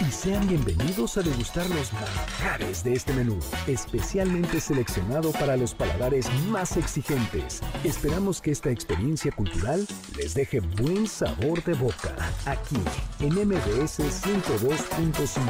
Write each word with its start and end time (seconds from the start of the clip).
Y 0.00 0.12
sean 0.12 0.46
bienvenidos 0.46 1.16
a 1.16 1.22
degustar 1.22 1.68
los 1.70 1.92
manjares 1.92 2.84
de 2.84 2.92
este 2.92 3.12
menú, 3.12 3.38
especialmente 3.66 4.60
seleccionado 4.60 5.32
para 5.32 5.56
los 5.56 5.74
paladares 5.74 6.32
más 6.48 6.76
exigentes. 6.76 7.60
Esperamos 7.82 8.40
que 8.40 8.52
esta 8.52 8.70
experiencia 8.70 9.32
cultural 9.32 9.86
les 10.16 10.34
deje 10.34 10.60
buen 10.60 11.08
sabor 11.08 11.64
de 11.64 11.74
boca, 11.74 12.14
aquí 12.46 12.76
en 13.20 13.34
MBS 13.34 13.98
102.5. 14.00 15.40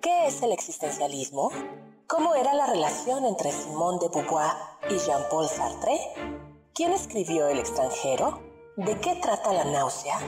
¿Qué 0.00 0.26
es 0.26 0.42
el 0.42 0.52
existencialismo? 0.52 1.50
¿Cómo 2.06 2.34
era 2.34 2.54
la 2.54 2.66
relación 2.66 3.26
entre 3.26 3.52
Simone 3.52 3.98
de 4.00 4.08
Beauvoir 4.08 4.52
y 4.88 4.96
Jean-Paul 4.98 5.48
Sartre? 5.48 6.45
¿Quién 6.76 6.92
escribió 6.92 7.48
El 7.48 7.58
extranjero? 7.58 8.38
¿De 8.76 9.00
qué 9.00 9.14
trata 9.14 9.50
la 9.50 9.64
náusea? 9.64 10.18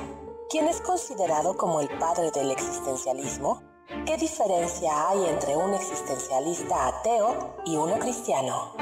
¿Quién 0.48 0.66
es 0.66 0.80
considerado 0.80 1.58
como 1.58 1.82
el 1.82 1.90
padre 1.98 2.30
del 2.30 2.50
existencialismo? 2.50 3.62
¿Qué 4.06 4.16
diferencia 4.16 5.10
hay 5.10 5.26
entre 5.26 5.54
un 5.54 5.74
existencialista 5.74 6.86
ateo 6.86 7.54
y 7.66 7.76
uno 7.76 7.98
cristiano? 7.98 8.72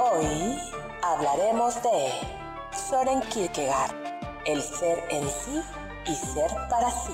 Hoy 0.00 0.58
hablaremos 1.02 1.74
de 1.82 2.10
Soren 2.88 3.20
Kierkegaard, 3.20 3.94
el 4.46 4.62
ser 4.62 5.04
en 5.10 5.28
sí 5.28 5.62
y 6.06 6.14
ser 6.14 6.50
para 6.70 6.90
sí, 6.90 7.12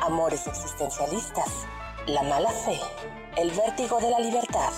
amores 0.00 0.46
existencialistas, 0.46 1.66
la 2.06 2.22
mala 2.22 2.50
fe, 2.50 2.78
el 3.36 3.50
vértigo 3.50 3.98
de 3.98 4.10
la 4.10 4.20
libertad, 4.20 4.72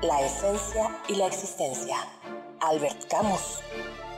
la 0.00 0.20
esencia 0.20 0.96
y 1.08 1.16
la 1.16 1.26
existencia. 1.26 1.96
Albert 2.60 3.08
Camus. 3.08 3.60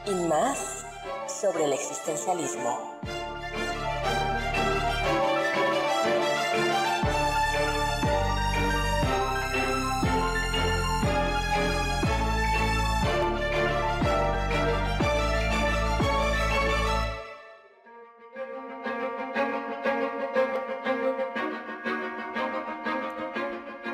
Y 0.06 0.10
más 0.10 0.84
sobre 1.26 1.64
el 1.64 1.72
existencialismo. 1.72 2.78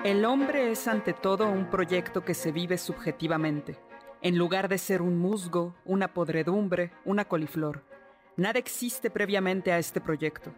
El 0.06 0.24
hombre 0.24 0.70
es 0.70 0.86
ante 0.86 1.12
todo 1.12 1.48
un 1.48 1.68
proyecto 1.68 2.24
que 2.24 2.32
se 2.32 2.52
vive 2.52 2.78
subjetivamente, 2.78 3.76
en 4.22 4.38
lugar 4.38 4.68
de 4.68 4.78
ser 4.78 5.02
un 5.02 5.18
musgo, 5.18 5.74
una 5.84 6.14
podredumbre, 6.14 6.92
una 7.04 7.24
coliflor. 7.24 7.82
Nada 8.36 8.60
existe 8.60 9.10
previamente 9.10 9.72
a 9.72 9.80
este 9.80 10.00
proyecto. 10.00 10.54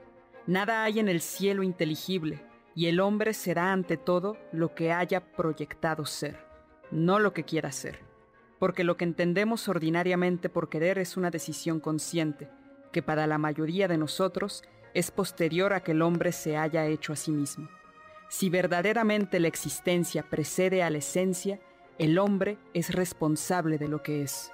Nada 0.46 0.84
hay 0.84 0.98
en 0.98 1.08
el 1.08 1.22
cielo 1.22 1.62
inteligible, 1.62 2.44
y 2.74 2.88
el 2.88 3.00
hombre 3.00 3.32
será 3.32 3.72
ante 3.72 3.96
todo 3.96 4.36
lo 4.52 4.74
que 4.74 4.92
haya 4.92 5.32
proyectado 5.32 6.04
ser, 6.04 6.44
no 6.90 7.18
lo 7.18 7.32
que 7.32 7.44
quiera 7.44 7.72
ser. 7.72 8.00
Porque 8.58 8.84
lo 8.84 8.98
que 8.98 9.04
entendemos 9.04 9.66
ordinariamente 9.66 10.50
por 10.50 10.68
querer 10.68 10.98
es 10.98 11.16
una 11.16 11.30
decisión 11.30 11.80
consciente, 11.80 12.50
que 12.92 13.02
para 13.02 13.26
la 13.26 13.38
mayoría 13.38 13.88
de 13.88 13.96
nosotros 13.96 14.62
es 14.92 15.10
posterior 15.10 15.72
a 15.72 15.82
que 15.82 15.92
el 15.92 16.02
hombre 16.02 16.32
se 16.32 16.58
haya 16.58 16.84
hecho 16.84 17.14
a 17.14 17.16
sí 17.16 17.30
mismo. 17.30 17.70
Si 18.28 18.50
verdaderamente 18.50 19.40
la 19.40 19.48
existencia 19.48 20.22
precede 20.22 20.82
a 20.82 20.90
la 20.90 20.98
esencia, 20.98 21.58
el 21.98 22.18
hombre 22.18 22.58
es 22.74 22.94
responsable 22.94 23.78
de 23.78 23.88
lo 23.88 24.02
que 24.02 24.22
es. 24.22 24.52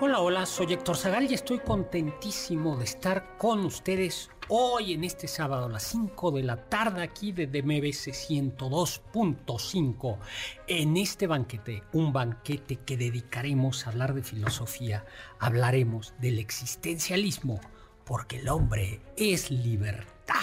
Hola, 0.00 0.20
hola, 0.20 0.44
soy 0.44 0.74
Héctor 0.74 0.96
Zagal 0.96 1.30
y 1.30 1.34
estoy 1.34 1.58
contentísimo 1.60 2.76
de 2.76 2.84
estar 2.84 3.38
con 3.38 3.64
ustedes 3.64 4.30
hoy 4.54 4.92
en 4.92 5.02
este 5.02 5.28
sábado 5.28 5.64
a 5.64 5.68
las 5.70 5.84
5 5.84 6.30
de 6.32 6.42
la 6.42 6.68
tarde 6.68 7.02
aquí 7.02 7.32
de 7.32 7.46
DMBC 7.46 8.12
102.5 8.12 10.18
en 10.66 10.98
este 10.98 11.26
banquete, 11.26 11.84
un 11.94 12.12
banquete 12.12 12.76
que 12.76 12.98
dedicaremos 12.98 13.86
a 13.86 13.90
hablar 13.90 14.12
de 14.12 14.22
filosofía, 14.22 15.06
hablaremos 15.38 16.12
del 16.20 16.38
existencialismo, 16.38 17.62
porque 18.04 18.40
el 18.40 18.50
hombre 18.50 19.00
es 19.16 19.50
libertad. 19.50 20.36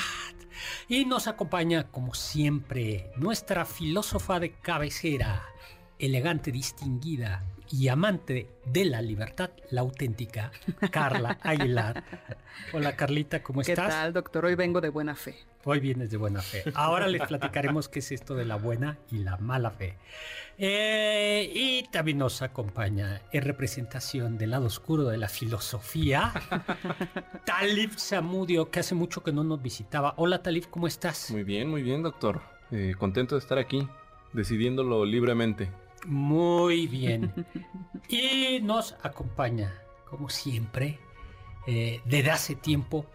Y 0.88 1.06
nos 1.06 1.28
acompaña 1.28 1.92
como 1.92 2.16
siempre 2.16 3.12
nuestra 3.16 3.64
filósofa 3.64 4.40
de 4.40 4.54
cabecera, 4.54 5.44
elegante, 6.00 6.52
distinguida 6.52 7.46
y 7.72 7.88
amante 7.88 8.50
de 8.66 8.86
la 8.86 9.02
libertad, 9.02 9.52
la 9.70 9.82
auténtica, 9.82 10.52
Carla 10.92 11.38
Aguilar. 11.44 12.04
Hola 12.74 12.96
Carlita, 12.96 13.44
¿cómo 13.44 13.62
estás? 13.62 13.76
¿Qué 13.76 13.92
tal, 13.92 14.14
doctor? 14.14 14.46
Hoy 14.46 14.56
vengo 14.56 14.82
de 14.82 14.90
buena 14.90 15.16
fe. 15.16 15.36
Hoy 15.66 15.80
vienes 15.80 16.10
de 16.10 16.18
buena 16.18 16.42
fe. 16.42 16.64
Ahora 16.74 17.08
les 17.08 17.22
platicaremos 17.28 17.90
qué 17.90 18.00
es 18.00 18.12
esto 18.12 18.34
de 18.36 18.46
la 18.46 18.56
buena 18.56 18.98
y 19.12 19.20
la 19.20 19.38
mala 19.38 19.72
fe. 19.72 19.96
Eh, 20.58 21.52
y 21.54 21.84
también 21.92 22.18
nos 22.18 22.42
acompaña 22.42 23.22
en 23.32 23.44
representación 23.44 24.38
del 24.38 24.52
lado 24.52 24.66
oscuro 24.66 25.06
de 25.06 25.18
la 25.18 25.30
filosofía, 25.30 26.34
Talib 27.46 27.98
Samudio, 27.98 28.70
que 28.70 28.80
hace 28.80 28.96
mucho 28.96 29.24
que 29.24 29.32
no 29.32 29.44
nos 29.44 29.62
visitaba. 29.62 30.16
Hola 30.18 30.42
Talib, 30.42 30.70
¿cómo 30.70 30.88
estás? 30.88 31.32
Muy 31.32 31.44
bien, 31.44 31.70
muy 31.70 31.82
bien, 31.82 32.04
doctor. 32.04 32.42
Eh, 32.72 32.94
contento 32.98 33.36
de 33.36 33.40
estar 33.40 33.58
aquí, 33.58 33.88
decidiéndolo 34.34 35.06
libremente. 35.06 35.70
Muy 36.06 36.88
bien. 36.88 37.46
Y 38.08 38.60
nos 38.64 38.96
acompaña, 39.04 39.72
como 40.10 40.30
siempre, 40.30 40.98
eh, 41.68 42.02
desde 42.06 42.32
hace 42.32 42.56
tiempo, 42.56 43.06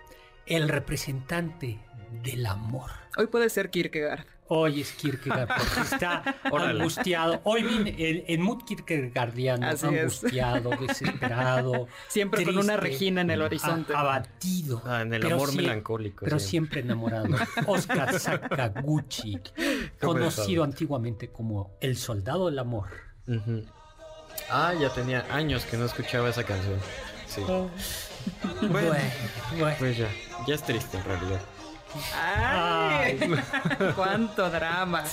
el 0.46 0.68
representante 0.68 1.80
del 2.22 2.46
amor. 2.46 2.90
Hoy 3.16 3.26
puede 3.26 3.50
ser 3.50 3.70
Kierkegaard. 3.70 4.26
Hoy 4.48 4.82
es 4.82 4.92
Kierkegaard 4.92 5.48
porque 5.48 5.80
está 5.80 6.22
angustiado. 6.52 7.40
Hoy 7.44 7.62
viene 7.62 7.94
en, 7.98 8.24
en 8.26 8.42
mood 8.42 8.62
Kierkegaardiano, 8.64 9.66
Así 9.66 9.86
es. 9.86 9.92
angustiado, 10.22 10.70
desesperado. 10.80 11.88
Siempre 12.08 12.44
con 12.44 12.58
una 12.58 12.76
Regina 12.76 13.22
en 13.22 13.30
el 13.30 13.40
horizonte. 13.42 13.94
a- 13.94 14.00
abatido. 14.00 14.82
Ah, 14.84 15.00
en 15.02 15.14
el 15.14 15.22
pero 15.22 15.36
amor 15.36 15.54
melancólico. 15.54 16.24
Pero 16.24 16.38
sí. 16.38 16.48
siempre 16.48 16.80
enamorado. 16.82 17.28
Oscar 17.66 18.18
Sakaguchi, 18.20 19.40
¿Cómo 20.00 20.12
conocido 20.12 20.62
antiguamente 20.64 21.30
como 21.30 21.76
el 21.80 21.96
soldado 21.96 22.46
del 22.50 22.58
amor. 22.58 22.88
Ah, 24.50 24.74
ya 24.78 24.90
tenía 24.90 25.24
años 25.34 25.64
que 25.64 25.76
no 25.78 25.86
escuchaba 25.86 26.28
esa 26.28 26.44
canción. 26.44 26.78
Sí. 27.26 27.40
Bueno, 28.68 28.94
bueno. 29.58 29.76
Pues 29.78 29.96
ya, 29.96 30.08
ya 30.46 30.54
es 30.54 30.62
triste 30.62 30.98
en 30.98 31.04
realidad. 31.04 31.40
¡Ay! 32.14 33.18
¡Cuánto 33.96 34.50
drama! 34.50 35.04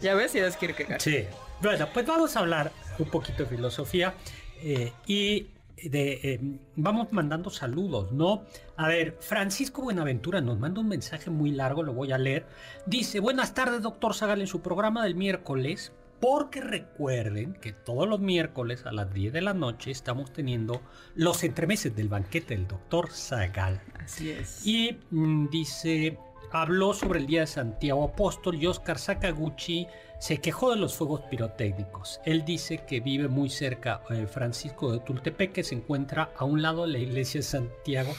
Ya 0.00 0.14
ves 0.14 0.32
si 0.32 0.38
eres 0.38 0.56
Kierkegaard. 0.56 1.00
Sí. 1.00 1.24
Bueno, 1.60 1.88
pues 1.92 2.06
vamos 2.06 2.36
a 2.36 2.40
hablar 2.40 2.72
un 2.98 3.06
poquito 3.06 3.44
de 3.44 3.48
filosofía 3.48 4.14
eh, 4.62 4.92
y 5.06 5.48
de, 5.82 6.20
eh, 6.22 6.40
vamos 6.76 7.12
mandando 7.12 7.50
saludos, 7.50 8.12
¿no? 8.12 8.42
A 8.76 8.88
ver, 8.88 9.16
Francisco 9.20 9.82
Buenaventura 9.82 10.40
nos 10.40 10.58
manda 10.58 10.80
un 10.80 10.88
mensaje 10.88 11.30
muy 11.30 11.50
largo, 11.50 11.82
lo 11.82 11.92
voy 11.92 12.12
a 12.12 12.18
leer. 12.18 12.46
Dice, 12.86 13.20
buenas 13.20 13.54
tardes, 13.54 13.82
doctor 13.82 14.14
Zagal, 14.14 14.40
en 14.40 14.46
su 14.46 14.60
programa 14.60 15.04
del 15.04 15.14
miércoles 15.14 15.92
Porque 16.20 16.60
recuerden 16.60 17.54
que 17.54 17.72
todos 17.72 18.08
los 18.08 18.18
miércoles 18.18 18.86
a 18.86 18.92
las 18.92 19.12
10 19.12 19.32
de 19.32 19.40
la 19.40 19.54
noche 19.54 19.90
estamos 19.90 20.32
teniendo 20.32 20.82
los 21.14 21.44
entremeses 21.44 21.94
del 21.94 22.08
banquete 22.08 22.54
del 22.54 22.66
doctor 22.66 23.10
Zagal. 23.10 23.80
Así 24.02 24.30
es. 24.30 24.66
Y 24.66 24.98
mm, 25.10 25.48
dice, 25.48 26.18
habló 26.50 26.92
sobre 26.92 27.20
el 27.20 27.26
Día 27.26 27.42
de 27.42 27.46
Santiago 27.46 28.04
Apóstol 28.04 28.56
y 28.56 28.66
Oscar 28.66 28.98
Sakaguchi 28.98 29.86
se 30.18 30.38
quejó 30.38 30.70
de 30.70 30.76
los 30.76 30.96
fuegos 30.96 31.20
pirotécnicos. 31.30 32.20
Él 32.24 32.44
dice 32.44 32.84
que 32.86 33.00
vive 33.00 33.28
muy 33.28 33.48
cerca 33.48 34.02
de 34.10 34.26
Francisco 34.26 34.90
de 34.90 34.98
Tultepec, 35.00 35.52
que 35.52 35.62
se 35.62 35.76
encuentra 35.76 36.32
a 36.36 36.44
un 36.44 36.62
lado 36.62 36.82
de 36.82 36.92
la 36.92 36.98
iglesia 36.98 37.38
de 37.38 37.46
Santiago 37.46 38.12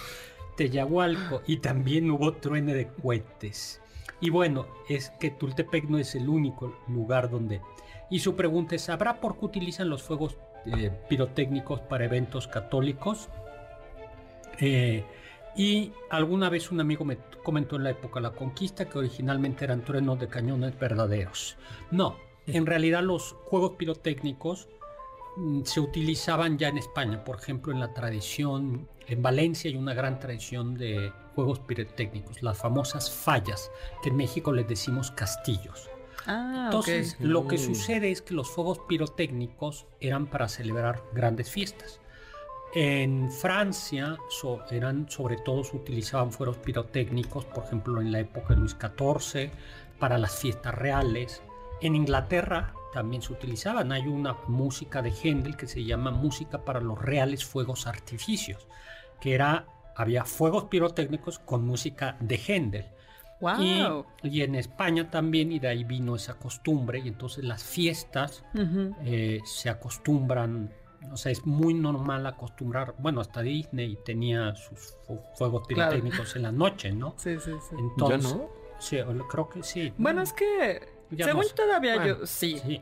Teyahualco 0.56 1.42
y 1.48 1.58
también 1.58 2.10
hubo 2.12 2.34
truene 2.34 2.74
de 2.74 2.88
cohetes. 2.88 3.82
Y 4.22 4.30
bueno, 4.30 4.68
es 4.90 5.10
que 5.20 5.32
Tultepec 5.32 5.86
no 5.86 5.98
es 5.98 6.16
el 6.16 6.30
único 6.30 6.78
lugar 6.88 7.30
donde... 7.30 7.62
Y 8.10 8.20
su 8.20 8.36
pregunta 8.36 8.76
es, 8.76 8.84
¿sabrá 8.84 9.20
por 9.20 9.38
qué 9.38 9.46
utilizan 9.46 9.90
los 9.90 10.02
fuegos 10.04 10.38
eh, 10.66 10.92
pirotécnicos 11.10 11.82
para 11.82 12.06
eventos 12.06 12.48
católicos? 12.48 13.30
Eh, 14.60 15.04
y 15.56 15.92
alguna 16.10 16.50
vez 16.50 16.72
un 16.72 16.80
amigo 16.80 17.06
me 17.06 17.18
comentó 17.44 17.76
en 17.76 17.84
la 17.84 17.90
época 17.92 18.16
de 18.20 18.24
la 18.24 18.32
conquista 18.32 18.90
que 18.90 18.98
originalmente 18.98 19.66
eran 19.66 19.84
truenos 19.84 20.20
de 20.20 20.28
cañones 20.28 20.78
verdaderos. 20.78 21.58
No, 21.92 22.18
en 22.48 22.66
realidad 22.66 23.04
los 23.04 23.34
juegos 23.46 23.72
pirotécnicos 23.72 24.68
mm, 25.38 25.64
se 25.64 25.80
utilizaban 25.80 26.58
ya 26.58 26.70
en 26.70 26.78
España, 26.78 27.24
por 27.24 27.38
ejemplo 27.38 27.74
en 27.74 27.80
la 27.80 27.94
tradición, 27.94 28.88
en 29.08 29.22
Valencia 29.24 29.70
hay 29.70 29.76
una 29.76 29.94
gran 29.94 30.20
tradición 30.20 30.76
de 30.76 31.12
juegos 31.34 31.60
pirotécnicos, 31.60 32.44
las 32.44 32.58
famosas 32.58 33.10
fallas, 33.10 33.72
que 34.04 34.10
en 34.10 34.18
México 34.18 34.52
les 34.52 34.68
decimos 34.68 35.10
castillos. 35.12 35.89
Ah, 36.28 36.64
Entonces, 36.66 37.16
lo 37.20 37.48
que 37.48 37.56
Mm. 37.56 37.60
sucede 37.60 38.12
es 38.12 38.22
que 38.22 38.34
los 38.34 38.50
fuegos 38.50 38.80
pirotécnicos 38.88 39.88
eran 40.00 40.28
para 40.28 40.48
celebrar 40.50 41.04
grandes 41.14 41.50
fiestas. 41.50 42.00
En 42.76 43.32
Francia 43.32 44.18
so- 44.30 44.64
eran 44.70 45.10
sobre 45.10 45.38
todo 45.38 45.64
se 45.64 45.76
utilizaban 45.76 46.32
fuegos 46.32 46.58
pirotécnicos, 46.58 47.46
por 47.46 47.64
ejemplo 47.64 48.00
en 48.00 48.12
la 48.12 48.20
época 48.20 48.54
de 48.54 48.60
Luis 48.60 48.76
XIV, 48.76 49.52
para 49.98 50.18
las 50.20 50.36
fiestas 50.38 50.76
reales. 50.76 51.42
En 51.82 51.96
Inglaterra 51.96 52.74
también 52.94 53.22
se 53.24 53.34
utilizaban. 53.34 53.92
Hay 53.92 54.08
una 54.08 54.36
música 54.48 55.02
de 55.02 55.12
Händel 55.12 55.58
que 55.58 55.68
se 55.68 55.84
llama 55.84 56.12
música 56.12 56.64
para 56.64 56.80
los 56.80 57.00
reales 57.02 57.44
fuegos 57.44 57.88
artificios, 57.88 58.68
que 59.20 59.34
era 59.34 59.66
había 59.96 60.24
fuegos 60.24 60.66
pirotécnicos 60.66 61.40
con 61.40 61.66
música 61.66 62.18
de 62.20 62.38
Händel. 62.38 62.86
Wow. 63.42 64.06
Y, 64.24 64.28
y 64.30 64.42
en 64.42 64.56
España 64.56 65.10
también, 65.10 65.52
y 65.52 65.60
de 65.60 65.70
ahí 65.70 65.84
vino 65.84 66.16
esa 66.16 66.34
costumbre, 66.36 67.00
y 67.00 67.08
entonces 67.08 67.44
las 67.44 67.64
fiestas 67.64 68.44
eh, 69.04 69.40
se 69.46 69.70
acostumbran, 69.70 70.74
o 71.12 71.16
sea, 71.18 71.32
es 71.32 71.46
muy 71.46 71.74
normal 71.74 72.26
acostumbrar, 72.26 72.96
bueno, 73.00 73.22
hasta 73.22 73.42
Disney 73.42 73.98
tenía 74.04 74.56
sus 74.56 74.96
fu- 75.08 75.22
fuegos 75.36 75.66
Claro. 75.68 75.92
pirotécnicos 75.92 76.36
en 76.36 76.42
la 76.44 76.52
noche, 76.52 76.92
¿no? 76.92 77.14
Sí, 77.18 77.38
sí, 77.40 77.52
sí. 77.70 77.76
Entonces. 77.80 78.36
Sí, 78.80 78.98
creo 79.30 79.50
que 79.50 79.62
sí. 79.64 79.94
Bueno, 79.98 80.22
es 80.22 80.32
que 80.34 80.82
Ya 81.12 81.26
según 81.26 81.42
no 81.42 81.48
sé. 81.50 81.54
todavía 81.54 81.96
Bueno, 81.96 82.20
yo 82.20 82.26
sí. 82.26 82.60
Sí. 82.66 82.82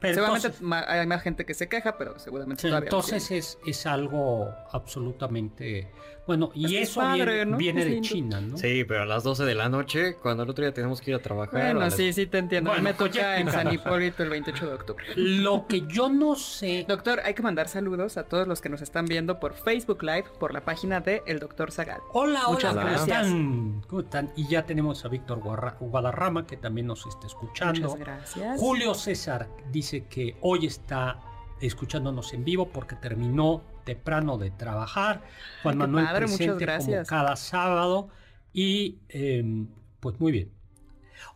Pero 0.00 0.14
seguramente 0.16 0.48
entonces, 0.48 0.88
hay 0.88 1.06
más 1.06 1.22
gente 1.22 1.46
que 1.46 1.54
se 1.54 1.66
queja, 1.68 1.96
pero 1.96 2.18
seguramente 2.18 2.60
sí, 2.62 2.68
todavía. 2.68 2.88
entonces 2.88 3.30
es, 3.30 3.58
es 3.66 3.86
algo 3.86 4.50
absolutamente... 4.72 5.90
Bueno, 6.26 6.50
y 6.54 6.76
Es 6.76 6.90
eso 6.90 7.00
padre, 7.00 7.24
viene, 7.24 7.44
¿no? 7.50 7.56
viene 7.58 7.82
Es 7.82 7.88
de. 7.90 8.00
China, 8.00 8.40
¿no? 8.40 8.56
Sí, 8.56 8.84
pero 8.84 9.02
a 9.02 9.06
las 9.06 9.22
12 9.24 9.44
de 9.44 9.54
la 9.54 9.68
noche, 9.68 10.16
cuando 10.16 10.42
el 10.44 10.48
otro 10.50 10.64
día 10.64 10.72
tenemos 10.72 11.00
que 11.02 11.10
ir 11.10 11.16
a 11.16 11.20
trabajar. 11.20 11.60
a 11.60 11.64
Bueno, 11.64 11.80
las- 11.80 11.96
sí, 11.96 12.12
sí 12.14 12.26
te 12.26 12.38
entiendo. 12.38 12.70
Bueno, 12.70 12.82
me 12.82 12.90
ya 12.92 12.96
toca 12.98 13.38
en 13.40 13.50
San. 13.50 13.72
Hipólito 13.74 14.22
el 14.22 14.30
28 14.30 14.66
de 14.68 14.72
octubre. 14.74 15.04
Lo 15.16 15.66
que 15.66 15.82
yo 15.86 16.08
no 16.08 16.34
sé... 16.34 16.84
Doctor, 16.88 17.20
hay 17.24 17.34
que 17.34 17.42
mandar 17.42 17.68
saludos 17.68 18.16
a 18.16 18.24
todos 18.24 18.48
los 18.48 18.60
que 18.62 18.68
nos 18.70 18.80
están 18.80 19.04
viendo 19.04 19.38
por 19.38 19.52
Facebook 19.54 20.02
Live, 20.02 20.24
por 20.40 20.54
la 20.54 20.62
página 20.64 21.00
de 21.00 21.22
El 21.26 21.40
Doctor 21.40 21.70
Zagal. 21.72 22.00
Hola, 22.12 22.42
Muchas 22.48 22.72
hola, 22.72 22.82
¿cómo 22.82 22.94
gracias. 22.94 23.26
están? 23.26 23.82
¿Cómo 23.86 24.00
están? 24.00 24.32
Y 24.36 24.48
ya 24.48 24.64
tenemos 24.64 25.04
a 25.04 25.08
Víctor 25.08 25.40
Guadarrama 25.80 26.46
que 26.46 26.56
también 26.56 26.86
nos 26.86 27.04
está 27.06 27.26
escuchando. 27.26 27.80
Muchas 27.90 27.98
gracias. 27.98 28.60
Julio 28.60 28.94
César 28.94 29.48
dice 29.70 30.06
que 30.08 30.36
hoy 30.40 30.64
está 30.66 31.20
escuchándonos 31.60 32.32
en 32.34 32.44
vivo 32.44 32.68
porque 32.68 32.96
terminó 32.96 33.62
temprano 33.84 34.38
de 34.38 34.50
trabajar. 34.50 35.22
Juan 35.62 35.74
qué 35.74 35.78
Manuel 35.78 36.06
padre, 36.06 36.26
presente 36.26 36.66
como 36.78 37.02
cada 37.04 37.36
sábado. 37.36 38.08
Y 38.52 38.98
eh, 39.08 39.66
pues 40.00 40.20
muy 40.20 40.32
bien. 40.32 40.52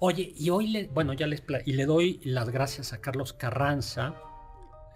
Oye, 0.01 0.33
y 0.37 0.51
hoy 0.51 0.69
le, 0.69 0.87
bueno, 0.89 1.13
ya 1.13 1.27
les 1.27 1.43
y 1.65 1.73
le 1.73 1.87
doy 1.87 2.21
las 2.25 2.51
gracias 2.51 2.93
a 2.93 3.01
Carlos 3.01 3.33
Carranza, 3.33 4.15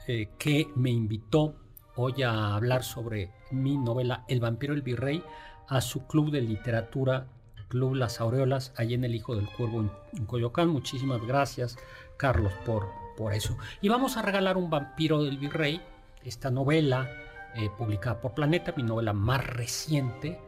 eh, 0.06 0.30
que 0.38 0.68
me 0.76 0.90
invitó 0.90 1.56
hoy 1.96 2.22
a 2.22 2.54
hablar 2.54 2.84
sobre 2.84 3.30
mi 3.50 3.76
novela 3.76 4.24
El 4.28 4.40
vampiro 4.40 4.74
el 4.74 4.82
virrey 4.82 5.22
a 5.68 5.80
su 5.80 6.06
club 6.06 6.30
de 6.30 6.42
literatura, 6.42 7.26
Club 7.68 7.94
Las 7.94 8.20
Aureolas, 8.20 8.72
allí 8.76 8.94
en 8.94 9.04
El 9.04 9.14
Hijo 9.14 9.34
del 9.34 9.46
Cuervo 9.46 9.80
en, 9.80 9.90
en 10.18 10.26
Coyoacán. 10.26 10.68
Muchísimas 10.68 11.22
gracias, 11.26 11.78
Carlos, 12.18 12.52
por, 12.66 12.88
por 13.16 13.32
eso. 13.32 13.56
Y 13.80 13.88
vamos 13.88 14.16
a 14.16 14.22
regalar 14.22 14.56
un 14.56 14.68
vampiro 14.68 15.24
del 15.24 15.38
virrey, 15.38 15.80
esta 16.22 16.50
novela 16.50 17.08
eh, 17.56 17.68
publicada 17.78 18.20
por 18.20 18.32
Planeta, 18.34 18.72
mi 18.76 18.82
novela 18.82 19.12
más 19.12 19.44
reciente. 19.46 20.40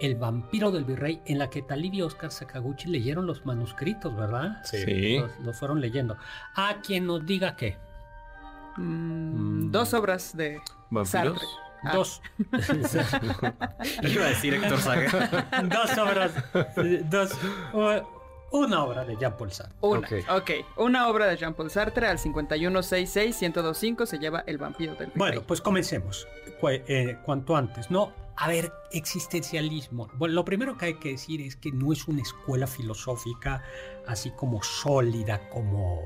El 0.00 0.16
vampiro 0.16 0.70
del 0.70 0.84
virrey, 0.84 1.20
en 1.26 1.38
la 1.38 1.50
que 1.50 1.60
Talib 1.60 1.92
y 1.92 2.00
Oscar 2.02 2.30
Sakaguchi 2.30 2.88
leyeron 2.88 3.26
los 3.26 3.44
manuscritos, 3.44 4.16
¿verdad? 4.16 4.62
Sí. 4.64 5.18
Los, 5.18 5.38
los 5.40 5.56
fueron 5.58 5.80
leyendo. 5.80 6.16
A 6.54 6.76
quien 6.82 7.06
nos 7.06 7.24
diga 7.26 7.54
que 7.56 7.76
Mm, 8.76 9.66
Mm. 9.66 9.72
dos 9.72 9.92
obras 9.94 10.36
de 10.36 10.60
¿Vampiros? 10.90 11.10
Sartre. 11.10 11.46
Ah. 11.82 11.92
dos, 11.94 12.22
Iba 14.02 14.24
a 14.24 14.28
decir 14.28 14.54
Héctor 14.54 14.78
Saga. 14.78 15.48
dos 15.64 15.98
obras, 15.98 16.32
dos, 17.10 17.32
una 18.52 18.84
obra 18.84 19.04
de 19.04 19.16
Jean 19.16 19.36
Paul 19.36 19.52
Sartre. 19.52 19.76
Una. 19.80 20.08
Ok. 20.08 20.12
ok, 20.42 20.50
una 20.78 21.08
obra 21.08 21.26
de 21.26 21.36
Jean-Paul 21.36 21.70
Sartre 21.70 22.06
al 22.08 22.18
5166-1025 22.18 24.06
se 24.06 24.18
lleva 24.18 24.42
El 24.46 24.58
vampiro 24.58 24.94
del. 24.94 25.12
Bueno, 25.14 25.42
pues 25.42 25.60
comencemos 25.60 26.26
cu- 26.60 26.68
eh, 26.70 27.18
cuanto 27.24 27.56
antes, 27.56 27.90
¿no? 27.90 28.12
A 28.36 28.48
ver, 28.48 28.72
existencialismo. 28.92 30.08
Bueno, 30.14 30.34
lo 30.34 30.44
primero 30.44 30.76
que 30.78 30.86
hay 30.86 30.94
que 30.94 31.10
decir 31.10 31.40
es 31.42 31.56
que 31.56 31.70
no 31.72 31.92
es 31.92 32.08
una 32.08 32.22
escuela 32.22 32.66
filosófica 32.66 33.62
así 34.06 34.30
como 34.30 34.62
sólida, 34.62 35.48
como 35.50 36.00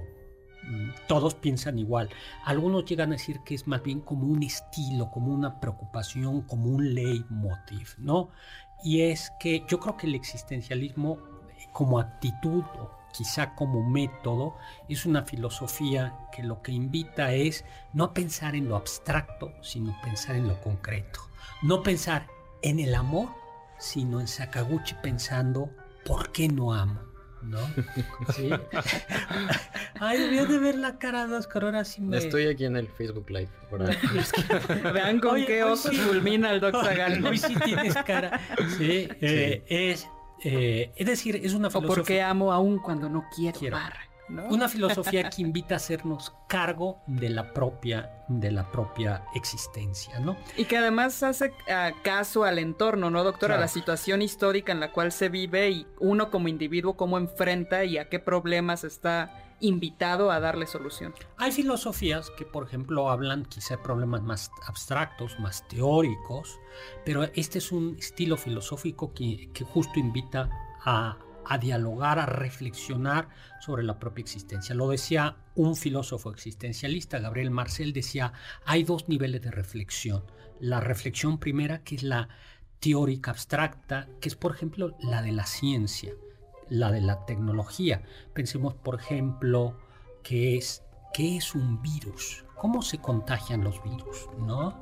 mm, 0.64 0.90
todos 1.06 1.34
piensan 1.34 1.78
igual. 1.78 2.10
Algunos 2.44 2.84
llegan 2.86 3.10
a 3.10 3.12
decir 3.12 3.40
que 3.44 3.54
es 3.54 3.66
más 3.68 3.82
bien 3.82 4.00
como 4.00 4.26
un 4.26 4.42
estilo, 4.42 5.10
como 5.12 5.32
una 5.32 5.60
preocupación, 5.60 6.42
como 6.42 6.66
un 6.66 6.94
leitmotiv, 6.94 7.94
¿no? 7.98 8.30
Y 8.82 9.02
es 9.02 9.30
que 9.38 9.64
yo 9.68 9.78
creo 9.78 9.96
que 9.96 10.06
el 10.08 10.14
existencialismo 10.16 11.18
como 11.74 11.98
actitud 11.98 12.62
o 12.80 12.90
quizá 13.12 13.54
como 13.54 13.82
método 13.82 14.56
es 14.88 15.04
una 15.04 15.22
filosofía 15.22 16.16
que 16.32 16.42
lo 16.42 16.62
que 16.62 16.72
invita 16.72 17.34
es 17.34 17.64
no 17.92 18.04
a 18.04 18.14
pensar 18.14 18.54
en 18.54 18.68
lo 18.68 18.76
abstracto, 18.76 19.52
sino 19.60 19.94
pensar 20.02 20.36
en 20.36 20.48
lo 20.48 20.58
concreto. 20.62 21.20
No 21.62 21.82
pensar 21.82 22.26
en 22.62 22.80
el 22.80 22.94
amor, 22.94 23.28
sino 23.78 24.20
en 24.20 24.28
Sakaguchi 24.28 24.94
pensando 25.02 25.70
¿por 26.04 26.32
qué 26.32 26.48
no 26.48 26.72
amo? 26.72 27.00
¿No? 27.42 27.58
¿Sí? 28.34 28.48
Ay, 30.00 30.18
debía 30.18 30.46
de 30.46 30.58
ver 30.58 30.76
la 30.76 30.98
cara 30.98 31.26
de 31.26 31.36
Oscar, 31.36 31.64
ahora 31.64 31.84
sí 31.84 32.00
me... 32.00 32.16
Estoy 32.16 32.46
aquí 32.46 32.64
en 32.64 32.76
el 32.76 32.88
Facebook 32.88 33.28
Live. 33.28 33.50
Vean 34.94 35.20
con 35.20 35.34
Oye, 35.34 35.46
qué 35.46 35.62
ojos 35.62 35.82
sí. 35.82 35.96
fulmina 35.96 36.52
el 36.52 36.60
Doc 36.60 36.74
Zagal. 36.82 37.24
Hoy 37.24 37.36
sí 37.36 37.54
tienes 37.64 37.94
cara. 38.06 38.40
Sí, 38.78 39.08
eh, 39.20 39.62
es, 39.68 40.08
eh, 40.44 40.92
es 40.96 41.06
decir, 41.06 41.40
es 41.42 41.54
una 41.54 41.68
O 41.68 41.70
por 41.70 41.82
qué 41.82 41.88
filosofía, 41.88 42.30
amo 42.30 42.52
aún 42.52 42.78
cuando 42.78 43.08
no 43.08 43.24
quiero, 43.34 43.58
Quiero. 43.58 43.76
amar, 43.76 43.94
¿no? 44.28 44.46
una 44.48 44.68
filosofía 44.68 45.28
que 45.30 45.42
invita 45.42 45.74
a 45.74 45.76
hacernos 45.78 46.34
cargo 46.48 47.00
de 47.06 47.30
la 47.30 47.52
propia, 47.54 48.24
de 48.28 48.52
la 48.52 48.70
propia 48.70 49.24
existencia, 49.34 50.18
¿no? 50.20 50.36
Y 50.56 50.66
que 50.66 50.76
además 50.76 51.22
hace 51.22 51.52
caso 52.02 52.44
al 52.44 52.58
entorno, 52.58 53.10
¿no, 53.10 53.24
doctor? 53.24 53.52
A 53.52 53.58
la 53.58 53.68
situación 53.68 54.22
histórica 54.22 54.70
en 54.72 54.80
la 54.80 54.92
cual 54.92 55.12
se 55.12 55.28
vive 55.30 55.70
y 55.70 55.86
uno 55.98 56.30
como 56.30 56.48
individuo 56.48 56.94
cómo 56.94 57.16
enfrenta 57.18 57.84
y 57.84 57.98
a 57.98 58.08
qué 58.08 58.18
problemas 58.18 58.84
está 58.84 59.40
invitado 59.66 60.30
a 60.30 60.40
darle 60.40 60.66
solución. 60.66 61.14
Hay 61.36 61.52
filosofías 61.52 62.30
que, 62.36 62.44
por 62.44 62.64
ejemplo, 62.66 63.10
hablan 63.10 63.44
quizá 63.44 63.76
de 63.76 63.82
problemas 63.82 64.22
más 64.22 64.50
abstractos, 64.66 65.38
más 65.40 65.66
teóricos, 65.68 66.58
pero 67.04 67.24
este 67.34 67.58
es 67.58 67.72
un 67.72 67.96
estilo 67.98 68.36
filosófico 68.36 69.12
que, 69.14 69.50
que 69.52 69.64
justo 69.64 69.98
invita 69.98 70.50
a, 70.84 71.18
a 71.46 71.58
dialogar, 71.58 72.18
a 72.18 72.26
reflexionar 72.26 73.28
sobre 73.60 73.82
la 73.82 73.98
propia 73.98 74.22
existencia. 74.22 74.74
Lo 74.74 74.88
decía 74.88 75.36
un 75.54 75.76
filósofo 75.76 76.30
existencialista, 76.30 77.18
Gabriel 77.18 77.50
Marcel, 77.50 77.92
decía, 77.92 78.32
hay 78.64 78.84
dos 78.84 79.08
niveles 79.08 79.42
de 79.42 79.50
reflexión. 79.50 80.24
La 80.60 80.80
reflexión 80.80 81.38
primera, 81.38 81.82
que 81.82 81.96
es 81.96 82.02
la 82.02 82.28
teórica 82.80 83.30
abstracta, 83.30 84.08
que 84.20 84.28
es, 84.28 84.36
por 84.36 84.54
ejemplo, 84.54 84.96
la 85.00 85.22
de 85.22 85.32
la 85.32 85.46
ciencia, 85.46 86.12
la 86.68 86.90
de 86.90 87.00
la 87.00 87.24
tecnología. 87.26 88.02
Pensemos, 88.32 88.74
por 88.74 89.00
ejemplo, 89.00 89.76
que 90.22 90.56
es 90.56 90.82
¿qué 91.12 91.36
es 91.36 91.54
un 91.54 91.80
virus? 91.80 92.44
¿Cómo 92.56 92.82
se 92.82 92.98
contagian 92.98 93.62
los 93.62 93.82
virus? 93.82 94.28
¿No? 94.38 94.74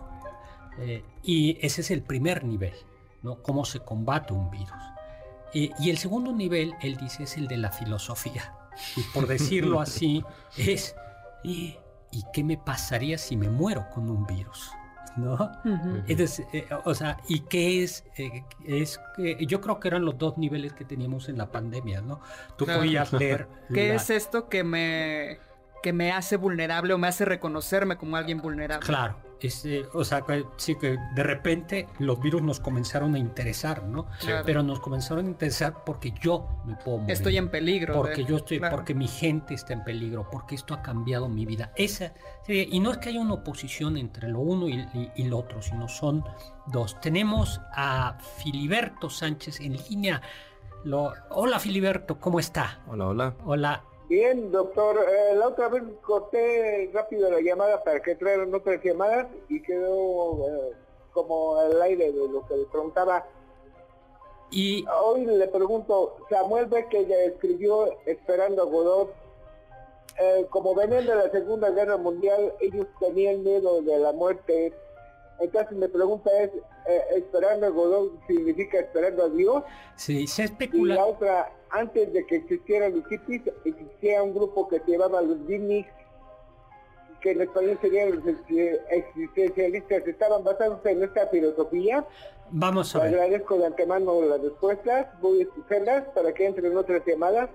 Eh, 0.78 1.04
y 1.22 1.58
ese 1.64 1.82
es 1.82 1.90
el 1.90 2.02
primer 2.02 2.44
nivel, 2.44 2.74
¿no? 3.22 3.42
¿Cómo 3.42 3.64
se 3.64 3.80
combate 3.80 4.32
un 4.32 4.50
virus? 4.50 4.72
y 5.54 5.90
el 5.90 5.98
segundo 5.98 6.32
nivel, 6.32 6.72
él 6.80 6.96
dice, 6.96 7.24
es 7.24 7.36
el 7.36 7.46
de 7.46 7.58
la 7.58 7.70
filosofía. 7.70 8.54
Y 8.96 9.02
por 9.12 9.26
decirlo 9.26 9.80
así, 9.82 10.24
es, 10.56 10.94
¿y, 11.44 11.76
¿y 12.10 12.24
qué 12.32 12.42
me 12.42 12.56
pasaría 12.56 13.18
si 13.18 13.36
me 13.36 13.50
muero 13.50 13.88
con 13.90 14.08
un 14.08 14.26
virus? 14.26 14.70
¿No? 15.16 15.52
Entonces, 16.06 16.46
eh, 16.52 16.66
o 16.84 16.94
sea, 16.94 17.18
¿y 17.28 17.40
qué 17.40 17.82
es? 17.82 18.04
Eh, 18.16 18.44
es 18.64 19.00
yo 19.40 19.60
creo 19.60 19.80
que 19.80 19.88
eran 19.88 20.04
los 20.04 20.18
dos 20.18 20.38
niveles 20.38 20.72
que 20.72 20.84
teníamos 20.84 21.28
en 21.28 21.38
la 21.38 21.50
pandemia, 21.50 22.00
¿no? 22.00 22.20
Tú 22.56 22.66
podías 22.66 23.12
leer. 23.12 23.48
¿Qué 23.72 23.94
es 23.94 24.10
esto 24.10 24.48
que 24.48 24.64
me, 24.64 25.38
que 25.82 25.92
me 25.92 26.12
hace 26.12 26.36
vulnerable 26.36 26.94
o 26.94 26.98
me 26.98 27.08
hace 27.08 27.24
reconocerme 27.24 27.96
como 27.96 28.16
alguien 28.16 28.40
vulnerable? 28.40 28.86
Claro. 28.86 29.16
Este, 29.42 29.86
o 29.92 30.04
sea, 30.04 30.24
sí 30.56 30.76
que 30.76 30.96
de 31.14 31.22
repente 31.22 31.88
los 31.98 32.20
virus 32.20 32.42
nos 32.42 32.60
comenzaron 32.60 33.16
a 33.16 33.18
interesar, 33.18 33.84
¿no? 33.84 34.06
Pero 34.44 34.62
nos 34.62 34.78
comenzaron 34.78 35.26
a 35.26 35.28
interesar 35.28 35.82
porque 35.84 36.14
yo 36.20 36.46
me 36.64 36.76
puedo 36.76 36.98
morir. 36.98 37.12
Estoy 37.12 37.36
en 37.38 37.48
peligro. 37.48 37.94
Porque 37.94 38.24
yo 38.24 38.36
estoy, 38.36 38.60
porque 38.60 38.94
mi 38.94 39.08
gente 39.08 39.54
está 39.54 39.72
en 39.72 39.82
peligro, 39.82 40.28
porque 40.30 40.54
esto 40.54 40.74
ha 40.74 40.82
cambiado 40.82 41.28
mi 41.28 41.44
vida. 41.44 41.72
Esa, 41.76 42.12
y 42.46 42.78
no 42.78 42.92
es 42.92 42.98
que 42.98 43.08
haya 43.08 43.20
una 43.20 43.34
oposición 43.34 43.96
entre 43.96 44.28
lo 44.28 44.40
uno 44.40 44.68
y, 44.68 45.24
lo 45.24 45.38
otro, 45.38 45.60
sino 45.60 45.88
son 45.88 46.24
dos. 46.68 47.00
Tenemos 47.00 47.60
a 47.74 48.18
Filiberto 48.38 49.10
Sánchez 49.10 49.60
en 49.60 49.76
línea. 49.88 50.22
Lo, 50.84 51.12
hola 51.30 51.58
Filiberto, 51.58 52.18
¿cómo 52.18 52.38
está? 52.38 52.80
Hola, 52.86 53.06
hola. 53.06 53.34
Hola. 53.44 53.91
Bien, 54.12 54.52
doctor. 54.52 55.06
Eh, 55.08 55.34
la 55.36 55.48
otra 55.48 55.68
vez 55.68 55.82
corté 56.02 56.90
rápido 56.92 57.30
la 57.30 57.40
llamada 57.40 57.82
para 57.82 58.02
que 58.02 58.14
traeran 58.14 58.54
otras 58.54 58.78
llamadas 58.84 59.26
y 59.48 59.62
quedó 59.62 60.34
eh, 60.46 60.72
como 61.14 61.56
al 61.56 61.80
aire 61.80 62.12
de 62.12 62.28
lo 62.28 62.46
que 62.46 62.58
le 62.58 62.66
preguntaba. 62.66 63.24
Y 64.50 64.84
hoy 65.02 65.24
le 65.24 65.48
pregunto, 65.48 66.18
Samuel 66.28 66.68
que 66.90 67.06
ya 67.06 67.16
escribió 67.20 67.86
Esperando 68.04 68.60
a 68.60 68.66
Godot. 68.66 69.14
Eh, 70.20 70.46
como 70.50 70.74
venían 70.74 71.06
de 71.06 71.14
la 71.14 71.30
Segunda 71.30 71.70
Guerra 71.70 71.96
Mundial, 71.96 72.52
ellos 72.60 72.86
tenían 73.00 73.42
miedo 73.42 73.80
de 73.80 73.98
la 73.98 74.12
muerte. 74.12 74.74
Entonces 75.40 75.76
mi 75.76 75.88
pregunta 75.88 76.30
es, 76.40 76.50
¿esperando 77.16 77.66
a 77.66 77.70
Godot 77.70 78.12
significa 78.26 78.78
esperando 78.78 79.24
a 79.24 79.28
Dios? 79.28 79.64
Sí, 79.96 80.26
se 80.26 80.44
especula. 80.44 80.94
Y 80.94 80.96
la 80.96 81.04
otra, 81.04 81.52
antes 81.70 82.12
de 82.12 82.24
que 82.26 82.36
existieran 82.36 82.94
los 82.96 83.06
hippies, 83.08 83.42
existía 83.64 84.22
un 84.22 84.34
grupo 84.34 84.68
que 84.68 84.78
se 84.80 84.92
llamaba 84.92 85.20
los 85.22 85.44
beatniks, 85.46 85.90
que 87.20 87.32
en 87.32 87.40
español 87.42 87.78
serían 87.80 88.16
los 88.16 88.24
existencialistas, 88.90 90.06
estaban 90.06 90.44
basados 90.44 90.84
en 90.84 91.02
esta 91.02 91.26
filosofía. 91.28 92.06
Vamos 92.50 92.94
a 92.94 93.00
ver. 93.00 93.14
Agradezco 93.14 93.58
de 93.58 93.66
antemano 93.66 94.22
las 94.22 94.42
respuestas, 94.42 95.06
voy 95.20 95.40
a 95.40 95.42
escucharlas 95.44 96.04
para 96.14 96.32
que 96.32 96.46
entren 96.46 96.76
otras 96.76 97.02
llamadas. 97.06 97.48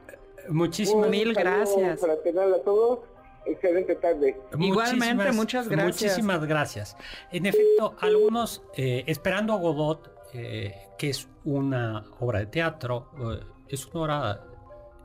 Muchísimas 0.49 1.09
mil 1.09 1.33
gracias. 1.33 2.03
A 2.03 2.15
todos. 2.63 2.99
Excelente 3.45 3.95
tarde. 3.95 4.37
Igualmente, 4.59 5.31
muchas 5.31 5.67
gracias. 5.67 6.01
Muchísimas 6.01 6.45
gracias. 6.45 6.97
En 7.31 7.45
efecto, 7.45 7.95
algunos, 7.99 8.63
eh, 8.75 9.03
esperando 9.07 9.53
a 9.53 9.57
Godot, 9.57 10.11
eh, 10.33 10.75
que 10.97 11.09
es 11.09 11.27
una 11.45 12.03
obra 12.19 12.39
de 12.39 12.47
teatro, 12.47 13.11
eh, 13.19 13.45
es 13.69 13.85
una 13.87 14.01
hora... 14.01 14.43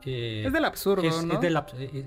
Eh, 0.05 0.43
es 0.45 0.51
del 0.51 0.65
absurdo, 0.65 1.03
¿no? 1.03 1.41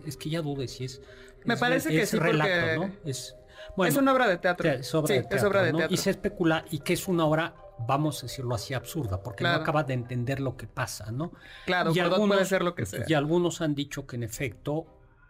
Es, 0.04 0.16
que 0.16 0.28
ya 0.28 0.42
dude 0.42 0.68
si 0.68 0.84
es... 0.84 1.00
Me 1.44 1.56
parece 1.56 1.90
que 1.90 2.04
sí, 2.04 2.18
relato, 2.18 2.86
¿no? 2.86 2.92
Es, 3.04 3.36
bueno, 3.76 3.90
es 3.90 3.96
una 3.96 4.12
obra 4.12 4.28
de 4.28 4.38
teatro. 4.38 4.68
Es 4.68 4.94
obra, 4.94 5.14
de, 5.14 5.20
teatro, 5.20 5.38
es 5.38 5.44
obra 5.44 5.62
de 5.62 5.72
teatro. 5.72 5.94
Y 5.94 5.96
se 5.96 6.10
especula, 6.10 6.64
y 6.70 6.80
que 6.80 6.94
es 6.94 7.08
una 7.08 7.24
obra, 7.24 7.54
vamos 7.86 8.22
a 8.22 8.26
decirlo 8.26 8.54
así, 8.54 8.74
absurda, 8.74 9.22
porque 9.22 9.44
no 9.44 9.50
acaba 9.50 9.84
de 9.84 9.94
entender 9.94 10.40
lo 10.40 10.56
que 10.56 10.66
pasa, 10.66 11.10
¿no? 11.12 11.32
Claro, 11.64 11.92
y 11.94 12.00
algunos, 12.00 12.36
puede 12.36 12.44
ser 12.44 12.62
lo 12.62 12.74
que 12.74 12.84
sea. 12.84 13.04
Y 13.06 13.14
algunos 13.14 13.60
han 13.60 13.74
dicho 13.74 14.06
que 14.06 14.16
en 14.16 14.24
efecto 14.24 14.86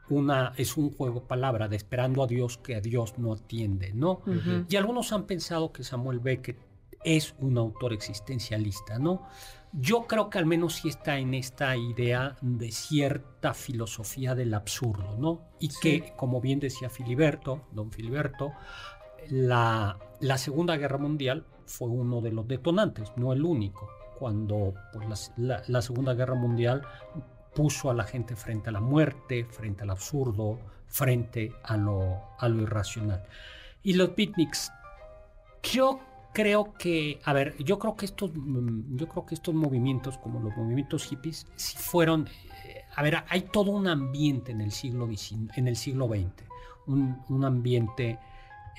una, 0.08 0.52
es 0.56 0.76
un 0.76 0.90
juego 0.90 1.24
palabra 1.24 1.68
de 1.68 1.76
esperando 1.76 2.22
a 2.22 2.26
Dios 2.26 2.58
que 2.58 2.76
a 2.76 2.80
Dios 2.80 3.18
no 3.18 3.32
atiende, 3.32 3.92
¿no? 3.92 4.22
Y 4.68 4.76
algunos 4.76 5.12
han 5.12 5.24
pensado 5.24 5.72
que 5.72 5.84
Samuel 5.84 6.20
Beckett 6.20 6.58
es 7.04 7.34
un 7.38 7.56
autor 7.56 7.92
existencialista, 7.92 8.98
¿no? 8.98 9.22
Yo 9.72 10.06
creo 10.06 10.30
que 10.30 10.38
al 10.38 10.46
menos 10.46 10.74
sí 10.74 10.88
está 10.88 11.18
en 11.18 11.34
esta 11.34 11.76
idea 11.76 12.36
de 12.40 12.72
cierta 12.72 13.52
filosofía 13.52 14.34
del 14.34 14.54
absurdo, 14.54 15.16
¿no? 15.18 15.42
Y 15.60 15.68
que, 15.80 16.14
como 16.16 16.40
bien 16.40 16.60
decía 16.60 16.88
Filiberto, 16.88 17.62
don 17.72 17.92
Filiberto, 17.92 18.52
la, 19.30 19.98
Segunda 20.36 20.76
Guerra 20.76 20.98
Mundial 20.98 21.44
fue 21.66 21.88
uno 21.88 22.20
de 22.20 22.32
los 22.32 22.46
detonantes, 22.46 23.12
no 23.16 23.32
el 23.32 23.44
único, 23.44 23.88
cuando 24.18 24.74
pues, 24.92 25.32
la, 25.36 25.82
Segunda 25.82 26.14
Guerra 26.14 26.34
Mundial 26.34 26.82
puso 27.56 27.90
a 27.90 27.94
la 27.94 28.04
gente 28.04 28.36
frente 28.36 28.68
a 28.68 28.72
la 28.72 28.80
muerte, 28.80 29.46
frente 29.46 29.82
al 29.82 29.90
absurdo, 29.90 30.60
frente 30.86 31.52
a 31.64 31.76
lo, 31.78 32.36
irracional. 32.42 33.24
Y 33.82 33.94
los 33.94 34.14
beatniks, 34.14 34.70
yo 35.62 36.00
creo 36.34 36.74
que, 36.74 37.18
a 37.24 37.32
ver, 37.32 37.56
yo 37.64 37.78
creo 37.78 37.96
que 37.96 38.04
estos, 38.04 38.30
mm, 38.34 38.96
yo 38.96 39.08
creo 39.08 39.24
que 39.24 39.34
estos 39.34 39.54
movimientos, 39.54 40.18
como 40.18 40.38
los 40.38 40.54
movimientos 40.54 41.04
hippies, 41.06 41.46
si 41.56 41.78
fueron, 41.78 42.28
eh, 42.66 42.84
a 42.94 43.02
ver, 43.02 43.24
hay 43.28 43.40
todo 43.40 43.70
un 43.70 43.88
ambiente 43.88 44.52
en 44.52 44.60
el 44.60 44.70
siglo 44.70 45.08
en 45.56 45.66
el 45.66 45.76
siglo 45.76 46.08
XX, 46.08 46.44
un, 46.86 47.44
ambiente 47.44 48.18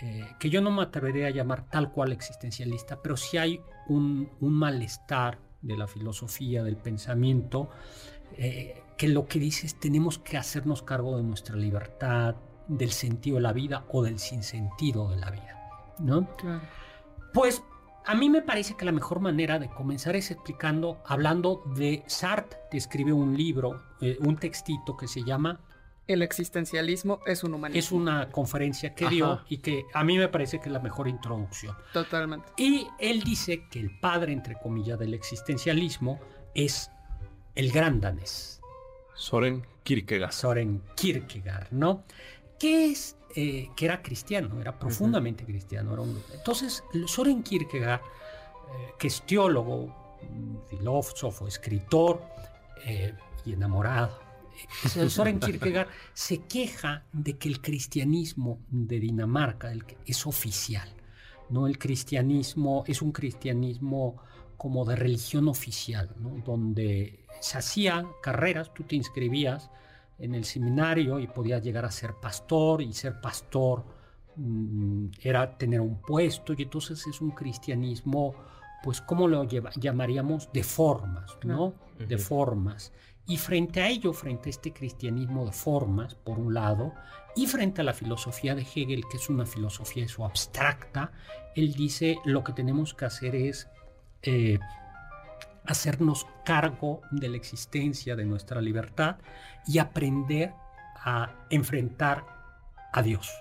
eh, 0.01 0.24
que 0.39 0.50
yo 0.51 0.62
no 0.62 0.69
me 0.69 0.84
atrevería 0.84 1.27
a 1.27 1.31
llamar 1.31 1.67
tal 1.69 1.91
cual 1.91 2.12
existencialista, 2.12 3.01
pero 3.01 3.17
sí 3.17 3.38
hay 3.38 3.60
un, 3.88 4.29
malestar 4.39 5.39
de 5.62 5.75
la 5.75 5.88
filosofía, 5.88 6.63
del 6.63 6.77
pensamiento, 6.77 7.69
eh, 8.38 8.81
que 8.98 9.07
lo 9.07 9.27
que 9.27 9.39
dice 9.39 9.67
es 9.67 9.79
tenemos 9.79 10.17
que 10.17 10.38
hacernos 10.38 10.81
cargo 10.81 11.17
de 11.17 11.24
nuestra 11.24 11.55
libertad, 11.55 12.36
del 12.67 12.91
sentido 12.91 13.38
de 13.38 13.43
la 13.43 13.53
vida 13.53 13.86
o 13.89 14.03
del 14.03 14.19
sinsentido 14.19 15.10
de 15.10 15.17
la 15.17 15.31
vida, 15.31 15.96
¿no? 16.00 16.27
Claro. 16.36 16.62
Pues 17.34 17.63
a 18.05 18.15
mí 18.15 18.29
me 18.29 18.41
parece 18.41 18.75
que 18.75 18.86
la 18.86 18.91
mejor 18.91 19.19
manera 19.19 19.60
de 19.60 19.69
comenzar 19.69 20.15
es 20.15 20.31
explicando, 20.31 21.01
hablando 21.05 21.62
de 21.75 22.03
Sartre, 22.07 22.57
que 22.72 22.77
escribe 22.77 23.12
un 23.12 23.36
libro, 23.36 23.84
eh, 24.01 24.17
un 24.22 24.38
textito 24.38 24.96
que 24.96 25.07
se 25.07 25.24
llama 25.24 25.60
El 26.07 26.22
existencialismo 26.22 27.19
es 27.25 27.43
un 27.43 27.53
humanismo. 27.53 27.79
Es 27.79 27.91
una 27.91 28.29
conferencia 28.31 28.96
que 28.96 29.10
dio 29.10 29.41
y 29.50 29.57
que 29.57 29.84
a 29.93 30.05
mí 30.05 30.17
me 30.17 30.29
parece 30.29 30.60
que 30.60 30.69
es 30.69 30.72
la 30.72 30.79
mejor 30.79 31.10
introducción. 31.10 31.75
Totalmente. 31.91 32.48
Y 32.55 32.88
él 32.98 33.24
dice 33.24 33.67
que 33.69 33.81
el 33.81 34.00
padre, 34.00 34.31
entre 34.31 34.55
comillas, 34.55 34.98
del 34.98 35.13
existencialismo 35.13 36.19
es 36.53 36.89
el 37.58 37.72
gran 37.72 38.00
danés. 38.00 38.62
Soren 39.16 39.66
Kierkegaard. 39.84 40.32
Soren 40.32 40.84
Kierkegaard, 40.96 41.72
¿no? 41.72 42.04
¿Qué 42.60 42.92
es 42.92 43.18
eh, 43.36 43.70
que 43.76 43.86
era 43.86 44.02
cristiano, 44.02 44.62
era 44.62 44.78
profundamente 44.78 45.44
cristiano. 45.44 45.94
Era 45.94 46.04
Entonces, 46.36 46.84
Soren 47.08 47.44
Kierkegaard, 47.44 48.02
eh, 48.02 48.94
que 48.98 49.08
es 49.08 49.22
teólogo, 49.24 50.18
filósofo, 50.70 51.48
escritor 51.48 52.22
eh, 52.86 53.14
y 53.46 53.54
enamorado, 53.54 54.20
Soren 55.10 55.40
Kierkegaard 55.40 55.88
se 56.14 56.44
queja 56.44 57.06
de 57.12 57.38
que 57.38 57.50
el 57.50 57.62
cristianismo 57.62 58.60
de 58.70 59.00
Dinamarca 59.00 59.72
es 60.06 60.26
oficial. 60.26 60.90
¿no? 61.50 61.68
El 61.68 61.78
cristianismo 61.78 62.84
es 62.88 63.02
un 63.02 63.12
cristianismo 63.12 64.18
como 64.58 64.86
de 64.86 64.96
religión 64.96 65.48
oficial, 65.48 66.10
donde 66.44 67.26
se 67.39 67.58
hacían 67.58 68.08
carreras, 68.22 68.74
tú 68.74 68.84
te 68.84 68.96
inscribías, 68.96 69.70
en 70.20 70.36
el 70.36 70.46
seminario 70.46 71.20
y 71.20 71.27
podía 71.27 71.60
llegar 71.60 71.86
a 71.86 71.91
ser 71.91 72.15
pastor 72.15 72.82
y 72.82 72.94
ser 72.94 73.22
pastor 73.22 73.86
mm, 74.36 75.08
era 75.22 75.58
tener 75.58 75.82
un 75.82 76.01
puesto 76.01 76.53
y 76.58 76.63
entonces 76.63 77.06
es 77.08 77.22
un 77.22 77.32
cristianismo 77.32 78.36
pues 78.84 79.01
cómo 79.01 79.27
lo 79.27 79.44
llamaríamos 79.44 80.51
de 80.53 80.63
formas, 80.63 81.38
¿no? 81.44 81.74
De 81.98 82.17
formas. 82.17 82.94
Y 83.25 83.38
frente 83.38 83.82
a 83.82 83.89
ello, 83.89 84.13
frente 84.13 84.50
a 84.50 84.51
este 84.51 84.72
cristianismo 84.72 85.46
de 85.46 85.51
formas, 85.51 86.15
por 86.15 86.39
un 86.39 86.53
lado, 86.53 86.94
y 87.36 87.48
frente 87.48 87.82
a 87.82 87.84
la 87.84 87.94
filosofía 87.94 88.56
de 88.56 88.62
Hegel, 88.62 89.03
que 89.10 89.17
es 89.17 89.29
una 89.29 89.46
filosofía 89.46 90.06
eso 90.06 90.24
abstracta, 90.24 91.12
él 91.56 91.74
dice 91.74 92.20
lo 92.24 92.44
que 92.44 92.53
tenemos 92.53 92.94
que 92.94 93.06
hacer 93.06 93.36
es 93.36 93.67
eh, 94.22 94.60
hacernos 95.68 96.26
cargo 96.46 97.02
de 97.12 97.30
la 97.30 97.38
existencia 97.38 98.16
de 98.16 98.26
nuestra 98.26 98.62
libertad 98.62 99.18
y 99.66 99.80
aprender 99.80 100.54
a 101.04 101.32
enfrentar 101.50 102.26
a 102.94 103.02
Dios 103.02 103.32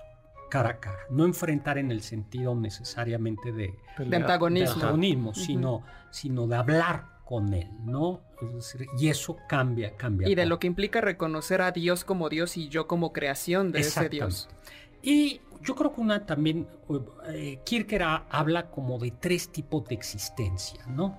cara 0.49 0.69
a 0.71 0.79
cara. 0.79 0.99
No 1.09 1.25
enfrentar 1.25 1.77
en 1.77 1.91
el 1.91 2.01
sentido 2.01 2.55
necesariamente 2.55 3.51
de, 3.51 3.73
antagonismo, 3.97 5.33
sino, 5.33 5.83
sino 6.09 6.47
de 6.47 6.55
hablar 6.55 7.17
con 7.25 7.53
él, 7.53 7.69
¿no? 7.83 8.21
y 8.97 9.09
eso 9.09 9.37
cambia, 9.49 9.97
cambia. 9.97 10.29
Y 10.29 10.35
de 10.35 10.45
lo 10.45 10.59
que 10.59 10.67
implica 10.67 11.01
reconocer 11.01 11.61
a 11.61 11.71
Dios 11.71 12.05
como 12.05 12.29
Dios 12.29 12.55
y 12.55 12.69
yo 12.69 12.87
como 12.87 13.11
creación 13.11 13.71
de 13.71 13.79
ese 13.79 14.09
Dios. 14.09 14.47
Y 15.01 15.41
yo 15.61 15.75
creo 15.75 15.93
que 15.93 16.01
una 16.01 16.25
también, 16.25 16.67
eh, 17.27 17.59
Kierkegaard 17.65 18.23
habla 18.29 18.69
como 18.69 18.97
de 18.99 19.11
tres 19.11 19.49
tipos 19.49 19.85
de 19.85 19.95
existencia, 19.95 20.85
¿no? 20.87 21.17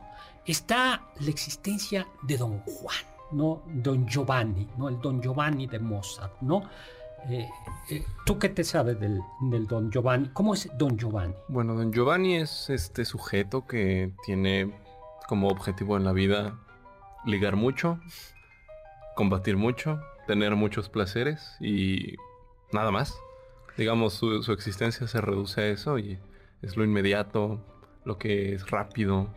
Está 0.49 1.03
la 1.21 1.29
existencia 1.29 2.09
de 2.23 2.39
Don 2.39 2.61
Juan, 2.61 2.97
¿no? 3.33 3.61
Don 3.67 4.09
Giovanni, 4.09 4.67
¿no? 4.79 4.89
El 4.89 4.99
Don 4.99 5.21
Giovanni 5.21 5.67
de 5.67 5.79
Mozart, 5.79 6.41
¿no? 6.41 6.63
Eh, 7.29 7.47
eh, 7.91 8.03
¿Tú 8.25 8.39
qué 8.39 8.49
te 8.49 8.65
sabes 8.65 8.99
del, 8.99 9.21
Don 9.67 9.91
Giovanni? 9.93 10.31
¿Cómo 10.33 10.55
es 10.55 10.71
Don 10.79 10.97
Giovanni? 10.97 11.35
Bueno, 11.49 11.75
Don 11.75 11.93
Giovanni 11.93 12.37
es 12.37 12.71
este 12.71 13.05
sujeto 13.05 13.67
que 13.67 14.15
tiene 14.25 14.75
como 15.29 15.49
objetivo 15.49 15.99
en 15.99 16.05
la 16.05 16.13
vida 16.13 16.59
ligar 17.27 17.57
mucho, 17.57 18.01
combatir 19.17 19.59
mucho, 19.59 20.01
tener 20.27 20.57
muchos 20.57 20.89
placeres 20.89 21.59
y 21.61 22.15
nada 22.73 22.91
más. 22.91 23.15
Digamos, 23.77 24.15
su, 24.15 24.43
su 24.43 24.53
existencia 24.53 25.07
se 25.09 25.21
reduce 25.21 25.61
a 25.61 25.67
eso 25.67 25.99
y 25.99 26.19
es 26.63 26.79
lo 26.79 26.85
inmediato, 26.85 27.61
lo 28.07 28.17
que 28.17 28.55
es 28.55 28.71
rápido, 28.71 29.29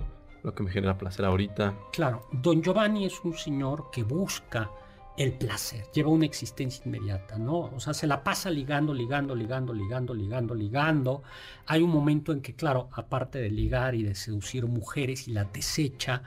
lo 0.44 0.54
que 0.54 0.64
me 0.64 0.72
genera 0.72 0.98
placer 0.98 1.26
ahorita. 1.26 1.76
Claro, 1.92 2.28
Don 2.32 2.62
Giovanni 2.62 3.06
es 3.06 3.20
un 3.24 3.34
señor 3.34 3.90
que 3.92 4.04
busca 4.04 4.72
el 5.18 5.34
placer, 5.34 5.86
lleva 5.94 6.10
una 6.10 6.26
existencia 6.26 6.84
inmediata, 6.86 7.38
¿no? 7.38 7.72
O 7.76 7.80
sea, 7.80 7.94
se 7.94 8.08
la 8.08 8.24
pasa 8.24 8.50
ligando, 8.50 8.94
ligando, 8.94 9.36
ligando, 9.36 9.74
ligando, 9.74 10.14
ligando, 10.14 10.56
ligando. 10.56 11.24
Hay 11.68 11.82
un 11.82 11.90
momento 11.90 12.32
en 12.32 12.42
que, 12.42 12.56
claro, 12.56 12.90
aparte 12.94 13.40
de 13.40 13.50
ligar 13.50 13.94
y 13.94 14.04
de 14.04 14.16
seducir 14.16 14.66
mujeres 14.66 15.28
y 15.28 15.34
la 15.34 15.44
desecha, 15.44 16.24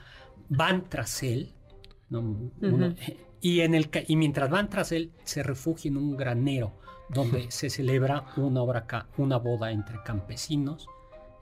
van 0.48 0.88
tras 0.88 1.22
él, 1.22 1.54
y, 3.40 3.60
en 3.60 3.74
el, 3.74 3.90
y 4.06 4.16
mientras 4.16 4.50
van 4.50 4.68
tras 4.68 4.92
él, 4.92 5.12
se 5.24 5.42
refugia 5.42 5.90
en 5.90 5.96
un 5.96 6.16
granero 6.16 6.74
donde 7.08 7.46
se 7.50 7.70
celebra 7.70 8.26
una, 8.36 8.62
obra, 8.62 8.86
una 9.16 9.38
boda 9.38 9.72
entre 9.72 10.02
campesinos 10.04 10.86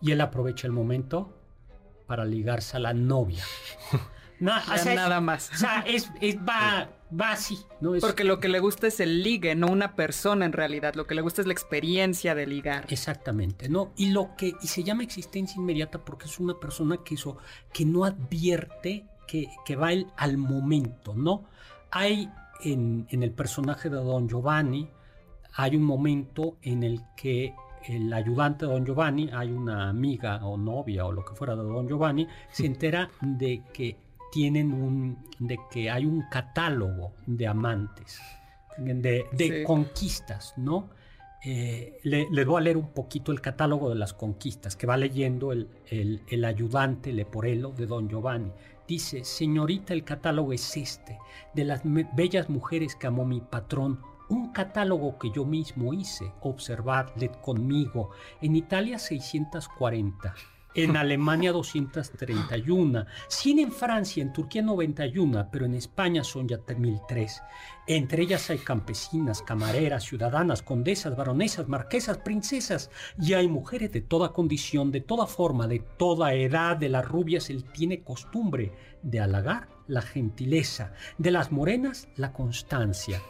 y 0.00 0.12
él 0.12 0.20
aprovecha 0.20 0.66
el 0.66 0.72
momento 0.72 1.41
para 2.06 2.24
ligarse 2.24 2.76
a 2.76 2.80
la 2.80 2.94
novia. 2.94 3.44
nada 4.42 5.20
más. 5.20 5.50
O 5.52 5.56
sea, 5.56 5.84
es, 5.86 6.10
va, 6.38 6.90
va 7.18 7.32
así. 7.32 7.58
¿no? 7.80 7.92
Porque 8.00 8.24
lo 8.24 8.40
que 8.40 8.48
le 8.48 8.58
gusta 8.60 8.88
es 8.88 9.00
el 9.00 9.22
ligue, 9.22 9.54
no 9.54 9.68
una 9.68 9.94
persona 9.94 10.44
en 10.44 10.52
realidad. 10.52 10.94
Lo 10.94 11.06
que 11.06 11.14
le 11.14 11.22
gusta 11.22 11.40
es 11.40 11.46
la 11.46 11.52
experiencia 11.52 12.34
de 12.34 12.46
ligar. 12.46 12.86
Exactamente, 12.88 13.68
¿no? 13.68 13.92
Y 13.96 14.10
lo 14.10 14.34
que, 14.36 14.54
y 14.60 14.66
se 14.66 14.82
llama 14.82 15.02
existencia 15.02 15.56
inmediata 15.56 16.04
porque 16.04 16.26
es 16.26 16.38
una 16.40 16.58
persona 16.58 16.98
que 17.04 17.14
eso, 17.14 17.38
que 17.72 17.84
no 17.84 18.04
advierte 18.04 19.06
que, 19.26 19.48
que 19.64 19.76
va 19.76 19.92
el, 19.92 20.06
al 20.16 20.36
momento, 20.36 21.14
¿no? 21.14 21.44
Hay 21.90 22.30
en, 22.64 23.06
en 23.10 23.22
el 23.22 23.32
personaje 23.32 23.90
de 23.90 23.96
Don 23.96 24.28
Giovanni, 24.28 24.90
hay 25.54 25.76
un 25.76 25.82
momento 25.82 26.56
en 26.62 26.82
el 26.82 27.00
que 27.16 27.54
el 27.86 28.12
ayudante 28.12 28.66
de 28.66 28.72
Don 28.72 28.84
Giovanni, 28.84 29.30
hay 29.32 29.50
una 29.50 29.88
amiga 29.88 30.44
o 30.44 30.56
novia 30.56 31.06
o 31.06 31.12
lo 31.12 31.24
que 31.24 31.34
fuera 31.34 31.56
de 31.56 31.62
Don 31.62 31.88
Giovanni, 31.88 32.26
se 32.50 32.66
entera 32.66 33.10
de 33.20 33.62
que 33.72 33.96
tienen 34.32 34.72
un, 34.72 35.18
de 35.38 35.58
que 35.70 35.90
hay 35.90 36.06
un 36.06 36.22
catálogo 36.30 37.12
de 37.26 37.46
amantes, 37.46 38.20
de, 38.78 39.62
conquistas, 39.66 40.54
¿no? 40.56 40.88
Eh, 41.44 41.98
le, 42.04 42.28
les 42.30 42.46
voy 42.46 42.60
a 42.60 42.64
leer 42.64 42.76
un 42.76 42.92
poquito 42.92 43.32
el 43.32 43.40
catálogo 43.40 43.88
de 43.88 43.96
las 43.96 44.14
conquistas 44.14 44.76
que 44.76 44.86
va 44.86 44.96
leyendo 44.96 45.50
el, 45.52 45.68
el, 45.88 46.22
el, 46.28 46.44
ayudante 46.44 47.12
Leporello 47.12 47.70
de 47.70 47.86
Don 47.86 48.08
Giovanni. 48.08 48.52
Dice, 48.86 49.24
señorita, 49.24 49.92
el 49.92 50.04
catálogo 50.04 50.52
es 50.52 50.76
este, 50.76 51.18
de 51.54 51.64
las 51.64 51.82
bellas 51.84 52.48
mujeres 52.48 52.94
que 52.94 53.08
amó 53.08 53.24
mi 53.24 53.40
patrón, 53.40 54.00
un 54.32 54.50
catálogo 54.50 55.18
que 55.18 55.30
yo 55.30 55.44
mismo 55.44 55.92
hice, 55.92 56.32
observadle 56.40 57.30
conmigo, 57.42 58.10
en 58.40 58.56
Italia 58.56 58.98
640 58.98 60.34
en 60.74 60.96
Alemania 60.96 61.52
231, 61.52 63.04
100 63.28 63.58
en 63.58 63.72
Francia, 63.72 64.22
en 64.22 64.32
Turquía 64.32 64.62
91, 64.62 65.48
pero 65.52 65.66
en 65.66 65.74
España 65.74 66.24
son 66.24 66.48
ya 66.48 66.58
1003. 66.66 67.42
Entre 67.86 68.22
ellas 68.22 68.48
hay 68.48 68.58
campesinas, 68.58 69.42
camareras, 69.42 70.04
ciudadanas, 70.04 70.62
condesas, 70.62 71.14
baronesas, 71.14 71.68
marquesas, 71.68 72.18
princesas, 72.18 72.90
y 73.20 73.34
hay 73.34 73.48
mujeres 73.48 73.92
de 73.92 74.00
toda 74.00 74.32
condición, 74.32 74.90
de 74.90 75.02
toda 75.02 75.26
forma, 75.26 75.66
de 75.66 75.80
toda 75.80 76.32
edad, 76.32 76.76
de 76.76 76.88
las 76.88 77.06
rubias. 77.06 77.50
Él 77.50 77.64
tiene 77.64 78.02
costumbre 78.02 78.72
de 79.02 79.20
halagar 79.20 79.71
la 79.86 80.02
gentileza, 80.02 80.92
de 81.18 81.30
las 81.30 81.52
morenas 81.52 82.08
la 82.16 82.32
constancia, 82.32 83.20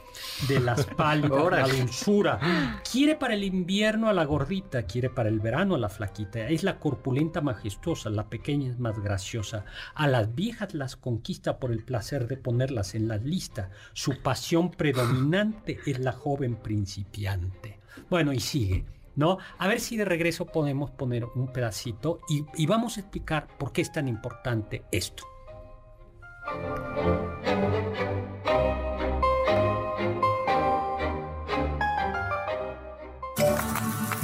de 0.49 0.61
las 0.61 0.85
pálidas 0.97 1.51
la 1.51 1.69
dulzura. 1.69 2.83
Quiere 2.91 3.17
para 3.17 3.35
el 3.35 3.45
invierno 3.45 4.09
a 4.09 4.13
la 4.13 4.25
gordita, 4.25 4.85
quiere 4.85 5.11
para 5.11 5.29
el 5.29 5.41
verano 5.41 5.75
a 5.75 5.79
la 5.79 5.89
flaquita. 5.89 6.49
Es 6.49 6.63
la 6.63 6.79
corpulenta 6.79 7.41
majestuosa, 7.41 8.11
la 8.11 8.29
pequeña 8.29 8.71
es 8.71 8.79
más 8.79 8.99
graciosa. 8.99 9.65
A 9.95 10.07
las 10.09 10.35
viejas 10.35 10.75
las 10.75 10.97
conquista 10.97 11.59
por 11.59 11.73
el 11.73 11.85
placer 11.85 12.29
de 12.29 12.37
ponerlas 12.37 12.95
en 12.95 13.09
la 13.09 13.17
lista. 13.17 13.71
Su 13.93 14.21
pasión 14.23 14.71
predominante 14.71 15.79
es 15.87 15.99
la 15.99 16.13
joven 16.13 16.57
principiante. 16.57 17.81
Bueno, 18.11 18.33
y 18.33 18.41
sigue. 18.41 18.85
¿No? 19.15 19.37
A 19.59 19.69
ver 19.69 19.79
si 19.79 19.99
de 19.99 20.07
regreso 20.07 20.47
podemos 20.47 20.91
poner 20.91 21.27
un 21.35 21.53
pedacito 21.53 22.21
y 22.57 22.67
vamos 22.67 22.97
a 22.97 23.01
explicar 23.01 23.47
por 23.59 23.71
qué 23.71 23.83
es 23.83 23.93
tan 23.93 24.09
importante 24.09 24.85
esto. 24.91 25.25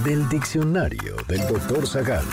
Del 0.04 0.28
diccionario 0.28 1.16
del 1.26 1.46
doctor 1.46 1.86
Zagal. 1.86 2.24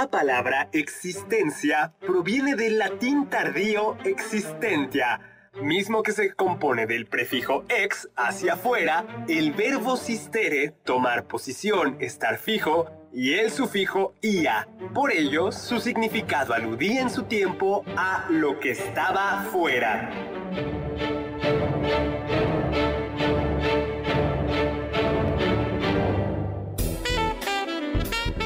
La 0.00 0.08
palabra 0.08 0.68
existencia 0.72 1.92
proviene 2.00 2.56
del 2.56 2.78
latín 2.78 3.28
tardío 3.28 3.96
existentia, 4.04 5.20
mismo 5.62 6.02
que 6.02 6.12
se 6.12 6.32
compone 6.32 6.86
del 6.86 7.06
prefijo 7.06 7.64
ex 7.68 8.08
hacia 8.16 8.54
afuera, 8.54 9.24
el 9.28 9.52
verbo 9.52 9.96
sistere, 9.96 10.74
tomar 10.84 11.26
posición, 11.26 11.96
estar 12.00 12.38
fijo, 12.38 12.86
y 13.12 13.34
el 13.34 13.50
sufijo 13.50 14.14
ia. 14.20 14.68
Por 14.94 15.12
ello, 15.12 15.50
su 15.50 15.80
significado 15.80 16.54
aludía 16.54 17.02
en 17.02 17.10
su 17.10 17.24
tiempo 17.24 17.84
a 17.96 18.26
lo 18.30 18.60
que 18.60 18.70
estaba 18.70 19.42
fuera. 19.50 20.10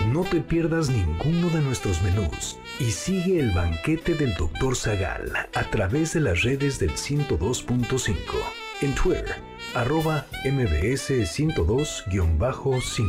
No 0.08 0.22
te 0.22 0.40
pierdas 0.40 0.88
ninguno 0.88 1.50
de 1.50 1.60
nuestros 1.60 2.00
menús 2.02 2.58
y 2.80 2.90
sigue 2.90 3.38
el 3.40 3.50
banquete 3.52 4.14
del 4.14 4.34
Dr. 4.34 4.76
Zagal 4.76 5.32
a 5.54 5.70
través 5.70 6.12
de 6.14 6.20
las 6.20 6.42
redes 6.42 6.78
del 6.78 6.92
102.5 6.92 8.16
en 8.82 8.94
Twitter, 8.94 9.34
arroba 9.74 10.26
mbs 10.44 11.10
102-5. 11.10 13.04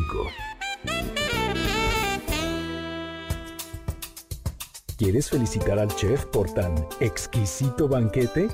¿Quieres 4.98 5.30
felicitar 5.30 5.78
al 5.80 5.94
chef 5.96 6.26
por 6.26 6.54
tan 6.54 6.76
exquisito 7.02 7.88
banquete? 7.88 8.50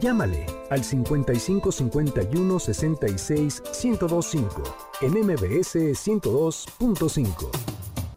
Llámale 0.00 0.46
al 0.70 0.82
55 0.82 1.70
51 1.70 2.58
66 2.58 3.62
1025 3.84 4.62
en 5.02 5.12
MBS 5.12 5.76
102.5. 5.76 7.50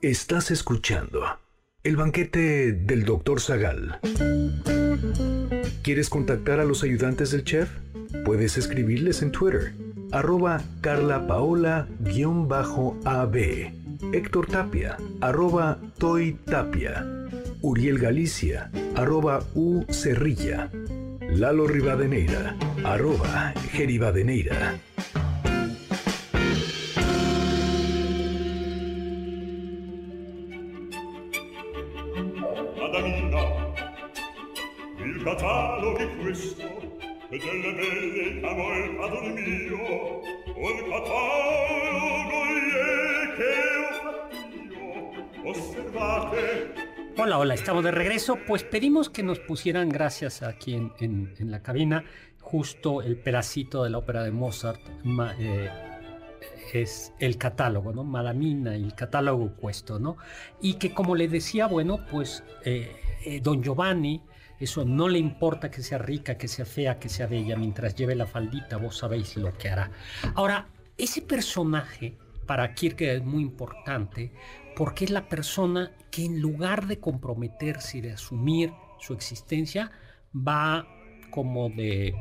Estás 0.01 0.49
escuchando 0.49 1.40
el 1.83 1.95
banquete 1.95 2.73
del 2.73 3.05
Dr. 3.05 3.41
Zagal. 3.41 3.99
¿Quieres 5.81 6.09
contactar 6.09 6.59
a 6.59 6.65
los 6.65 6.83
ayudantes 6.83 7.31
del 7.31 7.43
chef? 7.43 7.71
Puedes 8.23 8.57
escribirles 8.57 9.23
en 9.23 9.31
Twitter, 9.31 9.73
arroba 10.11 10.61
carlapaola-ab, 10.81 13.35
Héctor 14.13 14.47
Tapia, 14.47 14.97
arroba 15.21 15.79
Toy 15.97 16.37
Tapia, 16.45 17.03
Uriel 17.61 17.97
Galicia, 17.97 18.69
arroba 18.95 19.43
U 19.55 19.83
Cerrilla, 19.89 20.69
Lalo 21.31 21.65
Rivadeneira, 21.65 22.57
arroba 22.83 23.53
Geribadeneira. 23.71 24.77
Hola, 47.17 47.37
hola, 47.37 47.53
estamos 47.53 47.85
de 47.85 47.91
regreso. 47.91 48.37
Pues 48.45 48.65
pedimos 48.65 49.09
que 49.09 49.23
nos 49.23 49.39
pusieran, 49.39 49.87
gracias 49.87 50.43
aquí 50.43 50.73
en, 50.73 50.91
en, 50.99 51.51
la 51.51 51.63
cabina, 51.63 52.03
justo 52.41 53.01
el 53.01 53.15
pedacito 53.15 53.85
de 53.85 53.91
la 53.91 53.99
ópera 53.99 54.23
de 54.23 54.31
Mozart. 54.31 54.81
Eh, 55.39 55.69
es 56.73 57.13
el 57.19 57.37
catálogo, 57.37 57.93
¿no? 57.93 58.03
Madamina 58.03 58.75
el 58.75 58.93
catálogo 58.93 59.53
puesto, 59.53 59.99
¿no? 59.99 60.17
Y 60.61 60.73
que 60.73 60.93
como 60.93 61.15
le 61.15 61.29
decía, 61.29 61.67
bueno, 61.67 62.05
pues 62.11 62.43
eh, 62.65 62.91
eh, 63.23 63.39
don 63.41 63.63
Giovanni, 63.63 64.21
eso 64.61 64.85
no 64.85 65.09
le 65.09 65.19
importa 65.19 65.71
que 65.71 65.81
sea 65.81 65.97
rica, 65.97 66.37
que 66.37 66.47
sea 66.47 66.65
fea, 66.65 66.99
que 66.99 67.09
sea 67.09 67.27
bella, 67.27 67.55
mientras 67.55 67.95
lleve 67.95 68.15
la 68.15 68.27
faldita, 68.27 68.77
vos 68.77 68.97
sabéis 68.97 69.35
lo 69.37 69.57
que 69.57 69.69
hará. 69.69 69.91
Ahora, 70.35 70.69
ese 70.97 71.21
personaje 71.21 72.17
para 72.45 72.73
Kierkegaard 72.73 73.17
es 73.17 73.23
muy 73.23 73.41
importante 73.41 74.33
porque 74.75 75.05
es 75.05 75.11
la 75.11 75.27
persona 75.27 75.91
que 76.11 76.25
en 76.25 76.41
lugar 76.41 76.87
de 76.87 76.99
comprometerse 76.99 77.97
y 77.97 78.01
de 78.01 78.13
asumir 78.13 78.71
su 78.99 79.13
existencia, 79.13 79.91
va 80.35 80.87
como 81.31 81.69
de 81.69 82.13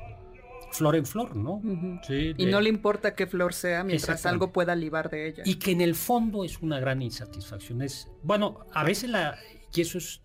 flor 0.73 0.97
en 0.97 1.05
flor, 1.05 1.37
¿no? 1.37 1.61
y 2.09 2.47
no 2.47 2.61
le 2.61 2.69
importa 2.69 3.15
qué 3.15 3.27
flor 3.27 3.53
sea 3.53 3.85
mientras 3.85 4.25
algo 4.25 4.53
pueda 4.53 4.75
libar 4.75 5.11
de 5.11 5.29
ella. 5.29 5.43
Y 5.45 5.57
que 5.57 5.73
en 5.73 5.81
el 5.81 5.95
fondo 5.95 6.45
es 6.45 6.61
una 6.63 6.81
gran 6.81 7.03
insatisfacción. 7.03 7.83
Es, 7.83 8.09
bueno, 8.23 8.61
a 8.73 8.85
veces 8.85 9.11
la, 9.11 9.37
y 9.75 9.81
eso 9.81 9.99
es 9.99 10.23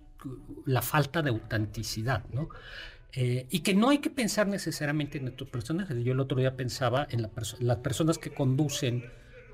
la 0.65 0.81
falta 0.81 1.21
de 1.21 1.29
autenticidad, 1.29 2.25
¿no? 2.31 2.49
Eh, 3.13 3.47
y 3.49 3.59
que 3.59 3.73
no 3.73 3.89
hay 3.89 3.99
que 3.99 4.09
pensar 4.09 4.47
necesariamente 4.47 5.17
en 5.17 5.29
estos 5.29 5.47
personajes. 5.49 6.03
Yo 6.03 6.11
el 6.11 6.19
otro 6.19 6.37
día 6.37 6.57
pensaba 6.57 7.07
en 7.09 7.21
las 7.59 7.77
personas 7.77 8.17
que 8.17 8.31
conducen 8.31 9.05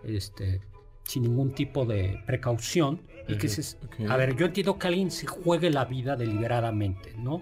este, 0.03 0.61
sin 1.03 1.23
ningún 1.23 1.53
tipo 1.53 1.85
de 1.85 2.23
precaución 2.25 3.01
y 3.27 3.37
que 3.37 3.47
se, 3.49 3.77
a 4.09 4.17
ver, 4.17 4.35
yo 4.35 4.47
entiendo 4.47 4.79
que 4.79 4.87
alguien 4.87 5.11
se 5.11 5.27
juegue 5.27 5.69
la 5.69 5.85
vida 5.85 6.15
deliberadamente, 6.15 7.13
¿no? 7.17 7.41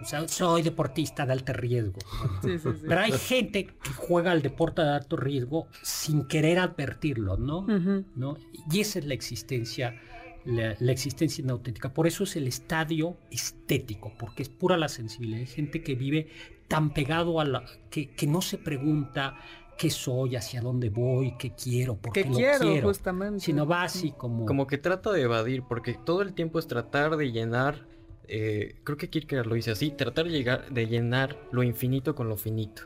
O 0.00 0.04
sea, 0.04 0.26
soy 0.28 0.62
deportista 0.62 1.26
de 1.26 1.32
alto 1.32 1.52
riesgo. 1.52 1.98
Pero 2.88 3.00
hay 3.00 3.12
gente 3.12 3.66
que 3.66 3.90
juega 3.96 4.30
al 4.30 4.40
deporte 4.40 4.82
de 4.82 4.90
alto 4.90 5.16
riesgo 5.16 5.68
sin 5.82 6.26
querer 6.26 6.58
advertirlo, 6.58 7.36
¿no? 7.36 7.66
¿no? 8.14 8.36
Y 8.70 8.80
esa 8.80 8.98
es 8.98 9.04
la 9.06 9.14
existencia, 9.14 10.00
la, 10.44 10.92
existencia 10.92 11.42
inauténtica. 11.42 11.92
Por 11.92 12.06
eso 12.06 12.24
es 12.24 12.36
el 12.36 12.46
estadio 12.46 13.16
estético, 13.30 14.12
porque 14.18 14.42
es 14.42 14.48
pura 14.48 14.76
la 14.76 14.88
sensibilidad. 14.88 15.40
Hay 15.40 15.46
gente 15.46 15.82
que 15.82 15.94
vive 15.94 16.28
tan 16.68 16.92
pegado 16.92 17.40
a 17.40 17.44
la... 17.44 17.64
que, 17.90 18.10
que 18.10 18.26
no 18.26 18.40
se 18.42 18.58
pregunta 18.58 19.38
qué 19.76 19.90
soy, 19.90 20.36
hacia 20.36 20.60
dónde 20.60 20.90
voy, 20.90 21.36
qué 21.38 21.52
quiero, 21.54 21.96
por 21.96 22.12
qué, 22.12 22.24
lo 22.24 22.34
quiero, 22.34 22.82
justamente. 22.82 23.40
Sino 23.40 23.66
va 23.66 23.84
así 23.84 24.12
como... 24.12 24.44
Como 24.44 24.66
que 24.66 24.78
trata 24.78 25.10
de 25.10 25.22
evadir, 25.22 25.62
porque 25.62 25.94
todo 25.94 26.22
el 26.22 26.34
tiempo 26.34 26.58
es 26.58 26.66
tratar 26.66 27.16
de 27.16 27.32
llenar 27.32 27.86
eh, 28.32 28.76
creo 28.84 28.96
que 28.96 29.10
Kierkegaard 29.10 29.48
lo 29.48 29.56
dice 29.56 29.72
así, 29.72 29.90
tratar 29.90 30.26
de, 30.26 30.30
llegar, 30.30 30.70
de 30.70 30.86
llenar 30.86 31.36
lo 31.50 31.64
infinito 31.64 32.14
con 32.14 32.28
lo 32.28 32.36
finito. 32.36 32.82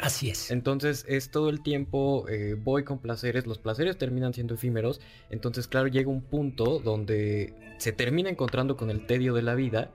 Así 0.00 0.28
es. 0.28 0.50
Entonces 0.50 1.04
es 1.08 1.30
todo 1.30 1.48
el 1.48 1.62
tiempo 1.62 2.26
eh, 2.28 2.54
voy 2.58 2.84
con 2.84 2.98
placeres, 2.98 3.46
los 3.46 3.58
placeres 3.58 3.96
terminan 3.96 4.34
siendo 4.34 4.54
efímeros, 4.54 5.00
entonces 5.30 5.68
claro 5.68 5.88
llega 5.88 6.10
un 6.10 6.22
punto 6.22 6.80
donde 6.80 7.54
se 7.78 7.92
termina 7.92 8.28
encontrando 8.28 8.76
con 8.76 8.90
el 8.90 9.06
tedio 9.06 9.34
de 9.34 9.42
la 9.42 9.54
vida 9.54 9.90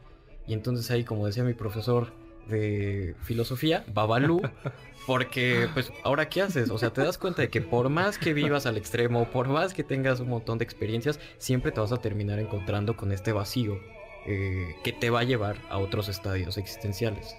y 0.48 0.54
entonces 0.54 0.90
ahí 0.92 1.04
como 1.04 1.28
decía 1.28 1.44
mi 1.44 1.54
profesor 1.54 2.14
de 2.48 3.16
filosofía, 3.22 3.86
Babalú, 3.94 4.42
porque 5.08 5.70
pues 5.74 5.92
ahora 6.04 6.28
qué 6.30 6.42
haces, 6.42 6.72
o 6.72 6.78
sea 6.78 6.92
te 6.92 7.02
das 7.02 7.18
cuenta 7.18 7.44
de 7.44 7.50
que 7.50 7.62
por 7.62 7.90
más 7.90 8.18
que 8.18 8.34
vivas 8.34 8.66
al 8.66 8.78
extremo, 8.78 9.30
por 9.30 9.48
más 9.48 9.74
que 9.74 9.84
tengas 9.84 10.20
un 10.20 10.30
montón 10.30 10.58
de 10.58 10.64
experiencias, 10.64 11.20
siempre 11.38 11.72
te 11.72 11.80
vas 11.80 11.92
a 11.92 11.98
terminar 11.98 12.40
encontrando 12.40 12.98
con 12.98 13.12
este 13.12 13.32
vacío 13.32 13.80
eh, 14.26 14.76
que 14.84 14.94
te 14.94 15.10
va 15.10 15.22
a 15.22 15.24
llevar 15.24 15.58
a 15.70 15.78
otros 15.78 16.10
estadios 16.10 16.58
existenciales. 16.58 17.36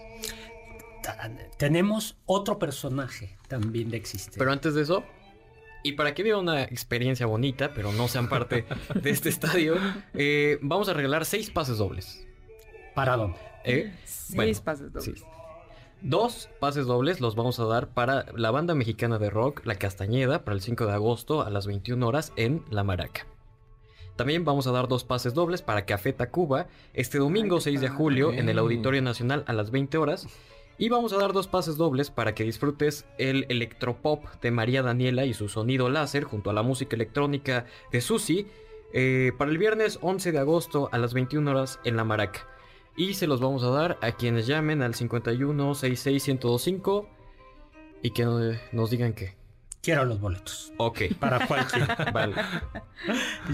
Tenemos 1.58 2.16
otro 2.26 2.58
personaje 2.58 3.36
también 3.48 3.90
de 3.90 3.96
existencia. 3.96 4.38
Pero 4.38 4.52
antes 4.52 4.74
de 4.74 4.82
eso, 4.82 5.04
y 5.82 5.92
para 5.92 6.14
que 6.14 6.22
viva 6.22 6.38
una 6.38 6.62
experiencia 6.62 7.26
bonita, 7.26 7.72
pero 7.74 7.92
no 7.92 8.08
sean 8.08 8.28
parte 8.28 8.64
de 8.94 9.10
este 9.10 9.28
estadio, 9.28 9.76
eh, 10.14 10.58
vamos 10.62 10.88
a 10.88 10.94
regalar 10.94 11.24
seis 11.24 11.50
pases 11.50 11.78
dobles. 11.78 12.26
¿Para 12.94 13.16
dónde? 13.16 13.38
¿Eh? 13.64 13.92
Seis 14.04 14.60
pases 14.60 14.92
dobles. 14.92 15.24
Dos 16.00 16.48
pases 16.58 16.86
dobles 16.86 17.20
los 17.20 17.36
vamos 17.36 17.60
a 17.60 17.64
dar 17.64 17.90
para 17.90 18.26
la 18.34 18.50
banda 18.50 18.74
mexicana 18.74 19.18
de 19.18 19.30
rock 19.30 19.64
La 19.64 19.76
Castañeda 19.76 20.44
para 20.44 20.56
el 20.56 20.60
5 20.60 20.86
de 20.86 20.92
agosto 20.92 21.42
a 21.42 21.50
las 21.50 21.68
21 21.68 22.04
horas 22.04 22.32
en 22.34 22.64
La 22.70 22.82
Maraca. 22.82 23.26
También 24.16 24.44
vamos 24.44 24.66
a 24.66 24.72
dar 24.72 24.88
dos 24.88 25.04
pases 25.04 25.32
dobles 25.32 25.62
para 25.62 25.86
Café 25.86 26.12
Tacuba 26.12 26.66
este 26.92 27.18
domingo 27.18 27.60
6 27.60 27.80
de 27.80 27.88
julio 27.88 28.32
en 28.32 28.48
el 28.48 28.58
Auditorio 28.58 29.00
Nacional 29.00 29.44
a 29.46 29.52
las 29.52 29.70
20 29.70 29.96
horas. 29.96 30.26
Y 30.82 30.88
vamos 30.88 31.12
a 31.12 31.16
dar 31.16 31.32
dos 31.32 31.46
pases 31.46 31.76
dobles 31.76 32.10
para 32.10 32.34
que 32.34 32.42
disfrutes 32.42 33.06
el 33.16 33.46
electropop 33.48 34.24
de 34.40 34.50
María 34.50 34.82
Daniela 34.82 35.24
y 35.24 35.32
su 35.32 35.48
sonido 35.48 35.88
láser 35.88 36.24
junto 36.24 36.50
a 36.50 36.52
la 36.52 36.64
música 36.64 36.96
electrónica 36.96 37.66
de 37.92 38.00
Susi 38.00 38.48
eh, 38.92 39.30
para 39.38 39.52
el 39.52 39.58
viernes 39.58 40.00
11 40.02 40.32
de 40.32 40.40
agosto 40.40 40.88
a 40.90 40.98
las 40.98 41.14
21 41.14 41.48
horas 41.48 41.78
en 41.84 41.96
La 41.96 42.02
Maraca. 42.02 42.48
Y 42.96 43.14
se 43.14 43.28
los 43.28 43.40
vamos 43.40 43.62
a 43.62 43.70
dar 43.70 43.96
a 44.02 44.10
quienes 44.10 44.48
llamen 44.48 44.82
al 44.82 44.96
51 44.96 45.72
66 45.76 46.26
1025 46.26 47.08
y 48.02 48.10
que 48.10 48.56
nos 48.72 48.90
digan 48.90 49.12
que. 49.12 49.36
Quiero 49.82 50.04
los 50.04 50.18
boletos. 50.18 50.72
Ok. 50.78 51.02
Para 51.20 51.46
cualquiera. 51.46 52.10
vale. 52.12 52.34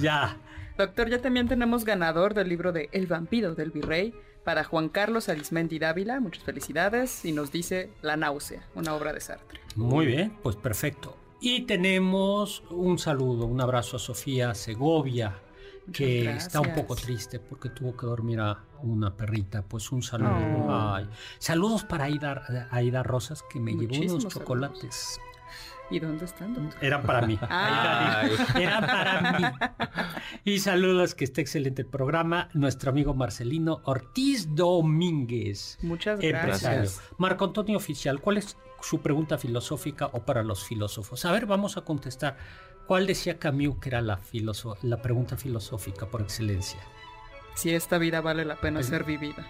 ya. 0.00 0.38
Doctor, 0.78 1.10
ya 1.10 1.20
también 1.20 1.46
tenemos 1.46 1.84
ganador 1.84 2.32
del 2.32 2.48
libro 2.48 2.72
de 2.72 2.88
El 2.92 3.06
vampiro 3.06 3.54
del 3.54 3.70
virrey 3.70 4.14
para 4.48 4.64
Juan 4.64 4.88
Carlos 4.88 5.28
Arismendi 5.28 5.78
Dávila. 5.78 6.20
Muchas 6.20 6.42
felicidades. 6.42 7.22
Y 7.26 7.32
nos 7.32 7.52
dice 7.52 7.90
La 8.00 8.16
náusea, 8.16 8.66
una 8.74 8.94
obra 8.94 9.12
de 9.12 9.20
Sartre. 9.20 9.60
Muy 9.76 10.06
bien, 10.06 10.38
pues 10.42 10.56
perfecto. 10.56 11.18
Y 11.38 11.66
tenemos 11.66 12.62
un 12.70 12.98
saludo, 12.98 13.44
un 13.44 13.60
abrazo 13.60 13.96
a 13.96 13.98
Sofía 13.98 14.54
Segovia, 14.54 15.38
que 15.92 16.30
está 16.30 16.62
un 16.62 16.74
poco 16.74 16.96
triste 16.96 17.40
porque 17.40 17.68
tuvo 17.68 17.94
que 17.94 18.06
dormir 18.06 18.40
a 18.40 18.64
una 18.82 19.14
perrita. 19.14 19.60
Pues 19.60 19.92
un 19.92 20.02
saludo. 20.02 21.06
Saludos 21.38 21.84
para 21.84 22.04
Aida, 22.04 22.68
Aida 22.70 23.02
Rosas, 23.02 23.44
que 23.52 23.60
me 23.60 23.74
llevó 23.74 24.14
unos 24.14 24.28
chocolates. 24.28 25.20
¿Y 25.90 26.00
dónde 26.00 26.26
están? 26.26 26.70
Eran 26.80 27.02
para 27.02 27.26
mí. 27.26 27.38
Eran 28.60 28.86
para 28.86 29.38
mí. 29.38 29.44
Y 30.44 30.58
saludos, 30.58 31.14
que 31.14 31.24
esté 31.24 31.40
excelente 31.40 31.82
el 31.82 31.88
programa. 31.88 32.48
Nuestro 32.52 32.90
amigo 32.90 33.14
Marcelino 33.14 33.80
Ortiz 33.84 34.54
Domínguez. 34.54 35.78
Muchas 35.82 36.20
gracias. 36.20 37.00
Marco 37.16 37.46
Antonio 37.46 37.76
Oficial, 37.76 38.20
¿cuál 38.20 38.38
es 38.38 38.56
su 38.80 39.00
pregunta 39.00 39.38
filosófica 39.38 40.06
o 40.06 40.20
para 40.24 40.42
los 40.42 40.64
filósofos? 40.64 41.24
A 41.24 41.32
ver, 41.32 41.46
vamos 41.46 41.76
a 41.76 41.82
contestar. 41.82 42.36
¿Cuál 42.86 43.06
decía 43.06 43.38
Camus 43.38 43.78
que 43.80 43.90
era 43.90 44.00
la, 44.00 44.20
la 44.82 45.02
pregunta 45.02 45.36
filosófica 45.36 46.06
por 46.06 46.22
excelencia? 46.22 46.80
Si 47.54 47.70
esta 47.70 47.98
vida 47.98 48.20
vale 48.20 48.44
la 48.44 48.56
pena 48.56 48.82
ser 48.82 49.04
vivida. 49.04 49.46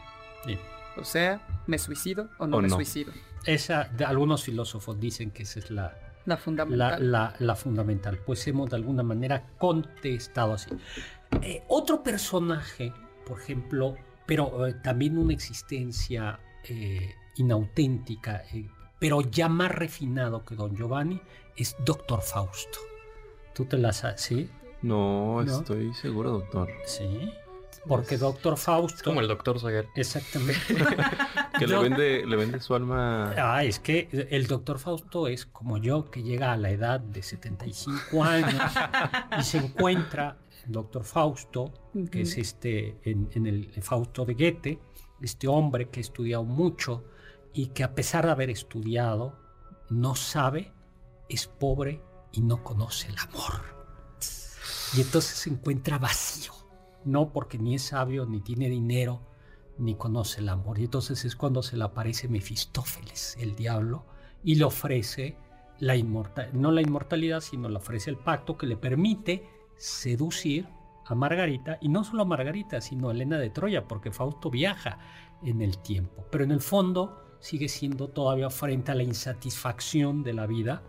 O 0.96 1.04
sea, 1.04 1.46
¿me 1.66 1.78
suicido 1.78 2.28
o 2.38 2.46
no 2.46 2.60
me 2.60 2.70
suicido? 2.70 3.12
Esa, 3.44 3.84
de, 3.84 4.04
algunos 4.04 4.42
filósofos 4.42 4.98
dicen 4.98 5.30
que 5.30 5.44
esa 5.44 5.60
es 5.60 5.70
la, 5.70 6.07
la 6.26 6.36
fundamental. 6.36 7.36
La, 7.38 7.54
fundamental. 7.54 8.18
Pues 8.18 8.46
hemos 8.46 8.70
de 8.70 8.76
alguna 8.76 9.02
manera 9.02 9.44
contestado 9.58 10.54
así. 10.54 10.70
Eh, 11.42 11.62
otro 11.68 12.02
personaje, 12.02 12.92
por 13.26 13.40
ejemplo, 13.40 13.96
pero 14.26 14.66
eh, 14.66 14.74
también 14.82 15.18
una 15.18 15.32
existencia 15.32 16.38
eh, 16.64 17.14
inauténtica, 17.36 18.42
pero 18.98 19.20
ya 19.22 19.48
más 19.48 19.70
refinado 19.70 20.44
que 20.44 20.54
Don 20.54 20.76
Giovanni, 20.76 21.20
es 21.56 21.76
Doctor 21.84 22.22
Fausto. 22.22 22.78
¿Tú 23.54 23.64
te 23.64 23.78
la 23.78 23.92
sabes? 23.92 24.20
¿Sí? 24.20 24.50
No, 24.82 25.42
estoy 25.42 25.92
seguro, 25.94 26.30
doctor. 26.30 26.68
Sí. 26.84 27.32
Porque 27.86 28.18
Doctor 28.18 28.56
Fausto. 28.56 29.02
como 29.02 29.20
el 29.20 29.28
Doctor 29.28 29.58
Zaguer. 29.58 29.86
Exactamente. 29.96 30.60
que 31.58 31.66
le 31.66 31.78
vende, 31.78 32.26
le 32.26 32.36
vende 32.36 32.60
su 32.60 32.74
alma. 32.74 33.34
Ah, 33.36 33.64
es 33.64 33.78
que 33.78 34.08
el 34.30 34.46
Doctor 34.46 34.78
Fausto 34.78 35.28
es 35.28 35.46
como 35.46 35.78
yo, 35.78 36.10
que 36.10 36.22
llega 36.22 36.52
a 36.52 36.56
la 36.56 36.70
edad 36.70 37.00
de 37.00 37.22
75 37.22 38.24
años 38.24 38.62
y 39.38 39.42
se 39.42 39.58
encuentra 39.58 40.38
Doctor 40.66 41.04
Fausto, 41.04 41.72
que 42.10 42.22
es 42.22 42.36
este, 42.38 42.98
en, 43.04 43.46
el 43.46 43.70
Fausto 43.82 44.24
de 44.24 44.34
Goethe, 44.34 44.78
este 45.20 45.48
hombre 45.48 45.88
que 45.88 46.00
ha 46.00 46.02
estudiado 46.02 46.44
mucho 46.44 47.04
y 47.52 47.68
que 47.68 47.84
a 47.84 47.94
pesar 47.94 48.26
de 48.26 48.32
haber 48.32 48.50
estudiado, 48.50 49.38
no 49.90 50.14
sabe, 50.14 50.72
es 51.28 51.46
pobre 51.46 52.02
y 52.32 52.42
no 52.42 52.62
conoce 52.62 53.08
el 53.08 53.18
amor. 53.18 53.62
Y 54.96 55.00
entonces 55.00 55.36
se 55.36 55.50
encuentra 55.50 55.98
vacío 55.98 56.58
no 57.08 57.32
porque 57.32 57.58
ni 57.58 57.74
es 57.74 57.82
sabio, 57.82 58.26
ni 58.26 58.40
tiene 58.40 58.68
dinero, 58.68 59.22
ni 59.78 59.94
conoce 59.94 60.40
el 60.40 60.48
amor. 60.48 60.78
Y 60.78 60.84
entonces 60.84 61.24
es 61.24 61.36
cuando 61.36 61.62
se 61.62 61.76
le 61.76 61.84
aparece 61.84 62.28
Mefistófeles, 62.28 63.36
el 63.40 63.54
diablo, 63.54 64.04
y 64.44 64.56
le 64.56 64.64
ofrece 64.64 65.36
la 65.80 65.96
inmortal, 65.96 66.50
no 66.52 66.72
la 66.72 66.80
inmortalidad, 66.80 67.40
sino 67.40 67.68
le 67.68 67.76
ofrece 67.76 68.10
el 68.10 68.16
pacto 68.16 68.56
que 68.56 68.66
le 68.66 68.76
permite 68.76 69.48
seducir 69.76 70.68
a 71.06 71.14
Margarita, 71.14 71.78
y 71.80 71.88
no 71.88 72.04
solo 72.04 72.22
a 72.22 72.26
Margarita, 72.26 72.80
sino 72.80 73.08
a 73.08 73.12
Elena 73.12 73.38
de 73.38 73.50
Troya, 73.50 73.88
porque 73.88 74.10
Fausto 74.10 74.50
viaja 74.50 74.98
en 75.42 75.62
el 75.62 75.78
tiempo, 75.78 76.26
pero 76.30 76.44
en 76.44 76.50
el 76.50 76.60
fondo 76.60 77.24
sigue 77.40 77.68
siendo 77.68 78.08
todavía 78.08 78.50
frente 78.50 78.92
a 78.92 78.94
la 78.94 79.04
insatisfacción 79.04 80.22
de 80.22 80.32
la 80.34 80.46
vida. 80.46 80.82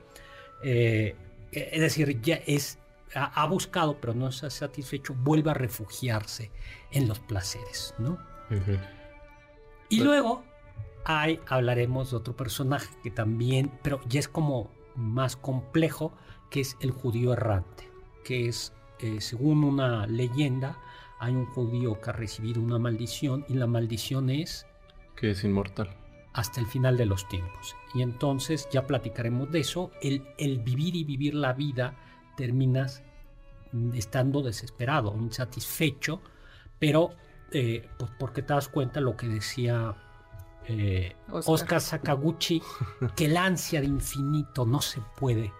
Eh, 0.64 1.16
es 1.52 1.80
decir, 1.80 2.22
ya 2.22 2.36
es, 2.36 2.80
ha, 3.16 3.46
buscado, 3.48 4.00
pero 4.02 4.14
no 4.14 4.32
se 4.32 4.48
ha 4.48 4.50
satisfecho, 4.50 5.16
vuelve 5.16 5.52
a 5.52 5.54
refugiarse 5.54 6.52
en 6.92 7.08
los 7.08 7.20
placeres, 7.20 7.94
¿no? 7.98 8.20
Y 8.50 9.98
pues 9.98 10.02
luego 10.02 10.44
hay, 11.06 11.40
hablaremos 11.48 12.12
de 12.12 12.18
otro 12.18 12.36
personaje 12.36 12.90
que 13.04 13.12
también, 13.12 13.72
pero 13.82 14.00
ya 14.08 14.20
es 14.20 14.28
como 14.28 14.72
más 14.96 15.36
complejo, 15.36 16.14
que 16.50 16.62
es 16.62 16.78
el 16.82 16.92
judío 16.92 17.34
errante, 17.34 17.90
que 18.24 18.48
es, 18.48 18.74
eh, 19.00 19.22
según 19.22 19.64
una 19.64 20.08
leyenda, 20.08 20.80
hay 21.20 21.34
un 21.34 21.46
judío 21.46 22.00
que 22.00 22.10
ha 22.10 22.14
recibido 22.14 22.62
una 22.62 22.80
maldición 22.80 23.46
y 23.48 23.54
la 23.54 23.68
maldición 23.68 24.30
es... 24.30 24.66
Que 25.16 25.32
es 25.32 25.44
inmortal. 25.44 25.96
Hasta 26.34 26.62
el 26.62 26.68
final 26.68 26.96
de 26.96 27.06
los 27.06 27.28
tiempos. 27.28 27.76
Y 27.94 28.02
entonces 28.02 28.70
ya 28.72 28.88
platicaremos 28.88 29.52
de 29.52 29.60
eso. 29.60 29.92
El, 30.02 30.26
el 30.38 30.60
vivir 30.60 30.96
y 30.96 31.04
vivir 31.04 31.34
la 31.34 31.54
vida 31.54 31.96
terminas 32.38 33.04
estando 33.94 34.42
desesperado, 34.42 35.16
insatisfecho, 35.18 36.22
pero 36.80 37.12
eh, 37.52 37.90
pues 37.98 38.12
porque 38.20 38.42
te 38.42 38.54
das 38.54 38.68
cuenta 38.68 39.00
lo 39.00 39.16
que 39.16 39.28
decía 39.28 39.96
eh, 40.68 41.16
Oscar. 41.32 41.82
Sakaguchi, 41.82 42.62
que 43.16 43.26
el 43.26 43.38
ansia 43.38 43.82
de 43.82 43.88
infinito 43.88 44.66
no 44.66 44.82
se 44.82 45.02
puede 45.18 45.52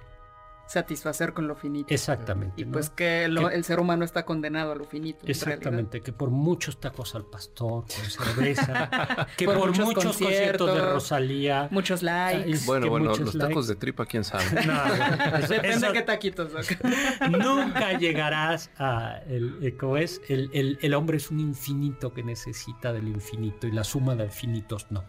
satisfacer 0.70 1.34
con 1.34 1.48
lo 1.48 1.56
finito. 1.56 1.92
Exactamente. 1.92 2.62
Y 2.62 2.66
pues 2.66 2.92
que 2.92 3.26
el 3.26 3.64
ser 3.64 3.80
humano 3.80 4.06
está 4.06 4.24
condenado 4.24 4.74
a 4.74 4.76
lo 4.76 4.86
finito. 4.86 5.26
Exactamente, 5.26 6.02
que 6.02 6.14
por 6.14 6.30
muchos 6.30 6.80
tacos 6.80 7.16
al 7.16 7.26
pastor, 7.26 7.86
con 7.86 8.06
cerveza, 8.06 9.28
que 9.38 9.46
por, 9.46 9.76
muchos, 9.76 10.06
conciertos, 10.06 10.74
de 10.74 10.82
Rosalía. 10.82 11.68
Muchos 11.72 12.04
likes. 12.04 12.60
Bueno, 12.68 12.90
bueno, 12.90 13.16
los 13.16 13.36
tacos 13.36 13.68
de 13.68 13.76
tripa, 13.76 14.06
quién 14.06 14.24
sabe. 14.24 14.46
Depende 15.50 15.88
de 15.88 15.94
qué 15.94 16.02
taquitos. 16.04 16.52
Nunca 17.30 17.98
llegarás 17.98 18.70
a 18.78 19.22
el, 19.28 19.58
eh, 19.64 19.76
¿cómo 19.76 19.98
es? 19.98 20.22
El, 20.30 20.52
el, 20.54 20.78
el, 20.82 20.94
hombre 20.94 21.18
es 21.18 21.32
un 21.32 21.40
infinito 21.40 22.14
que 22.14 22.22
necesita 22.22 22.94
del 22.94 23.08
infinito 23.08 23.66
y 23.66 23.72
la 23.72 23.84
suma 23.84 24.16
de 24.16 24.26
infinitos 24.26 24.86
no. 24.92 25.04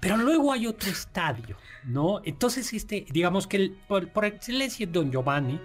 Pero 0.00 0.16
luego 0.16 0.52
hay 0.52 0.66
otro 0.66 0.88
estadio, 0.90 1.58
¿no? 1.84 2.22
Entonces, 2.24 2.72
este, 2.72 3.04
digamos 3.10 3.46
que 3.46 3.58
el, 3.58 3.78
por, 3.86 4.08
por 4.08 4.24
excelencia 4.24 4.86
Giovanni, 5.10 5.60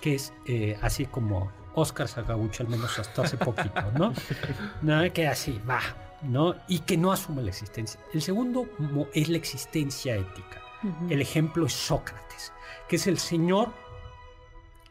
que 0.00 0.16
es 0.16 0.32
eh, 0.46 0.78
así 0.82 1.06
como 1.06 1.50
Oscar 1.74 2.08
Sakaguchi, 2.08 2.62
al 2.62 2.68
menos 2.68 2.98
hasta 2.98 3.22
hace 3.22 3.36
poquito, 3.36 3.82
¿no? 3.98 4.12
¿no? 4.82 5.12
Que 5.12 5.28
así, 5.28 5.60
va, 5.68 5.80
¿no? 6.22 6.56
Y 6.68 6.80
que 6.80 6.96
no 6.96 7.12
asume 7.12 7.42
la 7.42 7.50
existencia. 7.50 8.00
El 8.12 8.22
segundo 8.22 8.68
es 9.14 9.28
la 9.28 9.36
existencia 9.36 10.16
ética. 10.16 10.60
El 11.08 11.20
ejemplo 11.22 11.66
es 11.66 11.72
Sócrates, 11.72 12.52
que 12.88 12.96
es 12.96 13.06
el 13.06 13.18
señor 13.18 13.68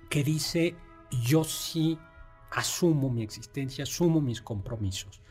que 0.09 0.23
dice, 0.23 0.75
yo 1.23 1.43
sí 1.43 1.99
asumo 2.51 3.09
mi 3.09 3.23
existencia, 3.23 3.83
asumo 3.83 4.21
mis 4.21 4.41
compromisos. 4.41 5.21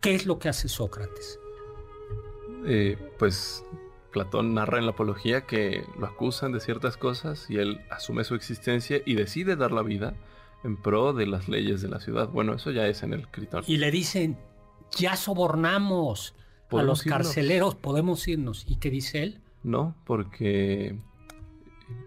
¿Qué 0.00 0.14
es 0.14 0.26
lo 0.26 0.38
que 0.38 0.48
hace 0.48 0.68
Sócrates? 0.68 1.40
Eh, 2.64 2.96
pues 3.18 3.64
Platón 4.12 4.54
narra 4.54 4.78
en 4.78 4.86
la 4.86 4.92
apología 4.92 5.42
que 5.42 5.84
lo 5.98 6.06
acusan 6.06 6.52
de 6.52 6.60
ciertas 6.60 6.96
cosas 6.96 7.46
y 7.50 7.58
él 7.58 7.80
asume 7.90 8.24
su 8.24 8.34
existencia 8.34 9.00
y 9.04 9.14
decide 9.14 9.56
dar 9.56 9.72
la 9.72 9.82
vida 9.82 10.14
en 10.64 10.76
pro 10.76 11.12
de 11.12 11.26
las 11.26 11.48
leyes 11.48 11.82
de 11.82 11.88
la 11.88 12.00
ciudad. 12.00 12.28
Bueno, 12.28 12.54
eso 12.54 12.70
ya 12.70 12.86
es 12.86 13.02
en 13.02 13.12
el 13.12 13.28
Critón. 13.28 13.64
Y 13.66 13.76
le 13.76 13.90
dicen, 13.90 14.38
ya 14.96 15.16
sobornamos 15.16 16.34
a 16.70 16.82
los 16.82 17.02
carceleros, 17.02 17.74
podemos 17.74 18.26
irnos. 18.28 18.64
¿Y 18.66 18.76
qué 18.76 18.90
dice 18.90 19.22
él? 19.22 19.40
No, 19.62 19.94
porque 20.04 20.98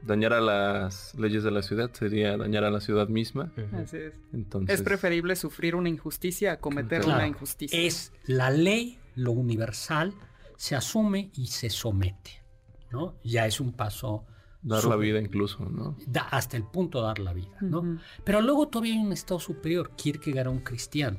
dañar 0.04 0.34
a 0.34 0.42
las 0.42 1.16
leyes 1.16 1.44
de 1.44 1.52
la 1.52 1.62
ciudad 1.62 1.92
sería 1.94 2.38
dañar 2.38 2.64
a 2.64 2.72
la 2.72 2.82
ciudad 2.82 3.08
misma. 3.08 3.52
Así 3.74 3.98
es. 3.98 4.14
Entonces, 4.34 4.80
es 4.80 4.84
preferible 4.84 5.36
sufrir 5.36 5.76
una 5.76 5.90
injusticia 5.90 6.54
a 6.54 6.58
cometer 6.58 7.06
una 7.06 7.28
injusticia. 7.28 7.80
Es 7.80 8.14
la 8.26 8.50
ley, 8.50 9.00
lo 9.16 9.32
universal, 9.32 10.14
se 10.62 10.76
asume 10.76 11.32
y 11.34 11.48
se 11.48 11.72
somete, 11.72 12.44
¿no? 12.92 13.16
Ya 13.24 13.48
es 13.48 13.60
un 13.60 13.74
paso... 13.74 14.28
Dar 14.62 14.84
la 14.84 14.96
vida 14.96 15.20
incluso, 15.20 15.66
¿no? 15.66 15.98
Da, 16.06 16.22
hasta 16.22 16.56
el 16.56 16.66
punto 16.66 17.00
de 17.02 17.08
dar 17.08 17.18
la 17.18 17.34
vida, 17.34 17.58
¿no? 17.62 17.98
Pero 18.24 18.42
luego 18.42 18.68
todavía 18.68 18.94
hay 18.94 19.00
un 19.00 19.12
estado 19.12 19.40
superior. 19.40 19.90
Kierkegaard 19.96 20.42
era 20.42 20.50
un 20.52 20.60
cristiano. 20.60 21.18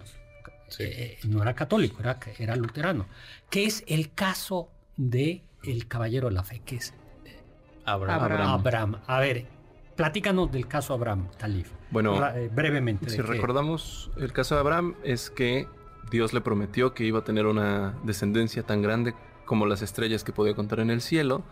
Eh, 0.78 1.18
no 1.24 1.42
era 1.42 1.54
católico, 1.54 1.98
era, 1.98 2.20
era 2.38 2.54
luterano. 2.54 3.06
Que 3.50 3.64
es 3.64 3.82
el 3.88 4.14
caso 4.14 4.70
de 4.96 5.42
el 5.64 5.88
caballero 5.88 6.28
de 6.28 6.34
la 6.34 6.44
fe, 6.44 6.62
que 6.64 6.76
es 6.76 6.94
eh, 7.24 7.42
Abraham. 7.84 8.44
Abraham. 8.44 9.00
A 9.08 9.18
ver, 9.18 9.48
platícanos 9.96 10.52
del 10.52 10.68
caso 10.68 10.94
Abraham, 10.94 11.28
Talif. 11.36 11.72
Bueno, 11.90 12.24
eh, 12.28 12.48
brevemente. 12.48 13.10
Si 13.10 13.20
recordamos, 13.20 14.12
el 14.18 14.32
caso 14.32 14.54
de 14.54 14.60
Abraham 14.60 14.94
es 15.02 15.30
que 15.30 15.66
Dios 16.12 16.32
le 16.32 16.42
prometió 16.42 16.94
que 16.94 17.02
iba 17.02 17.18
a 17.18 17.24
tener 17.24 17.46
una 17.46 17.98
descendencia 18.04 18.62
tan 18.62 18.82
grande 18.82 19.16
como 19.44 19.66
las 19.66 19.82
estrellas 19.82 20.24
que 20.24 20.32
podía 20.32 20.54
contar 20.54 20.80
en 20.80 20.90
el 20.90 21.00
cielo, 21.00 21.42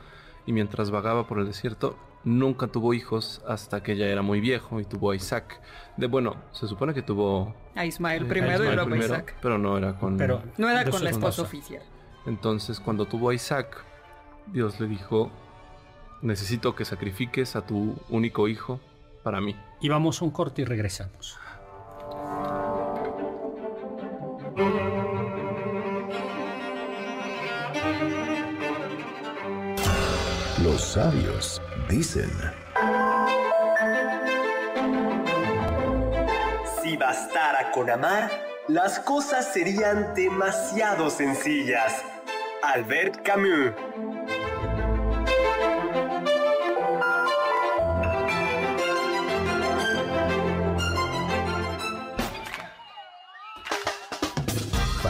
y 0.47 0.53
mientras 0.53 0.91
vagaba 0.91 1.27
por 1.27 1.39
el 1.39 1.47
desierto 1.47 1.97
nunca 2.25 2.67
tuvo 2.67 2.95
hijos 2.95 3.43
hasta 3.47 3.83
que 3.83 3.97
ya 3.97 4.07
era 4.07 4.23
muy 4.23 4.41
viejo 4.41 4.81
y 4.81 4.85
tuvo 4.85 5.11
a 5.11 5.17
Isaac. 5.17 5.61
De 5.97 6.07
bueno, 6.07 6.37
se 6.53 6.69
supone 6.69 6.95
que 6.95 7.03
tuvo 7.03 7.55
a 7.75 7.85
Ismael 7.85 8.27
primero 8.27 8.65
y 8.65 8.75
luego 8.75 8.95
a 8.95 8.99
Isaac. 8.99 9.37
Pero 9.41 9.59
no 9.59 9.79
era 9.79 9.99
con 9.99 10.17
pero, 10.17 10.43
no 10.59 10.69
era 10.69 10.89
con 10.89 11.03
la 11.03 11.11
esposa 11.11 11.43
oficial. 11.43 11.83
Entonces, 12.27 12.81
cuando 12.81 13.07
tuvo 13.07 13.31
a 13.31 13.35
Isaac, 13.35 13.85
Dios 14.47 14.79
le 14.81 14.87
dijo, 14.87 15.31
"Necesito 16.21 16.75
que 16.75 16.85
sacrifiques 16.85 17.57
a 17.57 17.67
tu 17.67 17.97
único 18.11 18.49
hijo 18.49 18.81
para 19.23 19.41
mí." 19.41 19.57
Y 19.81 19.89
vamos 19.89 20.21
a 20.21 20.25
un 20.25 20.31
corte 20.31 20.63
y 20.63 20.65
regresamos. 20.67 21.39
Los 30.63 30.83
sabios 30.83 31.63
dicen... 31.89 32.31
Si 36.83 36.97
bastara 36.99 37.71
con 37.73 37.89
amar, 37.89 38.31
las 38.69 38.99
cosas 39.01 39.53
serían 39.55 40.13
demasiado 40.15 41.09
sencillas. 41.09 42.03
Albert 42.63 43.23
Camus 43.23 43.73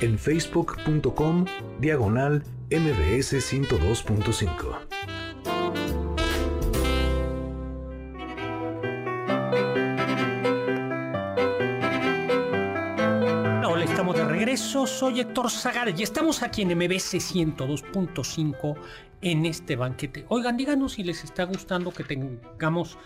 en 0.00 0.18
facebook.com 0.18 1.44
diagonal 1.80 2.42
mbs 2.70 3.32
102.5. 3.32 4.78
Hola, 13.66 13.84
estamos 13.84 14.16
de 14.16 14.24
regreso. 14.24 14.86
Soy 14.86 15.20
Héctor 15.20 15.50
Zagal 15.50 15.98
y 15.98 16.02
estamos 16.02 16.42
aquí 16.42 16.62
en 16.62 16.76
MBS 16.76 17.14
102.5 17.14 18.76
en 19.20 19.46
este 19.46 19.76
banquete. 19.76 20.24
Oigan, 20.28 20.56
díganos 20.56 20.92
si 20.92 21.02
les 21.02 21.24
está 21.24 21.44
gustando 21.44 21.90
que 21.90 22.04
tengamos 22.04 22.98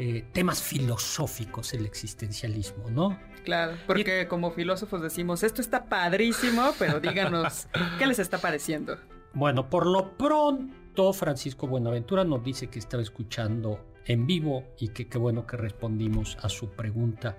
eh, 0.00 0.24
temas 0.32 0.62
filosóficos 0.62 1.74
el 1.74 1.84
existencialismo, 1.84 2.88
¿no? 2.88 3.18
Claro, 3.42 3.76
porque 3.84 4.28
como 4.28 4.52
filósofos 4.52 5.02
decimos, 5.02 5.42
esto 5.42 5.60
está 5.60 5.86
padrísimo, 5.86 6.72
pero 6.78 7.00
díganos, 7.00 7.66
¿qué 7.98 8.06
les 8.06 8.20
está 8.20 8.38
pareciendo? 8.38 8.96
Bueno, 9.34 9.68
por 9.68 9.86
lo 9.86 10.16
pronto, 10.16 11.12
Francisco 11.12 11.66
Buenaventura 11.66 12.22
nos 12.22 12.44
dice 12.44 12.68
que 12.68 12.78
estaba 12.78 13.02
escuchando 13.02 13.92
en 14.04 14.24
vivo 14.24 14.72
y 14.78 14.90
que 14.90 15.08
qué 15.08 15.18
bueno 15.18 15.48
que 15.48 15.56
respondimos 15.56 16.38
a 16.42 16.48
su 16.48 16.70
pregunta. 16.70 17.36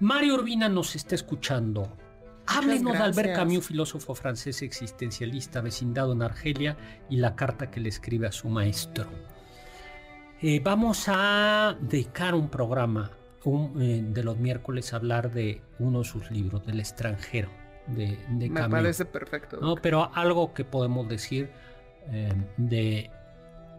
Mario 0.00 0.34
Urbina 0.34 0.68
nos 0.68 0.96
está 0.96 1.14
escuchando. 1.14 1.96
Háblenos 2.48 2.94
de 2.94 2.98
Albert 2.98 3.36
Camus, 3.36 3.64
filósofo 3.64 4.16
francés 4.16 4.62
existencialista, 4.62 5.60
vecindado 5.60 6.14
en 6.14 6.22
Argelia, 6.22 6.76
y 7.08 7.18
la 7.18 7.36
carta 7.36 7.70
que 7.70 7.78
le 7.78 7.90
escribe 7.90 8.26
a 8.26 8.32
su 8.32 8.48
maestro. 8.48 9.06
Eh, 10.44 10.60
vamos 10.60 11.04
a 11.06 11.76
dedicar 11.80 12.34
un 12.34 12.48
programa 12.48 13.12
eh, 13.78 14.02
de 14.04 14.24
los 14.24 14.38
miércoles 14.38 14.92
a 14.92 14.96
hablar 14.96 15.30
de 15.30 15.60
uno 15.78 16.00
de 16.00 16.04
sus 16.04 16.32
libros, 16.32 16.66
del 16.66 16.80
extranjero, 16.80 17.48
de, 17.86 18.18
de 18.28 18.50
Me 18.50 18.68
parece 18.68 19.04
perfecto. 19.04 19.58
No, 19.60 19.76
pero 19.76 20.10
algo 20.12 20.52
que 20.52 20.64
podemos 20.64 21.08
decir 21.08 21.48
eh, 22.10 22.32
de 22.56 23.08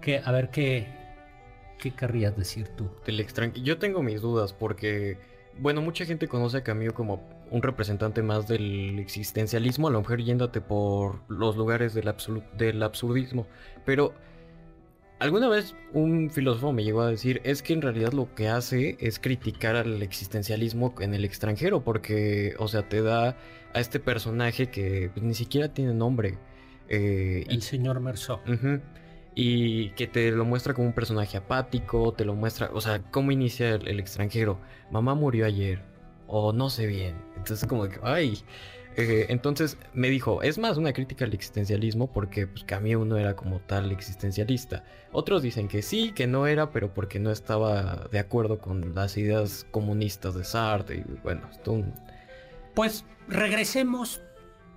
que, 0.02 0.19
a 0.23 0.32
ver, 0.32 0.52
¿qué, 0.52 0.88
¿qué 1.80 1.91
querrías 1.91 2.38
decir 2.38 2.69
tú? 2.78 2.89
Del 3.06 3.19
extranjero. 3.19 3.62
Yo 3.62 3.78
tengo 3.78 4.02
mis 4.02 4.21
dudas 4.21 4.54
porque, 4.54 5.17
bueno, 5.60 5.82
mucha 5.82 6.06
gente 6.06 6.30
conoce 6.30 6.60
a 6.60 6.63
Camus 6.63 6.93
como 6.93 7.28
un 7.52 7.62
representante 7.62 8.21
más 8.23 8.47
del 8.47 8.99
existencialismo, 8.99 9.89
a 9.89 9.91
lo 9.91 9.99
mejor 9.99 10.21
yéndote 10.21 10.62
por 10.62 11.19
los 11.28 11.58
lugares 11.58 11.93
del, 11.93 12.10
del 12.58 12.82
absurdismo, 12.82 13.47
pero 13.86 14.13
Alguna 15.23 15.47
vez 15.47 15.73
un 15.93 16.29
filósofo 16.29 16.73
me 16.73 16.83
llegó 16.83 16.99
a 16.99 17.07
decir, 17.07 17.39
es 17.45 17.63
que 17.63 17.71
en 17.71 17.81
realidad 17.81 18.12
lo 18.12 18.36
que 18.36 18.49
hace 18.49 18.97
es 18.99 19.19
criticar 19.19 19.77
al 19.77 20.01
existencialismo 20.01 20.93
en 20.99 21.13
el 21.13 21.23
extranjero, 21.23 21.81
porque, 21.81 22.55
o 22.59 22.67
sea, 22.67 22.89
te 22.89 23.01
da 23.01 23.38
a 23.73 23.79
este 23.79 24.01
personaje 24.01 24.67
que 24.67 25.12
pues, 25.13 25.23
ni 25.25 25.33
siquiera 25.33 25.73
tiene 25.73 25.93
nombre. 25.93 26.39
Eh, 26.89 27.45
el 27.47 27.62
señor 27.62 28.01
Merceau. 28.01 28.41
y 29.33 29.91
que 29.91 30.07
te 30.07 30.29
lo 30.29 30.43
muestra 30.43 30.73
como 30.73 30.88
un 30.88 30.93
personaje 30.93 31.38
apático, 31.38 32.12
te 32.12 32.25
lo 32.25 32.36
muestra, 32.36 32.69
o 32.73 32.81
sea, 32.81 33.01
cómo 33.09 33.31
inicia 33.31 33.75
el, 33.75 33.88
el 33.88 34.01
extranjero. 34.01 34.59
Mamá 34.91 35.15
murió 35.15 35.45
ayer, 35.45 35.83
o 36.27 36.51
no 36.51 36.69
sé 36.69 36.86
bien. 36.86 37.15
Entonces 37.38 37.65
como 37.65 37.88
que, 37.88 37.97
ay, 38.03 38.39
eh, 38.95 39.25
entonces 39.29 39.77
me 39.93 40.10
dijo, 40.10 40.41
es 40.43 40.58
más 40.58 40.77
una 40.77 40.93
crítica 40.93 41.25
al 41.25 41.34
existencialismo 41.34 42.12
porque 42.12 42.47
pues, 42.47 42.63
Camus 42.63 43.06
no 43.06 43.17
era 43.17 43.36
como 43.36 43.60
tal 43.60 43.91
existencialista. 43.91 44.84
Otros 45.12 45.41
dicen 45.41 45.67
que 45.67 45.82
sí, 45.82 46.12
que 46.12 46.27
no 46.27 46.47
era, 46.47 46.71
pero 46.71 46.93
porque 46.93 47.19
no 47.19 47.32
estaba 47.32 48.08
de 48.12 48.19
acuerdo 48.19 48.60
con 48.60 48.93
las 48.95 49.17
ideas 49.17 49.65
comunistas 49.71 50.36
de 50.36 50.43
Sartre. 50.43 50.97
Y 50.97 51.03
bueno, 51.23 51.47
esto 51.51 51.84
Pues 52.73 53.06
regresemos 53.27 54.21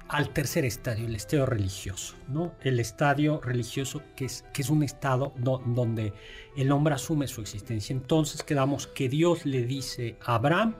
al 0.08 0.30
tercer 0.30 0.64
estadio, 0.64 1.06
el 1.06 1.16
estadio 1.16 1.46
religioso, 1.46 2.14
¿no? 2.28 2.54
El 2.60 2.78
estadio 2.78 3.40
religioso 3.40 4.02
que 4.14 4.26
es, 4.26 4.44
que 4.52 4.62
es 4.62 4.70
un 4.70 4.82
estado 4.82 5.32
donde 5.36 6.12
el 6.56 6.70
hombre 6.70 6.94
asume 6.94 7.26
su 7.26 7.40
existencia. 7.40 7.92
Entonces 7.92 8.42
quedamos 8.42 8.86
que 8.86 9.08
Dios 9.08 9.44
le 9.44 9.64
dice 9.64 10.16
a 10.24 10.36
Abraham, 10.36 10.74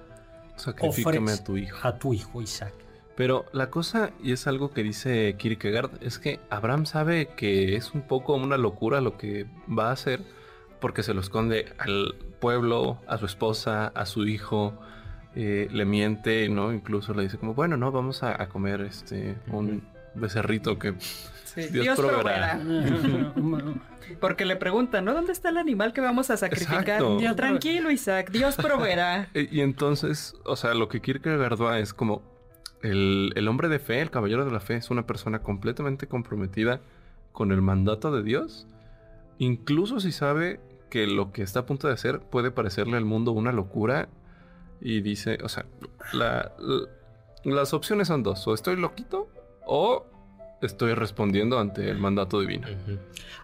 Sacrifícame 0.56 1.32
a 1.32 1.44
tu 1.44 1.56
hijo. 1.56 1.78
A 1.82 1.98
tu 1.98 2.14
hijo 2.14 2.40
Isaac. 2.40 2.85
Pero 3.16 3.46
la 3.52 3.70
cosa, 3.70 4.10
y 4.22 4.32
es 4.32 4.46
algo 4.46 4.72
que 4.72 4.82
dice 4.82 5.36
Kierkegaard, 5.38 6.02
es 6.02 6.18
que 6.18 6.38
Abraham 6.50 6.84
sabe 6.84 7.28
que 7.36 7.74
es 7.74 7.92
un 7.92 8.02
poco 8.02 8.34
una 8.34 8.58
locura 8.58 9.00
lo 9.00 9.16
que 9.16 9.46
va 9.66 9.88
a 9.88 9.92
hacer 9.92 10.20
porque 10.80 11.02
se 11.02 11.14
lo 11.14 11.20
esconde 11.20 11.72
al 11.78 12.14
pueblo, 12.40 12.98
a 13.06 13.16
su 13.18 13.26
esposa, 13.26 13.88
a 13.88 14.04
su 14.06 14.26
hijo, 14.26 14.78
eh, 15.34 15.68
le 15.72 15.84
miente, 15.84 16.48
¿no? 16.48 16.72
Incluso 16.72 17.14
le 17.14 17.22
dice 17.22 17.38
como, 17.38 17.54
bueno, 17.54 17.76
no, 17.76 17.90
vamos 17.90 18.22
a, 18.22 18.46
comer 18.48 18.82
este 18.82 19.36
un 19.50 19.82
becerrito 20.14 20.78
que 20.78 20.94
Dios, 21.72 21.98
proveerá. 21.98 22.60
Porque 24.20 24.44
le 24.44 24.56
preguntan, 24.56 25.04
¿no? 25.04 25.14
¿Dónde 25.14 25.32
está 25.32 25.48
el 25.48 25.56
animal 25.56 25.92
que 25.92 26.00
vamos 26.00 26.30
a 26.30 26.36
sacrificar? 26.36 27.02
Tranquilo, 27.34 27.90
Isaac, 27.90 28.30
Dios 28.30 28.56
proveerá. 28.56 29.28
y, 29.34 29.60
entonces, 29.60 30.36
o 30.44 30.56
sea, 30.56 30.74
lo 30.74 30.88
que 30.88 31.00
Kierkegaard 31.00 31.60
va 31.60 31.78
es 31.80 31.92
como, 31.92 32.22
el, 32.86 33.48
hombre 33.48 33.68
de 33.68 33.78
fe, 33.78 34.00
el 34.00 34.10
caballero 34.10 34.44
de 34.44 34.50
la 34.50 34.60
fe, 34.60 34.76
es 34.76 34.90
una 34.90 35.06
persona 35.06 35.40
completamente 35.40 36.06
comprometida 36.06 36.80
con 37.32 37.52
el 37.52 37.62
mandato 37.62 38.10
de 38.10 38.22
Dios, 38.22 38.66
incluso 39.38 40.00
si 40.00 40.12
sabe 40.12 40.60
que 40.90 41.06
lo 41.06 41.32
que 41.32 41.42
está 41.42 41.60
a 41.60 41.66
punto 41.66 41.88
de 41.88 41.94
hacer 41.94 42.20
puede 42.20 42.50
parecerle 42.50 42.96
al 42.96 43.04
mundo 43.04 43.32
una 43.32 43.52
locura. 43.52 44.08
Y 44.80 45.00
dice, 45.00 45.38
o 45.42 45.48
sea, 45.48 45.64
las 47.44 47.74
opciones 47.74 48.08
son 48.08 48.22
dos, 48.22 48.46
o 48.46 48.52
estoy 48.52 48.76
loquito 48.76 49.28
o 49.66 50.04
estoy 50.60 50.94
respondiendo 50.94 51.58
ante 51.58 51.88
el 51.90 51.98
mandato 51.98 52.40
divino. 52.40 52.68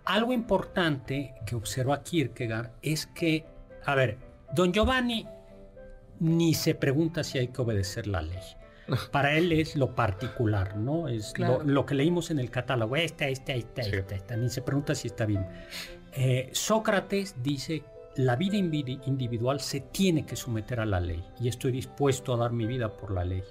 Algo 0.04 0.32
importante 0.32 1.34
que 1.46 1.54
observa 1.54 2.02
Kierkegaard 2.02 2.70
es 2.82 3.06
que, 3.06 3.46
a 3.84 3.94
ver, 3.94 4.18
don 4.54 4.72
Giovanni 4.72 5.26
ni 6.20 6.54
se 6.54 6.74
pregunta 6.74 7.24
si 7.24 7.38
hay 7.38 7.48
que 7.48 7.62
obedecer 7.62 8.06
la 8.06 8.22
ley. 8.22 8.38
Para 9.10 9.36
él 9.36 9.52
es 9.52 9.76
lo 9.76 9.94
particular, 9.94 10.76
¿no? 10.76 11.08
Es 11.08 11.34
lo, 11.38 11.86
que 11.86 11.94
leímos 11.94 12.30
en 12.30 12.38
el 12.38 12.50
catálogo. 12.50 12.96
Esta, 12.96 13.28
esta, 13.28 13.54
esta, 13.54 13.82
esta, 13.82 14.14
esta. 14.14 14.36
Ni 14.36 14.48
se 14.48 14.62
pregunta 14.62 14.94
si 14.94 15.08
está 15.08 15.26
bien. 15.26 15.46
Eh, 16.12 16.50
Sócrates 16.52 17.36
dice, 17.42 17.82
la 18.16 18.36
vida 18.36 18.56
individual 18.56 19.60
se 19.60 19.80
tiene 19.80 20.26
que 20.26 20.36
someter 20.36 20.80
a 20.80 20.86
la 20.86 21.00
ley 21.00 21.24
y 21.40 21.48
estoy 21.48 21.72
dispuesto 21.72 22.34
a 22.34 22.36
dar 22.36 22.52
mi 22.52 22.66
vida 22.66 22.96
por 22.96 23.12
la 23.12 23.24
ley. 23.24 23.42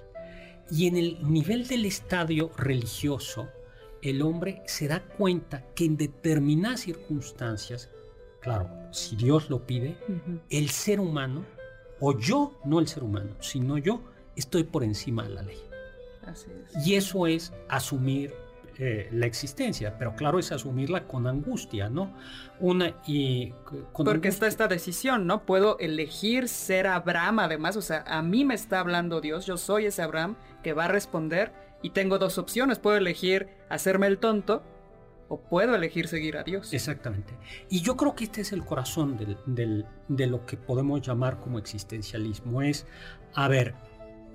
Y 0.70 0.86
en 0.86 0.96
el 0.96 1.18
nivel 1.22 1.66
del 1.66 1.84
estadio 1.84 2.50
religioso, 2.56 3.48
el 4.00 4.22
hombre 4.22 4.62
se 4.66 4.88
da 4.88 5.00
cuenta 5.00 5.64
que 5.74 5.84
en 5.84 5.96
determinadas 5.96 6.80
circunstancias, 6.80 7.90
claro, 8.40 8.70
si 8.92 9.16
Dios 9.16 9.50
lo 9.50 9.66
pide, 9.66 9.96
el 10.50 10.70
ser 10.70 11.00
humano, 11.00 11.44
o 12.00 12.18
yo, 12.18 12.58
no 12.64 12.80
el 12.80 12.88
ser 12.88 13.02
humano, 13.04 13.36
sino 13.40 13.78
yo, 13.78 14.02
estoy 14.36 14.64
por 14.64 14.84
encima 14.84 15.22
de 15.24 15.30
la 15.30 15.42
ley. 15.42 15.58
Y 16.84 16.94
eso 16.94 17.26
es 17.26 17.52
asumir 17.68 18.32
eh, 18.78 19.08
la 19.12 19.26
existencia, 19.26 19.98
pero 19.98 20.16
claro, 20.16 20.38
es 20.38 20.50
asumirla 20.50 21.06
con 21.06 21.26
angustia, 21.26 21.90
¿no? 21.90 22.14
Una 22.58 22.94
y 23.06 23.52
Porque 23.92 24.28
está 24.28 24.46
esta 24.46 24.66
decisión, 24.66 25.26
¿no? 25.26 25.44
Puedo 25.44 25.78
elegir 25.78 26.48
ser 26.48 26.86
Abraham, 26.86 27.40
además, 27.40 27.76
o 27.76 27.82
sea, 27.82 28.02
a 28.06 28.22
mí 28.22 28.46
me 28.46 28.54
está 28.54 28.80
hablando 28.80 29.20
Dios, 29.20 29.44
yo 29.44 29.58
soy 29.58 29.86
ese 29.86 30.00
Abraham 30.00 30.36
que 30.62 30.72
va 30.72 30.86
a 30.86 30.88
responder 30.88 31.52
y 31.82 31.90
tengo 31.90 32.18
dos 32.18 32.38
opciones, 32.38 32.78
puedo 32.78 32.96
elegir 32.96 33.48
hacerme 33.68 34.06
el 34.06 34.18
tonto 34.18 34.62
o 35.28 35.38
puedo 35.38 35.74
elegir 35.74 36.08
seguir 36.08 36.38
a 36.38 36.42
Dios. 36.42 36.72
Exactamente. 36.72 37.34
Y 37.68 37.82
yo 37.82 37.96
creo 37.96 38.14
que 38.14 38.24
este 38.24 38.40
es 38.40 38.52
el 38.52 38.64
corazón 38.64 39.18
de 39.46 40.26
lo 40.26 40.46
que 40.46 40.56
podemos 40.56 41.02
llamar 41.02 41.40
como 41.40 41.58
existencialismo, 41.58 42.62
es, 42.62 42.86
a 43.34 43.48
ver, 43.48 43.74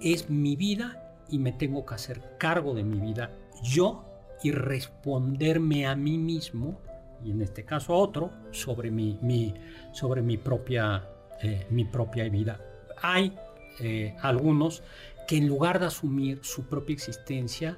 es 0.02 0.30
mi 0.30 0.56
vida 0.56 1.16
y 1.30 1.40
me 1.40 1.52
tengo 1.52 1.86
que 1.86 1.96
hacer 1.96 2.38
cargo 2.38 2.74
de 2.74 2.84
mi 2.84 3.00
vida 3.00 3.32
yo 3.64 4.04
y 4.44 4.52
responderme 4.52 5.88
a 5.88 5.96
mí 5.96 6.18
mismo 6.18 6.80
y 7.24 7.32
en 7.32 7.42
este 7.42 7.66
caso 7.66 7.94
a 7.94 7.98
otro 7.98 8.32
sobre 8.52 8.92
mi, 8.92 9.54
sobre 9.92 10.22
mi 10.22 10.38
propia, 10.38 11.08
eh, 11.42 11.66
mi 11.70 11.86
propia 11.86 12.30
vida. 12.30 12.60
Hay 13.02 13.34
eh, 13.80 14.16
algunos 14.22 14.84
que 15.28 15.38
en 15.38 15.48
lugar 15.48 15.80
de 15.80 15.88
asumir 15.88 16.40
su 16.44 16.68
propia 16.68 16.94
existencia, 16.94 17.78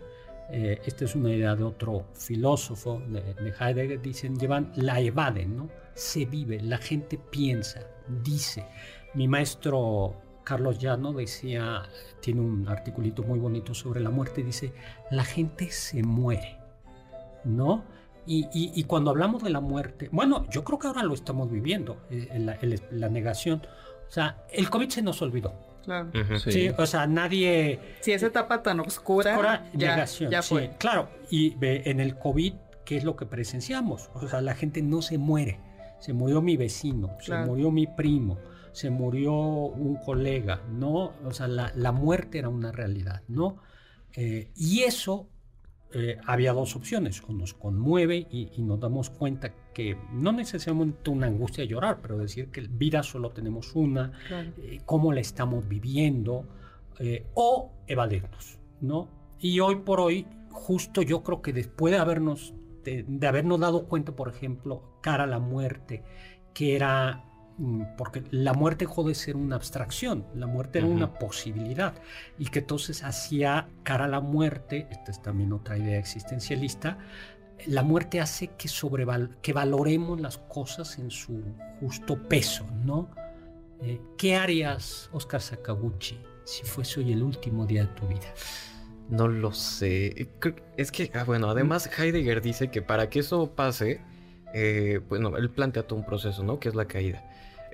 eh, 0.51 0.81
esta 0.85 1.05
es 1.05 1.15
una 1.15 1.31
idea 1.31 1.55
de 1.55 1.63
otro 1.63 2.07
filósofo 2.13 3.01
de, 3.07 3.33
de, 3.33 3.53
Heidegger, 3.59 4.01
dicen, 4.01 4.37
llevan, 4.37 4.71
la 4.75 4.99
evaden, 4.99 5.55
¿no? 5.55 5.69
Se 5.93 6.25
vive, 6.25 6.61
la 6.61 6.77
gente 6.77 7.17
piensa, 7.17 7.81
dice. 8.23 8.65
Mi 9.13 9.27
maestro 9.27 10.15
Carlos 10.49 10.79
Llano 10.79 11.13
decía, 11.13 11.83
tiene 12.21 12.41
un 12.41 12.67
articulito 12.67 13.21
muy 13.21 13.37
bonito 13.37 13.75
sobre 13.75 13.99
la 13.99 14.09
muerte, 14.09 14.41
dice, 14.41 14.73
la 15.11 15.23
gente 15.23 15.69
se 15.69 16.01
muere, 16.01 16.57
¿no? 17.43 17.85
Y, 18.25 18.83
cuando 18.85 19.11
hablamos 19.11 19.43
de 19.43 19.51
la 19.51 19.59
muerte, 19.59 20.09
bueno, 20.11 20.47
yo 20.49 20.63
creo 20.63 20.79
que 20.79 20.87
ahora 20.87 21.03
lo 21.03 21.13
estamos 21.13 21.51
viviendo, 21.51 22.01
eh, 22.09 22.57
la, 22.91 23.09
negación. 23.09 23.61
O 24.07 24.11
sea, 24.11 24.43
el 24.51 24.71
COVID 24.71 24.89
se 24.89 25.03
nos 25.03 25.21
olvidó. 25.21 25.53
Claro. 25.83 26.09
sí. 26.39 26.69
o 26.75 26.85
sea, 26.87 27.05
nadie... 27.05 27.79
Si 28.01 28.11
esa 28.11 28.25
etapa 28.25 28.63
tan 28.63 28.79
oscura, 28.79 29.69
ya, 29.73 29.89
negación, 29.91 30.31
ya 30.31 30.41
fue. 30.41 30.71
claro, 30.79 31.09
y 31.29 31.55
en 31.61 31.99
el 31.99 32.17
COVID, 32.17 32.53
¿qué 32.85 32.97
es 32.97 33.03
lo 33.03 33.15
que 33.15 33.27
presenciamos? 33.27 34.09
O 34.15 34.27
sea, 34.27 34.41
la 34.41 34.55
gente 34.55 34.81
no 34.81 35.03
se 35.03 35.19
muere. 35.19 35.59
Se 35.99 36.13
murió 36.13 36.41
mi 36.41 36.57
vecino, 36.57 37.17
se 37.19 37.35
murió 37.35 37.69
mi 37.69 37.85
primo, 37.85 38.39
se 38.71 38.89
murió 38.89 39.33
un 39.33 39.95
colega, 39.97 40.61
¿no? 40.71 41.13
O 41.25 41.31
sea, 41.31 41.47
la, 41.47 41.91
muerte 41.91 42.39
era 42.39 42.49
una 42.49 42.71
realidad, 42.71 43.23
¿no? 43.27 43.57
Eh, 44.13 44.51
y 44.55 44.81
eso 44.81 45.27
eh, 45.93 46.17
había 46.25 46.53
dos 46.53 46.75
opciones, 46.75 47.21
o 47.27 47.33
nos 47.33 47.53
conmueve 47.53 48.27
y, 48.29 48.61
nos 48.61 48.79
damos 48.79 49.09
cuenta 49.09 49.53
que 49.73 49.97
no 50.11 50.31
necesariamente 50.31 51.09
una 51.09 51.27
angustia 51.27 51.63
de 51.63 51.69
llorar, 51.69 51.99
pero 52.01 52.17
decir 52.17 52.49
que 52.51 52.61
vida 52.61 53.03
solo 53.03 53.31
tenemos 53.31 53.75
una, 53.75 54.11
eh, 54.57 54.79
cómo 54.85 55.13
la 55.13 55.21
estamos 55.21 55.67
viviendo, 55.67 56.45
o 57.33 57.71
evadirnos, 57.87 58.59
¿no? 58.81 59.07
Y 59.39 59.61
hoy 59.61 59.77
por 59.77 60.01
hoy, 60.01 60.27
justo 60.51 61.01
yo 61.01 61.23
creo 61.23 61.41
que 61.41 61.53
después 61.53 61.93
de 61.93 61.97
habernos, 61.97 62.53
de 62.83 63.27
habernos 63.27 63.61
dado 63.61 63.85
cuenta, 63.85 64.13
por 64.13 64.27
ejemplo, 64.27 64.99
cara 65.01 65.23
a 65.23 65.27
la 65.27 65.39
muerte, 65.39 66.03
que 66.53 66.75
era 66.75 67.28
porque 67.97 68.23
la 68.31 68.53
muerte 68.53 68.85
dejó 68.85 69.03
de 69.03 69.13
ser 69.15 69.35
una 69.35 69.55
abstracción, 69.57 70.25
la 70.33 70.47
muerte 70.47 70.79
era 70.79 70.87
una 70.87 71.13
posibilidad 71.19 71.93
y 72.37 72.45
que 72.45 72.59
entonces 72.59 73.03
hacía 73.03 73.67
cara 73.83 74.05
a 74.05 74.07
la 74.07 74.21
muerte, 74.21 74.87
esta 74.91 75.11
es 75.11 75.21
también 75.21 75.51
otra 75.51 75.77
idea 75.77 75.99
existencialista, 75.99 76.97
la 77.67 77.83
muerte 77.83 78.21
hace 78.21 78.47
que, 78.57 78.69
sobreval 78.69 79.37
que 79.41 79.51
valoremos 79.51 80.21
las 80.21 80.37
cosas 80.37 80.97
en 80.99 81.11
su 81.11 81.41
justo 81.81 82.17
peso, 82.29 82.65
¿no? 82.85 83.09
Eh, 83.81 83.99
¿Qué 84.17 84.35
harías, 84.35 85.09
Oscar 85.11 85.41
Sakaguchi, 85.41 86.17
si 86.45 86.63
fuese 86.63 87.01
hoy 87.01 87.11
el 87.11 87.21
último 87.23 87.65
día 87.65 87.81
de 87.85 87.93
tu 87.93 88.07
vida? 88.07 88.33
No 89.09 89.27
lo 89.27 89.51
sé. 89.53 90.29
Creo- 90.39 90.55
Es 90.77 90.91
que, 90.91 91.11
ah, 91.13 91.23
bueno, 91.25 91.49
además 91.49 91.89
Heidegger 91.99 92.41
dice 92.41 92.69
que 92.71 92.81
para 92.81 93.09
que 93.09 93.19
eso 93.19 93.51
pase, 93.55 94.01
eh, 94.53 95.01
bueno, 95.09 95.35
él 95.35 95.49
plantea 95.49 95.83
todo 95.83 95.99
un 95.99 96.05
proceso, 96.05 96.43
¿no? 96.43 96.59
Que 96.59 96.69
es 96.69 96.75
la 96.75 96.85
caída. 96.85 97.23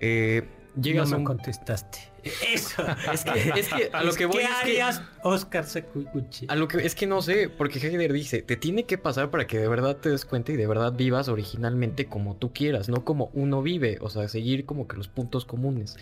Eh, 0.05 0.43
llegas 0.79 1.09
no 1.09 1.15
a 1.15 1.19
me 1.19 1.21
un... 1.21 1.25
contestaste. 1.25 1.99
Eso. 2.53 2.83
Es 3.11 3.23
que, 3.23 3.49
es 3.59 3.67
que 3.69 3.89
a 3.93 4.03
lo 4.03 4.13
que 4.13 4.25
voy 4.25 4.37
¿Qué 4.37 4.43
es 4.43 4.49
que- 4.49 4.55
harías, 4.55 5.01
Oscar 5.23 5.65
Sakaguchi? 5.65 6.47
A 6.49 6.55
lo 6.55 6.67
que 6.67 6.85
es 6.85 6.95
que 6.95 7.07
no 7.07 7.21
sé, 7.21 7.49
porque 7.49 7.79
Heidegger 7.79 8.13
dice, 8.13 8.41
te 8.41 8.57
tiene 8.57 8.85
que 8.85 8.97
pasar 8.97 9.29
para 9.31 9.45
que 9.47 9.59
de 9.59 9.67
verdad 9.67 9.97
te 9.97 10.09
des 10.09 10.25
cuenta 10.25 10.51
y 10.51 10.55
de 10.55 10.67
verdad 10.67 10.93
vivas 10.93 11.27
originalmente 11.27 12.07
como 12.07 12.35
tú 12.35 12.51
quieras, 12.51 12.89
no 12.89 13.05
como 13.05 13.29
uno 13.33 13.61
vive, 13.61 13.97
o 14.01 14.09
sea, 14.09 14.27
seguir 14.27 14.65
como 14.65 14.87
que 14.87 14.97
los 14.97 15.07
puntos 15.07 15.45
comunes. 15.45 15.97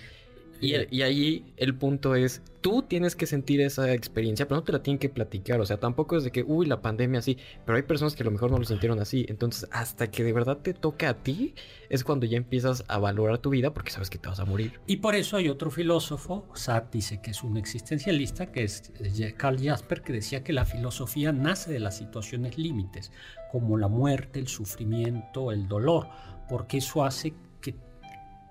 Y, 0.64 0.98
y 0.98 1.02
ahí 1.02 1.54
el 1.58 1.76
punto 1.76 2.16
es, 2.16 2.42
tú 2.64 2.82
tienes 2.82 3.16
que 3.16 3.28
sentir 3.28 3.60
esa 3.62 3.92
experiencia, 3.94 4.48
pero 4.48 4.62
no 4.62 4.64
te 4.64 4.72
la 4.72 4.82
tienen 4.82 4.98
que 4.98 5.10
platicar, 5.10 5.60
o 5.60 5.66
sea, 5.66 5.78
tampoco 5.78 6.16
es 6.16 6.24
de 6.24 6.32
que, 6.32 6.44
uy, 6.44 6.66
la 6.66 6.82
pandemia 6.82 7.20
así, 7.20 7.38
pero 7.66 7.76
hay 7.76 7.84
personas 7.84 8.16
que 8.16 8.24
a 8.24 8.26
lo 8.26 8.32
mejor 8.32 8.50
no 8.50 8.58
lo 8.58 8.64
sintieron 8.64 9.00
así, 9.00 9.26
entonces 9.28 9.68
hasta 9.72 10.10
que 10.10 10.24
de 10.24 10.32
verdad 10.32 10.60
te 10.60 10.74
toca 10.74 11.10
a 11.10 11.14
ti, 11.16 11.54
es 11.90 12.06
cuando 12.06 12.26
ya 12.26 12.38
empiezas 12.38 12.86
a 12.88 12.98
valorar 13.00 13.40
tu 13.40 13.50
vida 13.50 13.74
porque 13.74 13.92
sabes 13.92 14.10
que 14.10 14.18
te 14.18 14.30
vas 14.30 14.40
a 14.40 14.46
morir. 14.46 14.80
Y 14.88 14.98
por 14.98 15.14
eso 15.16 15.36
hay 15.36 15.50
otro 15.50 15.70
filósofo, 15.70 16.48
Sartre 16.54 16.92
dice 16.94 17.22
que 17.22 17.32
es 17.32 17.44
un 17.44 17.58
existencialista, 17.58 18.52
que 18.52 18.64
es 18.64 18.92
Karl 19.36 19.62
Jasper, 19.62 20.02
que 20.02 20.14
decía 20.14 20.44
que 20.44 20.54
la 20.54 20.64
filosofía 20.64 21.34
nace 21.34 21.74
de 21.74 21.80
las 21.80 21.98
situaciones 21.98 22.58
límites, 22.58 23.12
como 23.52 23.78
la 23.78 23.90
muerte, 23.90 24.40
el 24.40 24.48
sufrimiento, 24.48 25.52
el 25.52 25.68
dolor, 25.68 26.08
porque 26.48 26.78
eso 26.78 27.04
hace 27.04 27.34
que, 27.62 27.76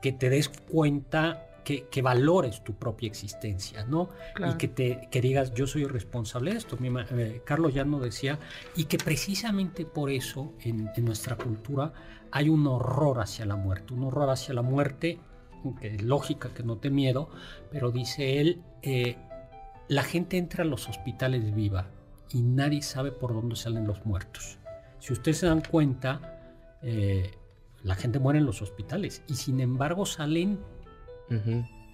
que 0.03 0.13
te 0.13 0.29
des 0.29 0.51
cuenta, 0.51 1.47
que, 1.65 1.85
que 1.89 2.03
valores 2.03 2.63
tu 2.65 2.75
propia 2.75 3.07
existencia, 3.07 3.85
¿no? 3.85 4.09
Claro. 4.35 4.55
Y 4.55 4.59
que, 4.59 4.69
te, 4.69 5.09
que 5.11 5.21
digas, 5.21 5.55
yo 5.55 5.67
soy 5.67 5.85
responsable 5.85 6.53
de 6.53 6.59
esto. 6.59 6.77
Mi 6.79 6.89
eh, 7.11 7.43
Carlos 7.45 7.75
Llano 7.75 8.01
decía, 8.01 8.39
y 8.77 8.85
que 8.85 8.99
precisamente 8.99 9.85
por 9.85 10.11
eso 10.11 10.53
en, 10.61 10.91
en 10.97 11.05
nuestra 11.05 11.37
cultura 11.37 11.93
hay 12.31 12.49
un 12.49 12.67
horror 12.67 13.21
hacia 13.21 13.45
la 13.47 13.57
muerte, 13.57 13.95
un 13.95 14.05
horror 14.05 14.31
hacia 14.31 14.55
la 14.55 14.63
muerte 14.63 15.19
que 15.81 15.95
es 15.95 16.03
lógica, 16.03 16.51
que 16.55 16.63
no 16.63 16.79
te 16.79 16.91
miedo, 16.91 17.31
pero 17.71 17.91
dice 17.91 18.41
él, 18.41 18.63
eh, 18.83 19.17
la 19.89 20.03
gente 20.03 20.37
entra 20.37 20.65
a 20.65 20.67
los 20.67 20.89
hospitales 20.89 21.55
viva 21.55 21.87
y 22.31 22.43
nadie 22.43 22.83
sabe 22.83 23.13
por 23.13 23.33
dónde 23.33 23.57
salen 23.57 23.87
los 23.87 24.05
muertos. 24.05 24.59
Si 24.99 25.13
ustedes 25.13 25.39
se 25.39 25.47
dan 25.47 25.63
cuenta, 25.63 26.79
eh, 26.83 27.33
la 27.83 27.95
gente 27.95 28.19
muere 28.19 28.39
en 28.39 28.47
los 28.47 28.63
hospitales 28.63 29.23
y 29.29 29.35
sin 29.35 29.61
embargo 29.61 30.07
salen, 30.07 30.61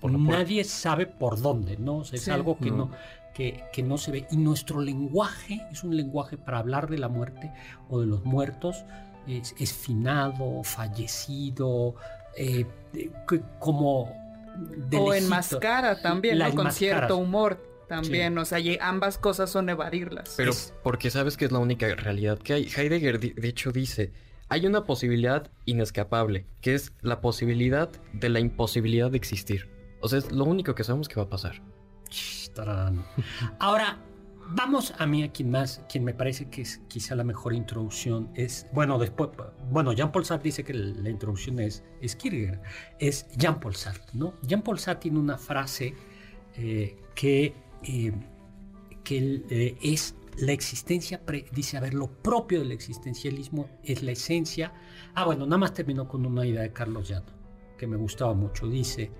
Nadie 0.03 0.65
sabe 0.65 1.07
por 1.07 1.41
dónde, 1.41 1.77
¿no? 1.77 1.99
O 1.99 2.05
sea, 2.05 2.17
es 2.17 2.23
Sí. 2.25 2.31
algo 2.31 2.57
que 2.59 2.71
No. 2.71 2.77
no, 2.77 2.91
que, 3.35 3.65
que 3.73 3.83
no 3.83 3.99
se 3.99 4.11
ve. 4.13 4.27
Y 4.31 4.37
nuestro 4.37 4.81
lenguaje 4.81 5.61
es 5.73 5.83
un 5.85 5.97
lenguaje 5.97 6.37
para 6.37 6.59
hablar 6.59 6.89
de 6.89 6.99
la 6.99 7.09
muerte 7.09 7.53
o 7.89 8.01
de 8.01 8.07
los 8.07 8.25
muertos, 8.25 8.85
es, 9.27 9.55
es 9.59 9.73
finado, 9.73 10.63
fallecido, 10.65 11.95
eh, 12.37 12.65
eh, 12.95 13.11
que- 13.29 13.43
como... 13.59 14.11
de 14.77 14.97
o 14.97 15.11
lejito. 15.13 15.15
enmascara 15.15 16.01
también, 16.03 16.39
La 16.39 16.49
¿no? 16.49 16.55
Con 16.57 16.73
cierto 16.73 17.17
humor 17.17 17.63
también. 17.89 18.37
O 18.39 18.45
sea, 18.45 18.59
y 18.59 18.77
ambas 18.81 19.17
cosas 19.19 19.49
son 19.51 19.69
evadirlas. 19.69 20.35
Pero 20.37 20.51
Es- 20.51 20.73
porque 20.83 21.11
sabes 21.11 21.37
que 21.37 21.45
es 21.45 21.53
la 21.53 21.59
única 21.61 21.87
realidad 21.95 22.39
que 22.39 22.55
hay. 22.55 22.69
Heidegger, 22.77 23.21
de 23.21 23.49
hecho, 23.49 23.71
dice, 23.73 24.13
hay 24.49 24.67
una 24.67 24.85
posibilidad 24.85 25.51
inescapable, 25.67 26.47
que 26.61 26.75
es 26.75 26.93
la 27.03 27.21
posibilidad 27.21 27.91
de 28.13 28.29
la 28.29 28.41
imposibilidad 28.41 29.11
de 29.11 29.19
existir. 29.19 29.69
O 30.01 30.09
sea, 30.09 30.19
es 30.19 30.33
lo 30.33 30.45
único 30.45 30.75
que 30.75 30.85
sabemos 30.85 31.09
que 31.09 31.17
va 31.17 31.25
a 31.25 31.29
pasar. 31.29 31.63
Ahora, 33.59 33.99
vamos 34.51 34.95
a 34.99 35.07
mí 35.07 35.23
a 35.23 35.31
quien 35.31 35.51
más, 35.51 35.83
quien 35.89 36.05
me 36.05 36.15
parece 36.15 36.49
que 36.49 36.63
es 36.63 36.81
quizá 36.89 37.15
la 37.15 37.25
mejor 37.25 37.55
introducción 37.55 38.31
es, 38.35 38.67
bueno, 38.73 38.99
después, 38.99 39.31
bueno, 39.71 39.93
Jean-Paul 39.93 40.25
Sartre 40.25 40.45
dice 40.45 40.65
que 40.65 40.75
la 40.75 41.11
introducción 41.11 41.59
es, 41.61 41.85
es 42.01 42.17
Kierkegaard, 42.17 42.61
es 42.99 43.27
Jean-Paul 43.37 43.75
Sartre, 43.75 44.11
¿no? 44.15 44.35
Jean-Paul 44.43 44.79
Sartre 44.79 45.03
tiene 45.03 45.19
una 45.19 45.37
frase 45.37 45.95
eh, 46.57 46.97
que, 47.15 47.55
eh, 47.83 48.13
que 49.05 49.43
eh, 49.51 49.77
es 49.83 50.15
la 50.41 50.53
existencia, 50.53 51.25
pre- 51.25 51.47
dice, 51.53 51.77
a 51.77 51.81
ver, 51.81 51.95
lo 51.95 52.07
propio 52.09 52.61
del 52.61 52.73
existencialismo 52.73 53.69
es 53.83 54.03
la 54.03 54.13
esencia. 54.13 54.73
Ah, 55.15 55.25
bueno, 55.25 55.45
nada 55.47 55.59
más 55.59 55.75
terminó 55.75 56.07
con 56.09 56.25
una 56.27 56.47
idea 56.47 56.63
de 56.63 56.73
Carlos 56.73 57.09
Llano, 57.09 57.27
que 57.77 57.87
me 57.87 57.97
gustaba 57.97 58.35
mucho. 58.35 58.67
Dice, 58.69 59.11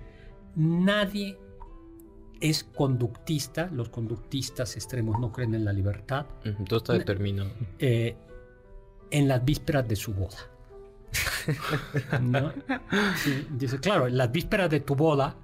nadie 0.55 1.37
es 2.41 2.63
conductista, 2.63 3.69
los 3.73 3.89
conductistas 3.89 4.75
extremos 4.77 5.19
no 5.19 5.31
creen 5.31 5.55
en 5.55 5.65
la 5.65 5.73
libertad, 5.73 6.25
Todo 6.67 6.77
está 6.77 6.93
determinado. 6.93 7.51
eh, 7.79 8.15
en 9.11 9.27
las 9.27 9.43
vísperas 9.43 9.87
de 9.87 9.95
su 9.95 10.13
boda. 10.13 10.37
¿No? 12.21 12.53
Sí, 13.17 13.47
dice, 13.51 13.79
claro, 13.79 14.07
en 14.07 14.15
las 14.17 14.31
vísperas 14.31 14.69
de 14.69 14.79
tu 14.79 14.95
boda, 14.95 15.35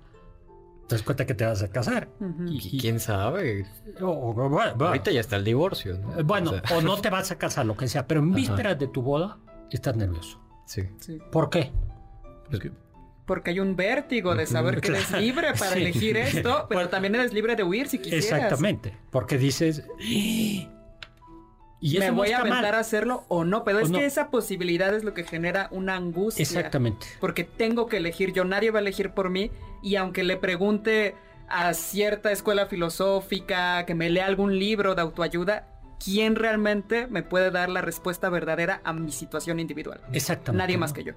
te 0.88 0.96
das 0.96 1.04
cuenta 1.04 1.26
que 1.26 1.34
te 1.34 1.46
vas 1.46 1.64
a 1.64 1.70
casar. 1.70 2.10
Y- 2.48 2.76
¿Y 2.76 2.80
quién 2.80 3.00
sabe? 3.00 3.66
o- 4.02 4.06
o- 4.08 4.34
bueno, 4.50 4.76
Ahorita 4.86 5.12
ya 5.12 5.20
está 5.20 5.36
el 5.36 5.44
divorcio, 5.44 5.98
¿no? 5.98 6.20
eh, 6.20 6.24
bueno, 6.24 6.52
O 6.52 6.68
sea, 6.68 6.78
o 6.78 6.82
no 6.82 6.98
te 7.02 7.10
vas 7.10 7.32
a 7.32 7.38
casar, 7.38 7.66
lo 7.66 7.76
que 7.76 7.88
sea, 7.88 8.08
pero 8.08 8.22
en 8.22 8.28
Ajá. 8.30 8.36
vísperas 8.36 8.80
de 8.80 8.88
tu 8.88 9.02
boda 9.02 9.38
estás 9.72 9.96
nervioso. 9.96 10.40
sí. 10.66 10.84
Sí. 11.00 11.20
¿Por 11.32 11.50
qué? 11.50 11.72
Que 12.52 12.72
Porque 13.26 13.50
hay 13.52 13.60
un 13.60 13.76
vértigo 13.76 14.36
de 14.36 14.46
saber 14.46 14.80
que 14.82 14.90
eres 14.90 15.12
libre 15.14 15.54
para 15.58 15.72
Sí. 15.74 15.80
elegir 15.82 16.18
esto, 16.18 16.68
pero 16.70 16.90
también 16.90 17.16
eres 17.16 17.34
libre 17.34 17.56
de 17.56 17.64
huir 17.64 17.88
si 17.88 17.98
quisieras. 17.98 18.26
Exactamente, 18.26 18.96
porque 19.10 19.38
dices... 19.40 19.84
Y 21.82 22.00
Me 22.00 22.10
voy 22.10 22.32
a 22.32 22.40
mal. 22.40 22.48
aventar 22.52 22.76
a 22.76 22.80
hacerlo 22.80 23.26
o 23.28 23.44
no, 23.44 23.64
pero 23.64 23.78
O 23.80 23.82
es 23.82 23.90
no. 23.90 24.00
que 24.00 24.06
esa 24.06 24.30
posibilidad 24.32 24.94
es 24.96 25.04
lo 25.04 25.14
que 25.14 25.24
genera 25.24 25.68
una 25.72 25.96
angustia. 25.96 26.42
Exactamente. 26.42 27.06
Porque 27.20 27.44
tengo 27.44 27.88
que 27.88 27.98
elegir 27.98 28.34
yo, 28.34 28.46
nadie 28.46 28.72
va 28.72 28.80
a 28.80 28.82
elegir 28.82 29.12
por 29.12 29.30
mí 29.30 29.52
y 29.84 29.98
aunque 29.98 30.24
le 30.24 30.38
pregunte 30.38 31.16
a 31.48 31.74
cierta 31.74 32.32
escuela 32.32 32.66
filosófica, 32.66 33.86
que 33.86 33.94
me 33.94 34.10
lea 34.10 34.26
algún 34.26 34.58
libro 34.58 34.96
de 34.96 35.02
autoayuda, 35.02 35.68
¿quién 36.04 36.36
realmente 36.36 37.08
me 37.08 37.22
puede 37.24 37.52
dar 37.52 37.70
la 37.70 37.82
respuesta 37.82 38.30
verdadera 38.30 38.82
a 38.84 38.94
mi 38.94 39.12
situación 39.12 39.60
individual? 39.60 40.02
Exactamente. 40.12 40.64
Nadie 40.64 40.76
¿no? 40.78 40.80
más 40.82 40.94
que 40.94 41.04
yo. 41.04 41.14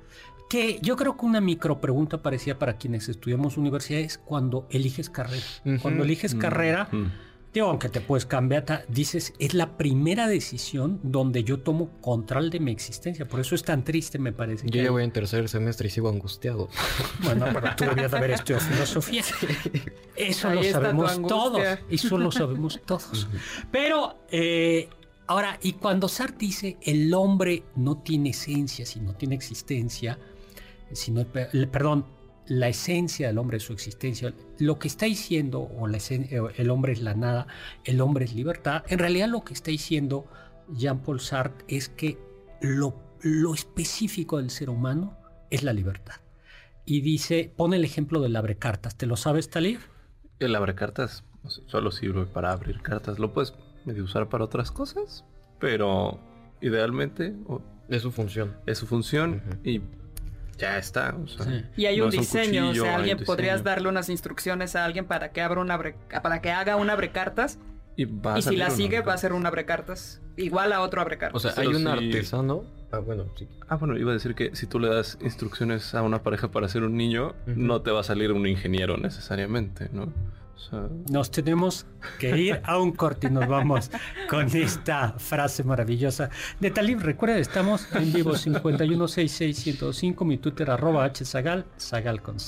Que 0.51 0.79
yo 0.83 0.97
creo 0.97 1.17
que 1.17 1.25
una 1.27 1.41
micro 1.41 1.81
pregunta 1.81 2.21
parecía 2.23 2.59
para 2.59 2.77
quienes 2.77 3.09
estudiamos 3.09 3.57
universidad 3.57 4.01
es 4.01 4.19
cuando 4.19 4.67
eliges 4.71 5.09
carrera. 5.09 5.45
Cuando 5.83 6.05
eliges 6.05 6.35
Mm, 6.35 6.39
carrera, 6.39 6.89
mm. 6.91 7.07
Digo, 7.59 7.69
aunque 7.71 7.89
te 7.89 8.01
puedes 8.01 8.27
cambiar, 8.27 8.85
dices, 8.89 9.35
es 9.39 9.55
la 9.55 9.77
primera 9.77 10.27
decisión 10.29 11.01
donde 11.03 11.45
yo 11.45 11.61
tomo 11.61 11.91
control 12.01 12.51
de 12.51 12.61
mi 12.61 12.71
existencia. 12.73 13.27
Por 13.27 13.41
eso 13.41 13.55
es 13.55 13.63
tan 13.63 13.85
triste, 13.85 14.19
me 14.19 14.33
parece. 14.33 14.67
Yo 14.67 14.73
que 14.73 14.83
ya 14.85 14.91
voy 14.91 15.05
en 15.05 15.13
tercer 15.13 15.49
semestre 15.49 15.89
y 15.89 15.91
sigo 15.91 16.09
angustiado. 16.09 16.69
Bueno, 17.23 17.47
pero 17.53 17.77
tú 17.77 17.85
debías 17.85 18.11
de 18.11 18.17
haber 18.17 18.31
estudiado 18.33 18.65
filosofía. 18.65 19.23
Eso 20.17 20.49
Ahí 20.49 20.57
lo 20.57 20.63
sabemos 20.73 21.23
todos. 21.27 21.63
Eso 21.91 22.19
lo 22.19 22.31
sabemos 22.33 22.81
todos. 22.85 23.29
Pero, 23.71 24.19
eh, 24.31 24.89
ahora, 25.27 25.59
y 25.63 25.75
cuando 25.75 26.09
Sartre 26.09 26.39
dice 26.39 26.77
el 26.83 27.13
hombre 27.15 27.63
no 27.77 27.99
tiene 27.99 28.31
esencia, 28.31 28.85
sino 28.87 29.15
tiene 29.15 29.35
existencia, 29.35 30.19
sino, 30.93 31.25
pe- 31.25 31.49
perdón, 31.71 32.07
la 32.49 32.69
esencia 32.69 33.29
del 33.29 33.39
hombre 33.39 33.59
es 33.59 33.63
su 33.63 33.73
existencia, 33.73 34.35
lo 34.59 34.79
que 34.79 34.89
está 34.89 35.07
diciendo, 35.07 35.61
o 35.61 35.87
la 35.87 35.99
eh, 35.99 36.41
el 36.57 36.71
hombre 36.71 36.93
es 36.93 37.03
la 37.03 37.15
nada, 37.15 37.47
el 37.85 38.01
hombre 38.01 38.25
es 38.25 38.35
libertad, 38.35 38.85
en 38.89 38.99
realidad 38.99 39.29
lo 39.29 39.45
que 39.45 39.53
está 39.53 39.71
diciendo 39.71 40.27
Jean-Paul 40.75 41.21
Sartre 41.21 41.65
es 41.69 41.89
que 41.89 42.19
lo, 42.61 42.99
lo 43.23 43.55
específico 43.55 44.39
del 44.39 44.51
ser 44.51 44.71
humano 44.71 45.17
es 45.51 45.63
la 45.63 45.73
libertad. 45.73 46.17
Y 46.85 47.03
dice, 47.03 47.53
pone 47.55 47.77
el 47.77 47.85
ejemplo 47.85 48.21
del 48.21 48.35
abrecartas. 48.35 48.97
¿Te 48.97 49.05
lo 49.05 49.17
sabes, 49.17 49.51
Talir? 49.51 49.81
El 50.39 50.55
abrecartas 50.55 51.23
solo 51.67 51.91
sirve 51.91 52.25
para 52.25 52.53
abrir 52.53 52.81
cartas. 52.81 53.19
Lo 53.19 53.35
puedes 53.35 53.53
medio 53.85 54.05
usar 54.05 54.29
para 54.31 54.45
otras 54.45 54.71
cosas, 54.71 55.25
pero 55.59 56.19
idealmente 56.63 57.35
Es 57.89 58.03
su 58.03 58.11
función. 58.11 58.57
es 58.67 58.79
su 58.79 58.87
función 58.87 59.43
y 59.65 59.83
ya 60.59 60.79
está. 60.79 61.15
o 61.17 61.27
sea, 61.27 61.47
Sí. 61.47 61.65
Y 61.77 61.87
hay 61.87 61.99
no 61.99 62.05
un 62.07 62.11
diseño, 62.11 62.67
cuchillo, 62.67 62.83
o 62.83 62.87
sea, 62.87 62.97
alguien 62.97 63.19
podrías 63.25 63.65
darle 63.65 63.89
unas 63.89 64.09
instrucciones 64.09 64.77
a 64.77 64.85
alguien 64.85 65.07
para 65.07 65.33
que 65.33 65.41
abra 65.41 65.61
un 65.61 65.71
abre, 65.71 65.95
para 66.23 66.41
que 66.43 66.51
haga 66.51 66.77
un 66.77 66.91
abrecartas 66.91 67.59
Y, 67.97 68.05
va 68.05 68.35
a 68.35 68.39
y 68.39 68.43
si 68.43 68.57
la 68.57 68.71
sigue 68.71 69.01
va 69.01 69.15
a 69.15 69.19
ser 69.19 69.33
un 69.33 69.47
abrecartas 69.47 70.21
igual 70.37 70.73
a 70.73 70.83
otro 70.83 71.01
abrecartas. 71.01 71.37
O 71.37 71.49
sea, 71.49 71.61
hay 71.61 71.69
Pero 71.69 71.79
un 71.79 71.85
sí. 71.85 71.89
artesano 71.89 72.79
Ah, 72.91 73.01
bueno, 73.01 73.27
sí. 73.37 73.47
Ah, 73.69 73.77
bueno, 73.77 73.99
iba 73.99 74.11
a 74.13 74.15
decir 74.15 74.35
que 74.35 74.57
si 74.57 74.67
tú 74.67 74.79
le 74.79 74.89
das 74.89 75.19
instrucciones 75.21 75.95
a 75.95 76.03
una 76.03 76.23
pareja 76.23 76.51
para 76.51 76.69
ser 76.69 76.85
un 76.85 76.97
niño, 76.97 77.35
no 77.47 77.83
te 77.83 77.91
va 77.91 78.01
a 78.01 78.03
salir 78.03 78.33
un 78.33 78.47
ingeniero 78.47 78.97
necesariamente, 78.97 79.91
¿no? 79.93 80.11
Nos 81.11 81.31
tenemos 81.31 81.87
que 82.19 82.37
ir 82.37 82.61
a 82.65 82.79
un 82.79 82.93
corte 82.93 83.29
y 83.29 83.31
nos 83.31 83.47
vamos 83.49 83.91
con 84.29 84.47
esta 84.55 85.13
frase 85.19 85.65
maravillosa 85.65 86.31
de 86.61 86.71
Talib. 86.71 87.01
Recuerda, 87.01 87.39
estamos 87.39 87.87
en 87.95 88.13
vivo 88.13 88.33
5166105, 88.33 90.25
mi 90.25 90.39
Twitter 90.39 90.71
arroba 90.71 91.09
hzagal, 91.09 91.67
zagal 91.79 92.23
con 92.23 92.39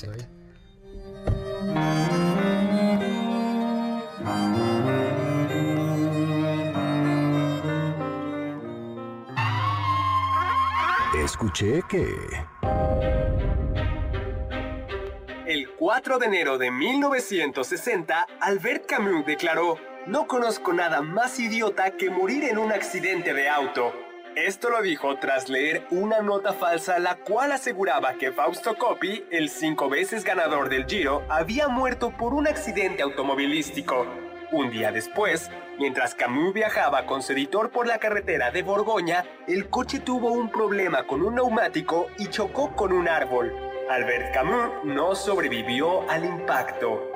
Escuché 11.25 11.83
que... 11.89 13.40
El 15.81 15.87
4 15.87 16.19
de 16.19 16.27
enero 16.27 16.59
de 16.59 16.71
1960, 16.71 18.27
Albert 18.39 18.85
Camus 18.85 19.25
declaró, 19.25 19.79
no 20.07 20.27
conozco 20.27 20.75
nada 20.75 21.01
más 21.01 21.41
idiota 21.41 21.93
que 21.93 22.11
morir 22.11 22.45
en 22.45 22.59
un 22.59 22.71
accidente 22.71 23.33
de 23.33 23.49
auto. 23.49 23.91
Esto 24.37 24.69
lo 24.69 24.83
dijo 24.83 25.17
tras 25.17 25.49
leer 25.49 25.87
una 25.91 26.21
nota 26.21 26.53
falsa 26.53 26.99
la 26.99 27.17
cual 27.17 27.53
aseguraba 27.53 28.13
que 28.19 28.31
Fausto 28.31 28.77
Coppi, 28.77 29.25
el 29.31 29.49
cinco 29.49 29.89
veces 29.89 30.23
ganador 30.23 30.69
del 30.69 30.85
Giro, 30.85 31.25
había 31.31 31.69
muerto 31.69 32.11
por 32.11 32.35
un 32.35 32.47
accidente 32.47 33.03
automovilístico. 33.03 34.07
Un 34.53 34.71
día 34.71 34.93
después, 34.93 35.51
mientras 35.79 36.15
Camus 36.15 36.53
viajaba 36.53 37.07
con 37.07 37.23
su 37.23 37.33
editor 37.33 37.71
por 37.71 37.87
la 37.87 37.97
carretera 37.97 38.51
de 38.51 38.63
Borgoña, 38.63 39.25
el 39.49 39.71
coche 39.71 40.01
tuvo 40.01 40.31
un 40.31 40.51
problema 40.51 41.05
con 41.05 41.23
un 41.23 41.37
neumático 41.37 42.09
y 42.19 42.27
chocó 42.27 42.77
con 42.77 42.93
un 42.93 43.09
árbol. 43.09 43.70
Albert 43.91 44.33
Camus 44.33 44.85
no 44.85 45.17
sobrevivió 45.17 46.09
al 46.09 46.25
impacto. 46.25 47.11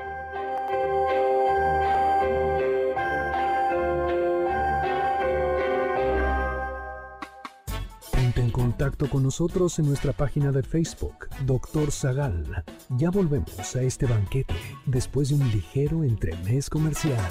Ponte 8.11 8.41
en 8.41 8.51
contacto 8.51 9.09
con 9.09 9.23
nosotros 9.23 9.79
en 9.79 9.87
nuestra 9.87 10.13
página 10.15 10.51
de 10.51 10.65
Facebook, 10.65 11.29
Doctor 11.43 11.93
Zagal. 11.93 12.65
Ya 12.89 13.11
volvemos 13.11 13.77
a 13.77 13.83
este 13.83 14.07
banquete 14.07 14.57
después 14.85 15.29
de 15.29 15.37
un 15.37 15.49
ligero 15.53 16.03
entremés 16.03 16.69
comercial. 16.69 17.31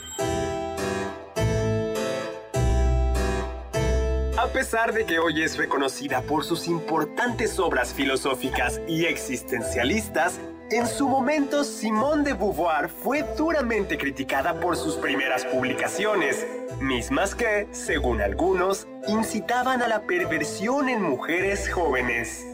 pesar 4.61 4.93
de 4.93 5.07
que 5.07 5.17
hoy 5.17 5.41
es 5.41 5.57
reconocida 5.57 6.21
por 6.21 6.45
sus 6.45 6.67
importantes 6.67 7.57
obras 7.57 7.95
filosóficas 7.95 8.79
y 8.87 9.05
existencialistas, 9.05 10.39
en 10.69 10.85
su 10.85 11.09
momento 11.09 11.63
Simone 11.63 12.23
de 12.23 12.33
Beauvoir 12.33 12.87
fue 12.87 13.25
duramente 13.35 13.97
criticada 13.97 14.59
por 14.59 14.77
sus 14.77 14.97
primeras 14.97 15.45
publicaciones, 15.45 16.45
mismas 16.79 17.33
que, 17.33 17.69
según 17.71 18.21
algunos, 18.21 18.87
incitaban 19.07 19.81
a 19.81 19.87
la 19.87 20.03
perversión 20.03 20.89
en 20.89 21.01
mujeres 21.01 21.67
jóvenes. 21.67 22.45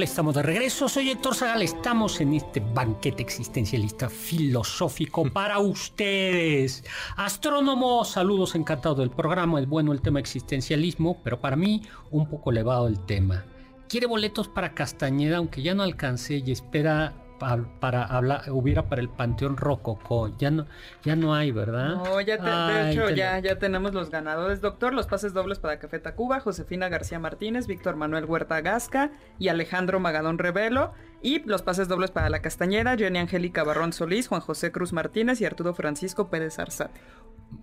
Hola, 0.00 0.06
estamos 0.06 0.34
de 0.34 0.42
regreso. 0.42 0.88
Soy 0.88 1.10
Héctor 1.10 1.34
Zagal. 1.34 1.60
Estamos 1.60 2.22
en 2.22 2.32
este 2.32 2.60
banquete 2.60 3.22
existencialista 3.22 4.08
filosófico 4.08 5.24
para 5.30 5.58
ustedes. 5.58 6.82
Astrónomos, 7.18 8.08
saludos, 8.08 8.54
encantado 8.54 8.94
del 8.94 9.10
programa. 9.10 9.60
Es 9.60 9.68
bueno 9.68 9.92
el 9.92 10.00
tema 10.00 10.18
existencialismo, 10.18 11.20
pero 11.22 11.42
para 11.42 11.54
mí 11.54 11.82
un 12.10 12.26
poco 12.30 12.50
elevado 12.50 12.88
el 12.88 12.98
tema. 13.04 13.44
Quiere 13.90 14.06
boletos 14.06 14.48
para 14.48 14.72
Castañeda, 14.72 15.36
aunque 15.36 15.60
ya 15.60 15.74
no 15.74 15.82
alcancé 15.82 16.42
y 16.46 16.50
espera 16.50 17.12
para 17.40 18.04
hablar, 18.04 18.42
hubiera 18.50 18.88
para 18.88 19.00
el 19.00 19.08
Panteón 19.08 19.56
Rococó. 19.56 20.36
Ya 20.38 20.50
no, 20.50 20.66
ya 21.02 21.16
no 21.16 21.34
hay, 21.34 21.50
¿verdad? 21.50 21.96
No, 21.96 22.20
ya 22.20 22.36
de 22.36 22.92
hecho 22.92 23.10
ya, 23.10 23.38
ya 23.40 23.58
tenemos 23.58 23.94
los 23.94 24.10
ganadores, 24.10 24.60
doctor. 24.60 24.94
Los 24.94 25.06
pases 25.06 25.32
dobles 25.32 25.58
para 25.58 25.78
Café 25.78 25.98
Tacuba, 25.98 26.40
Josefina 26.40 26.88
García 26.88 27.18
Martínez, 27.18 27.66
Víctor 27.66 27.96
Manuel 27.96 28.26
Huerta 28.26 28.60
Gasca 28.60 29.10
y 29.38 29.48
Alejandro 29.48 29.98
Magadón 29.98 30.38
Revelo. 30.38 30.92
Y 31.22 31.40
los 31.40 31.62
pases 31.62 31.88
dobles 31.88 32.10
para 32.10 32.30
La 32.30 32.40
Castañera, 32.40 32.96
Jenny 32.96 33.18
Angélica 33.18 33.64
Barrón 33.64 33.92
Solís, 33.92 34.28
Juan 34.28 34.40
José 34.40 34.72
Cruz 34.72 34.92
Martínez 34.92 35.40
y 35.40 35.44
Arturo 35.44 35.74
Francisco 35.74 36.30
Pérez 36.30 36.58
Arzate. 36.58 37.00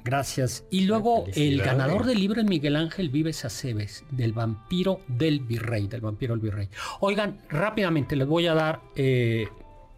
Gracias. 0.04 0.66
Y 0.70 0.82
luego 0.82 1.26
el 1.34 1.62
ganador 1.62 2.06
del 2.06 2.20
libro 2.20 2.42
es 2.42 2.48
Miguel 2.48 2.76
Ángel 2.76 3.10
Vives 3.10 3.46
Aceves, 3.46 4.06
del 4.12 4.34
vampiro 4.34 5.00
del 5.08 5.40
virrey, 5.40 5.88
del 5.88 6.02
vampiro 6.02 6.34
del 6.34 6.42
virrey. 6.42 6.70
Oigan, 7.00 7.42
rápidamente 7.50 8.16
les 8.16 8.28
voy 8.28 8.48
a 8.48 8.54
dar 8.54 8.82
eh, 8.96 9.48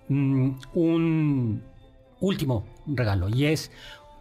Mm, 0.09 0.51
un 0.73 1.63
último 2.19 2.65
regalo 2.87 3.29
y 3.29 3.45
es 3.45 3.71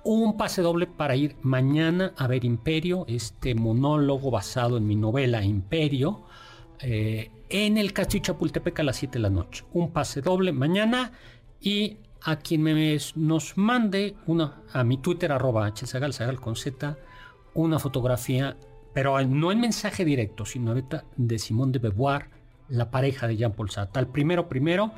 un 0.04 0.36
pase 0.36 0.62
doble 0.62 0.86
para 0.86 1.16
ir 1.16 1.36
mañana 1.42 2.12
a 2.16 2.26
ver 2.26 2.44
Imperio, 2.44 3.04
este 3.08 3.54
monólogo 3.54 4.30
basado 4.30 4.76
en 4.76 4.86
mi 4.86 4.96
novela 4.96 5.42
Imperio, 5.42 6.24
eh, 6.80 7.30
en 7.48 7.78
el 7.78 7.92
Castillo 7.92 8.24
Chapultepec 8.24 8.80
a 8.80 8.82
las 8.82 8.96
7 8.96 9.14
de 9.14 9.22
la 9.22 9.30
noche. 9.30 9.64
Un 9.72 9.90
pase 9.90 10.20
doble 10.20 10.52
mañana 10.52 11.12
y 11.60 11.96
a 12.22 12.36
quien 12.36 12.62
me, 12.62 12.96
nos 13.16 13.56
mande 13.56 14.14
una, 14.26 14.62
a 14.72 14.84
mi 14.84 14.98
Twitter 14.98 15.32
arroba 15.32 15.72
hsagal, 15.74 16.12
sagal 16.12 16.40
con 16.40 16.54
z, 16.54 16.98
una 17.54 17.78
fotografía, 17.78 18.56
pero 18.92 19.20
no 19.24 19.52
en 19.52 19.60
mensaje 19.60 20.04
directo, 20.04 20.44
sino 20.44 20.70
ahorita 20.70 21.04
de 21.16 21.38
Simón 21.38 21.72
de 21.72 21.78
Beauvoir, 21.78 22.30
la 22.68 22.90
pareja 22.90 23.26
de 23.26 23.36
Jean 23.36 23.52
Paul 23.52 23.70
Sartre. 23.70 24.00
Al 24.00 24.08
primero, 24.08 24.48
primero, 24.48 24.92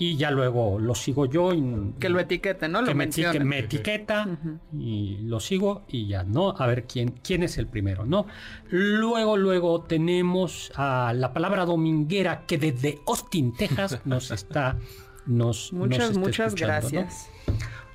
y 0.00 0.16
ya 0.16 0.30
luego 0.30 0.78
lo 0.78 0.94
sigo 0.94 1.26
yo. 1.26 1.52
Y, 1.52 1.92
que 2.00 2.08
lo 2.08 2.18
etiquete, 2.18 2.68
¿no? 2.68 2.82
Que, 2.82 2.94
me, 2.94 3.06
me, 3.44 3.58
etiqueta 3.58 4.26
y 4.72 5.18
lo 5.18 5.40
sigo 5.40 5.82
y 5.88 6.06
ya, 6.06 6.24
¿no? 6.24 6.54
A 6.58 6.66
ver 6.66 6.86
quién, 6.86 7.10
quién 7.22 7.42
es 7.42 7.58
el 7.58 7.66
primero, 7.66 8.06
¿no? 8.06 8.26
Luego, 8.70 9.36
luego 9.36 9.82
tenemos 9.82 10.72
a 10.74 11.12
la 11.14 11.34
palabra 11.34 11.66
dominguera 11.66 12.46
que 12.46 12.56
desde 12.56 12.98
Austin, 13.06 13.52
Texas, 13.52 14.00
nos 14.06 14.30
está. 14.30 14.78
Nos, 15.26 15.70
muchas, 15.74 16.16
muchas 16.16 16.54
gracias. 16.54 17.28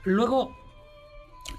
Luego, 0.03 0.56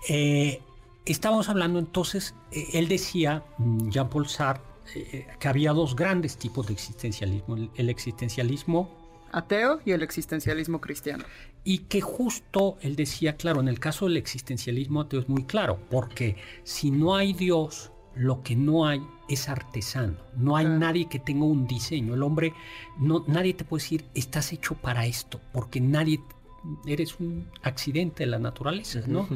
eh, 0.09 0.63
estábamos 1.05 1.49
hablando 1.49 1.81
entonces, 1.81 2.37
eh, 2.53 2.69
él 2.75 2.87
decía, 2.87 3.43
mm, 3.59 3.89
Jean-Paul 3.89 4.29
Sartre, 4.29 4.65
eh, 4.95 5.27
que 5.41 5.49
había 5.49 5.73
dos 5.73 5.97
grandes 5.97 6.37
tipos 6.37 6.69
de 6.69 6.75
existencialismo. 6.75 7.57
el 7.75 7.91
existencialismo 7.91 9.06
ateo 9.37 9.81
y 9.85 9.93
el 9.93 10.03
existencialismo 10.03 10.81
cristiano. 10.81 11.25
Y 11.63 11.79
que 11.79 12.01
justo 12.01 12.79
él 12.81 12.97
decía, 12.97 13.37
claro, 13.37 13.61
en 13.61 13.69
el 13.69 13.79
caso 13.79 14.07
del 14.07 14.17
existencialismo 14.17 15.03
ateo 15.03 15.21
es 15.21 15.29
muy 15.29 15.45
claro, 15.45 15.79
porque 15.91 16.37
si 16.65 16.91
no 16.91 17.17
hay 17.17 17.35
Dios, 17.35 17.93
lo 18.15 18.43
que 18.43 18.57
no 18.57 18.87
hay 18.87 19.03
es 19.29 19.49
artesano. 19.49 20.17
No 20.37 20.57
hay 20.57 20.67
nadie 20.67 21.09
que 21.09 21.19
tenga 21.19 21.45
un 21.45 21.67
diseño. 21.67 22.15
El 22.15 22.23
hombre, 22.23 22.55
no, 22.99 23.25
nadie 23.27 23.53
te 23.53 23.65
puede 23.65 23.83
decir, 23.83 24.05
estás 24.15 24.53
hecho 24.53 24.75
para 24.75 25.05
esto, 25.07 25.41
porque 25.53 25.81
nadie 25.81 26.21
eres 26.87 27.21
un 27.21 27.47
accidente 27.63 28.25
de 28.25 28.31
la 28.31 28.39
naturaleza, 28.39 29.03
¿no? 29.07 29.29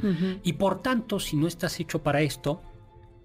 Y 0.43 0.55
por 0.55 0.83
tanto, 0.83 1.21
si 1.21 1.37
no 1.37 1.47
estás 1.47 1.79
hecho 1.79 2.03
para 2.03 2.23
esto, 2.23 2.63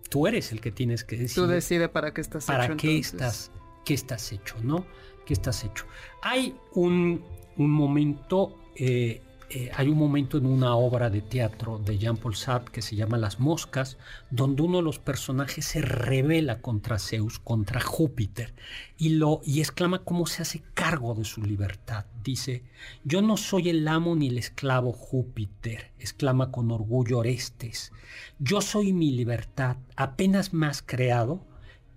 tú 0.10 0.28
eres 0.28 0.52
el 0.52 0.60
que 0.60 0.72
tienes 0.72 1.06
que 1.06 1.16
decidir. 1.16 1.46
Tú 1.46 1.50
decides 1.50 1.90
para 1.90 2.14
qué 2.14 2.22
estás 2.22 2.46
para 2.46 2.66
hecho. 2.66 2.74
Para 2.74 2.82
qué 2.82 2.98
estás, 2.98 3.52
qué 3.86 3.94
estás 3.94 4.32
hecho, 4.34 4.58
¿no? 4.62 4.86
Que 5.26 5.34
estás 5.34 5.64
hecho. 5.64 5.86
Hay 6.22 6.56
un, 6.74 7.24
momento 7.58 8.58
eh, 8.76 9.22
eh, 9.50 9.70
hay 9.76 9.90
un 9.90 9.98
momento 9.98 10.40
en 10.40 10.48
una 10.48 10.76
obra 10.76 11.12
de 11.12 11.22
teatro 11.22 11.78
de 11.78 12.00
Jean-Paul 12.00 12.36
Sartre 12.36 12.72
que 12.72 12.82
se 12.82 12.96
llama 12.96 13.18
Las 13.18 13.40
Moscas, 13.40 13.98
donde 14.32 14.64
uno 14.64 14.78
de 14.78 14.84
los 14.84 14.98
personajes 14.98 15.66
se 15.66 15.82
revela 15.82 16.62
contra 16.62 16.98
Zeus, 16.98 17.38
contra 17.38 17.80
Júpiter, 17.80 18.56
y, 18.98 19.10
lo, 19.10 19.42
y 19.46 19.60
exclama 19.60 20.04
cómo 20.04 20.26
se 20.26 20.42
hace 20.42 20.64
cargo 20.74 21.14
de 21.14 21.26
su 21.26 21.44
libertad. 21.44 22.06
Dice, 22.24 22.64
yo 23.04 23.22
no 23.22 23.38
soy 23.38 23.70
el 23.70 23.88
amo 23.88 24.16
ni 24.16 24.30
el 24.30 24.40
esclavo 24.40 24.92
Júpiter, 24.92 25.92
exclama 26.00 26.52
con 26.52 26.72
orgullo 26.72 27.20
Orestes. 27.20 27.92
Yo 28.40 28.62
soy 28.62 28.94
mi 28.94 29.12
libertad, 29.12 29.78
apenas 29.96 30.54
más 30.54 30.82
creado, 30.82 31.46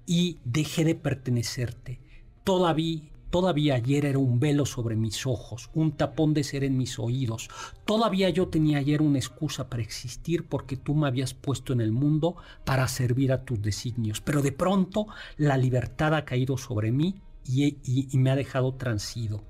y 0.04 0.38
dejé 0.44 0.84
de 0.84 0.94
pertenecerte. 0.94 1.98
Todavía 2.44 3.02
Todavía 3.30 3.74
ayer 3.74 4.06
era 4.06 4.18
un 4.18 4.40
velo 4.40 4.64
sobre 4.64 4.96
mis 4.96 5.26
ojos, 5.26 5.70
un 5.74 5.92
tapón 5.92 6.32
de 6.32 6.44
ser 6.44 6.64
en 6.64 6.78
mis 6.78 6.98
oídos. 6.98 7.50
Todavía 7.84 8.30
yo 8.30 8.48
tenía 8.48 8.78
ayer 8.78 9.02
una 9.02 9.18
excusa 9.18 9.68
para 9.68 9.82
existir 9.82 10.48
porque 10.48 10.76
tú 10.76 10.94
me 10.94 11.08
habías 11.08 11.34
puesto 11.34 11.74
en 11.74 11.82
el 11.82 11.92
mundo 11.92 12.36
para 12.64 12.88
servir 12.88 13.32
a 13.32 13.44
tus 13.44 13.60
designios. 13.60 14.22
Pero 14.22 14.40
de 14.40 14.52
pronto 14.52 15.08
la 15.36 15.58
libertad 15.58 16.14
ha 16.14 16.24
caído 16.24 16.56
sobre 16.56 16.90
mí 16.90 17.20
y, 17.44 18.08
me 18.16 18.30
ha 18.30 18.36
dejado 18.36 18.74
transido, 18.74 19.44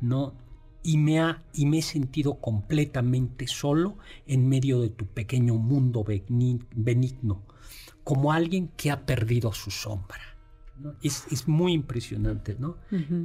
¿no? 0.00 0.34
Y 0.82 0.98
me, 0.98 1.18
ha, 1.18 1.42
y 1.54 1.66
me 1.66 1.78
he 1.78 1.82
sentido 1.82 2.34
completamente 2.40 3.46
solo 3.46 3.96
en 4.26 4.48
medio 4.48 4.80
de 4.80 4.90
tu 4.90 5.06
pequeño 5.06 5.54
mundo 5.54 6.04
benigno, 6.04 7.42
como 8.04 8.32
alguien 8.32 8.68
que 8.76 8.90
ha 8.90 9.06
perdido 9.06 9.52
su 9.52 9.70
sombra. 9.70 10.33
Es, 11.02 11.46
muy 11.46 11.72
impresionante, 11.72 12.56
¿no? 12.58 12.76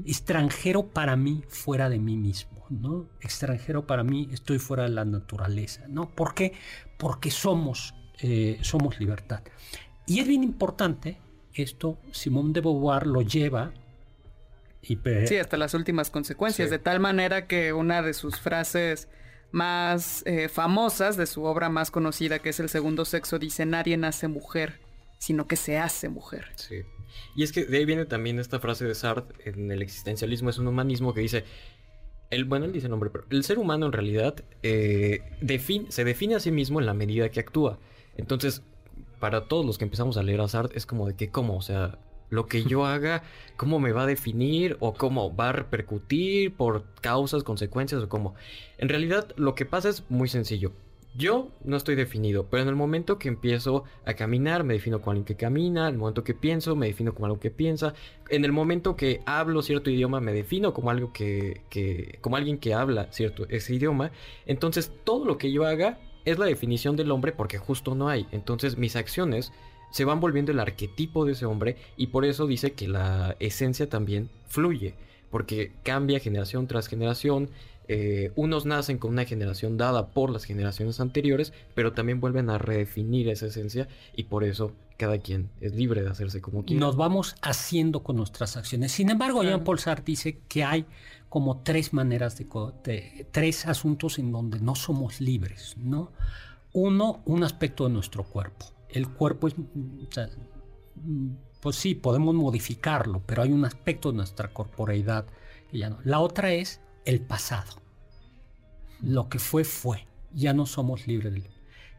Extranjero 0.06 0.88
para 0.88 1.16
mí 1.16 1.44
fuera 1.48 1.90
de 1.90 2.00
mí 2.00 2.16
mismo, 2.16 2.66
¿no? 2.70 3.10
Extranjero 3.22 3.88
para 3.88 4.04
mí 4.04 4.30
estoy 4.32 4.60
fuera 4.60 4.84
de 4.84 4.90
la 4.90 5.06
naturaleza, 5.06 5.86
¿no? 5.88 6.10
¿Por 6.10 6.36
qué? 6.36 6.54
Porque 6.98 7.32
somos, 7.32 7.96
eh, 8.22 8.60
somos 8.62 9.00
libertad. 9.00 9.42
Y 10.06 10.20
es 10.20 10.28
bien 10.28 10.44
importante 10.44 11.18
esto, 11.54 12.00
Simón 12.12 12.54
de 12.54 12.62
Beauvoir 12.62 13.08
lo 13.08 13.22
lleva 13.22 13.74
y 14.82 14.98
sí, 15.28 15.38
hasta 15.38 15.58
las 15.58 15.74
últimas 15.74 16.10
consecuencias, 16.10 16.70
de 16.70 16.80
tal 16.80 17.00
manera 17.00 17.48
que 17.48 17.74
una 17.74 18.02
de 18.02 18.14
sus 18.14 18.40
frases 18.40 19.10
más 19.52 20.24
eh, 20.26 20.48
famosas 20.48 21.18
de 21.18 21.26
su 21.26 21.44
obra 21.44 21.70
más 21.70 21.92
conocida, 21.92 22.40
que 22.40 22.50
es 22.50 22.60
El 22.60 22.70
segundo 22.70 23.04
sexo, 23.04 23.40
dice, 23.40 23.66
nadie 23.66 23.98
nace 23.98 24.28
mujer, 24.28 24.80
sino 25.18 25.48
que 25.48 25.58
se 25.58 25.78
hace 25.78 26.08
mujer. 26.08 26.48
Sí. 26.56 26.84
Y 27.36 27.44
es 27.44 27.52
que 27.52 27.66
de 27.66 27.78
ahí 27.78 27.86
viene 27.86 28.06
también 28.06 28.40
esta 28.40 28.60
frase 28.60 28.86
de 28.86 28.96
Sartre 28.96 29.36
en 29.50 29.72
el 29.72 29.82
existencialismo, 29.82 30.50
es 30.50 30.58
un 30.58 30.68
humanismo 30.68 31.14
que 31.14 31.22
dice, 31.22 31.44
el, 32.30 32.46
bueno, 32.46 32.66
él 32.66 32.72
dice 32.72 32.88
el 32.88 32.92
nombre, 32.92 33.10
pero 33.10 33.26
el 33.30 33.44
ser 33.44 33.60
humano 33.60 33.88
en 33.88 33.92
realidad 33.92 34.44
eh, 34.62 35.22
se 35.90 36.04
define 36.04 36.36
a 36.36 36.40
sí 36.40 36.52
mismo 36.52 36.80
en 36.80 36.86
la 36.86 36.94
medida 36.94 37.30
que 37.30 37.40
actúa. 37.40 37.80
Entonces, 38.18 38.62
para 39.20 39.48
todos 39.48 39.66
los 39.66 39.78
que 39.78 39.86
empezamos 39.86 40.18
a 40.18 40.24
leer 40.24 40.42
a 40.42 40.48
Sartre, 40.48 40.78
es 40.78 40.86
como 40.86 41.08
de 41.08 41.16
que, 41.16 41.30
¿cómo? 41.30 41.58
O 41.58 41.62
sea, 41.62 41.98
lo 42.30 42.46
que 42.46 42.64
yo 42.64 42.86
haga, 42.86 43.24
¿cómo 43.58 43.80
me 43.80 43.92
va 43.92 44.04
a 44.04 44.08
definir 44.08 44.78
o 44.80 44.94
cómo 44.94 45.36
va 45.36 45.50
a 45.50 45.54
repercutir 45.54 46.54
por 46.56 46.84
causas, 47.02 47.44
consecuencias 47.44 48.04
o 48.04 48.10
cómo? 48.10 48.36
En 48.78 48.90
realidad, 48.90 49.34
lo 49.36 49.56
que 49.56 49.66
pasa 49.66 49.90
es 49.90 50.04
muy 50.10 50.30
sencillo. 50.30 50.72
Yo 51.16 51.50
no 51.64 51.76
estoy 51.76 51.96
definido, 51.96 52.46
pero 52.50 52.64
en 52.64 52.70
el 52.70 52.76
momento 52.76 53.18
que 53.18 53.30
empiezo 53.30 53.84
a 54.06 54.14
caminar, 54.14 54.64
me 54.64 54.76
defino 54.76 55.00
como 55.00 55.12
alguien 55.12 55.26
que 55.26 55.36
camina, 55.36 55.88
en 55.88 55.96
el 55.96 56.00
momento 56.00 56.24
que 56.24 56.36
pienso, 56.36 56.76
me 56.76 56.86
defino 56.86 57.14
como 57.14 57.26
algo 57.26 57.40
que 57.40 57.50
piensa, 57.50 57.96
en 58.30 58.46
el 58.46 58.52
momento 58.52 58.96
que 58.96 59.22
hablo 59.26 59.64
cierto 59.64 59.90
idioma, 59.90 60.22
me 60.22 60.34
defino 60.34 60.74
como 60.74 60.92
algo 60.92 61.12
que, 61.12 61.62
como 62.22 62.38
alguien 62.38 62.60
que 62.60 62.76
habla 62.76 63.12
cierto 63.12 63.48
ese 63.50 63.74
idioma, 63.74 64.12
entonces 64.46 64.92
todo 65.04 65.26
lo 65.26 65.40
que 65.40 65.52
yo 65.52 65.66
haga 65.66 66.00
es 66.26 66.38
la 66.38 66.46
definición 66.46 66.96
del 66.96 67.12
hombre 67.12 67.32
porque 67.32 67.58
justo 67.58 67.96
no 67.96 68.08
hay, 68.08 68.28
entonces 68.32 68.78
mis 68.78 68.96
acciones 68.96 69.52
se 69.92 70.06
van 70.06 70.20
volviendo 70.20 70.52
el 70.52 70.60
arquetipo 70.60 71.26
de 71.26 71.32
ese 71.32 71.48
hombre 71.48 71.78
y 71.98 72.08
por 72.08 72.24
eso 72.24 72.46
dice 72.46 72.74
que 72.74 72.88
la 72.88 73.36
esencia 73.40 73.90
también 73.90 74.30
fluye, 74.48 74.94
porque 75.32 75.72
cambia 75.84 76.20
generación 76.20 76.68
tras 76.68 76.88
generación, 76.88 77.50
eh, 77.92 78.32
unos 78.36 78.68
nacen 78.68 79.00
con 79.00 79.10
una 79.10 79.26
generación 79.26 79.76
dada 79.76 80.10
por 80.12 80.30
las 80.30 80.44
generaciones 80.44 81.00
anteriores, 81.00 81.54
pero 81.74 81.92
también 81.92 82.22
vuelven 82.22 82.52
a 82.52 82.60
redefinir 82.60 83.30
esa 83.30 83.48
esencia 83.48 83.88
y 84.16 84.26
por 84.26 84.44
eso 84.44 84.74
cada 84.96 85.18
quien 85.18 85.50
es 85.60 85.74
libre 85.74 86.04
de 86.04 86.10
hacerse 86.10 86.40
como 86.40 86.64
quiera. 86.64 86.80
Nos 86.80 86.98
vamos 86.98 87.36
haciendo 87.42 88.04
con 88.04 88.18
nuestras 88.18 88.58
acciones. 88.58 88.92
Sin 88.92 89.10
embargo, 89.10 89.42
Jean-Paul 89.42 89.80
Sartre 89.80 90.04
dice 90.06 90.40
que 90.48 90.64
hay 90.64 90.86
como 91.30 91.64
tres 91.64 91.92
maneras 91.92 92.38
de, 92.38 93.28
tres 93.32 93.66
asuntos 93.66 94.20
en 94.20 94.32
donde 94.32 94.60
no 94.60 94.76
somos 94.76 95.20
libres, 95.20 95.76
¿no? 95.80 96.12
Uno, 96.74 97.24
un 97.26 97.44
aspecto 97.44 97.88
de 97.88 97.94
nuestro 97.94 98.24
cuerpo. 98.24 98.68
El 98.90 99.10
cuerpo 99.10 99.48
es, 99.48 99.56
pues 101.60 101.76
sí, 101.76 101.96
podemos 101.96 102.36
modificarlo, 102.36 103.24
pero 103.26 103.42
hay 103.42 103.52
un 103.52 103.66
aspecto 103.66 104.12
de 104.12 104.18
nuestra 104.18 104.54
corporeidad 104.54 105.26
que 105.72 105.80
ya 105.80 105.90
no. 105.90 105.98
La 106.04 106.20
otra 106.20 106.54
es 106.54 106.82
el 107.06 107.22
pasado. 107.22 107.82
Lo 109.02 109.30
que 109.30 109.40
fue, 109.40 109.64
fue. 109.64 110.06
Ya 110.34 110.54
no 110.54 110.66
somos 110.66 111.08
libres 111.08 111.34
de 111.34 111.50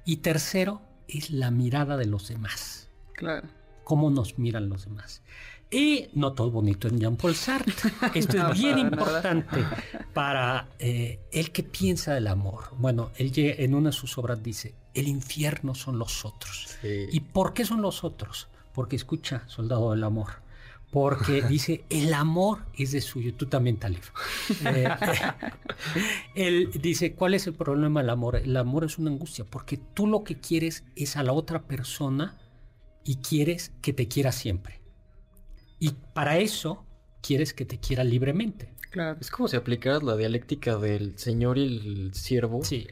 Y 0.04 0.18
tercero, 0.18 0.82
es 1.08 1.30
la 1.30 1.50
mirada 1.50 1.96
de 1.96 2.06
los 2.06 2.28
demás. 2.28 2.88
Claro. 3.14 3.48
Cómo 3.84 4.10
nos 4.10 4.38
miran 4.38 4.68
los 4.68 4.84
demás. 4.84 5.22
Y 5.70 6.08
no 6.14 6.32
todo 6.32 6.50
bonito 6.50 6.88
en 6.88 6.98
Jean-Paul 6.98 7.34
Sartre. 7.34 7.74
Esto 8.14 8.50
es 8.50 8.58
bien 8.60 8.78
importante 8.78 9.64
para 10.12 10.68
eh, 10.78 11.20
el 11.30 11.52
que 11.52 11.62
piensa 11.62 12.14
del 12.14 12.26
amor. 12.26 12.64
Bueno, 12.76 13.12
él 13.16 13.32
en 13.36 13.74
una 13.74 13.90
de 13.90 13.96
sus 13.96 14.18
obras 14.18 14.42
dice, 14.42 14.74
el 14.94 15.06
infierno 15.06 15.74
son 15.74 15.98
los 15.98 16.24
otros. 16.24 16.76
¿Y 16.82 17.20
por 17.20 17.54
qué 17.54 17.64
son 17.64 17.82
los 17.82 18.02
otros? 18.02 18.48
Porque 18.74 18.96
escucha, 18.96 19.44
soldado 19.46 19.92
del 19.92 20.02
amor, 20.02 20.42
porque 20.90 21.42
dice, 21.48 21.84
el 21.88 22.12
amor 22.12 22.66
es 22.76 22.92
de 22.92 23.00
suyo, 23.00 23.34
tú 23.34 23.46
también, 23.46 23.76
Talif. 23.78 24.10
Eh, 24.66 24.88
él 26.34 26.70
dice, 26.80 27.14
¿cuál 27.14 27.34
es 27.34 27.46
el 27.46 27.54
problema 27.54 28.00
del 28.00 28.10
amor? 28.10 28.36
El 28.36 28.56
amor 28.56 28.84
es 28.84 28.98
una 28.98 29.10
angustia, 29.10 29.44
porque 29.44 29.78
tú 29.78 30.06
lo 30.06 30.24
que 30.24 30.38
quieres 30.38 30.84
es 30.94 31.16
a 31.16 31.22
la 31.22 31.32
otra 31.32 31.62
persona 31.62 32.36
y 33.04 33.16
quieres 33.16 33.72
que 33.80 33.92
te 33.92 34.06
quiera 34.06 34.32
siempre. 34.32 34.80
Y 35.78 35.92
para 36.12 36.38
eso 36.38 36.84
quieres 37.22 37.54
que 37.54 37.64
te 37.64 37.78
quiera 37.78 38.04
libremente. 38.04 38.74
Claro. 38.90 39.18
Es 39.20 39.30
como 39.30 39.48
si 39.48 39.56
aplicaras 39.56 40.02
la 40.02 40.16
dialéctica 40.16 40.76
del 40.76 41.16
señor 41.18 41.56
y 41.56 41.64
el 41.64 42.14
siervo, 42.14 42.62
sí. 42.62 42.86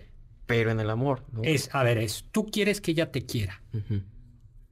pero 0.46 0.70
en 0.70 0.80
el 0.80 0.88
amor. 0.88 1.24
Es, 1.42 1.68
a 1.74 1.82
ver, 1.82 1.98
es, 1.98 2.24
tú 2.32 2.46
quieres 2.46 2.80
que 2.80 2.92
ella 2.92 3.10
te 3.10 3.26
quiera. 3.26 3.62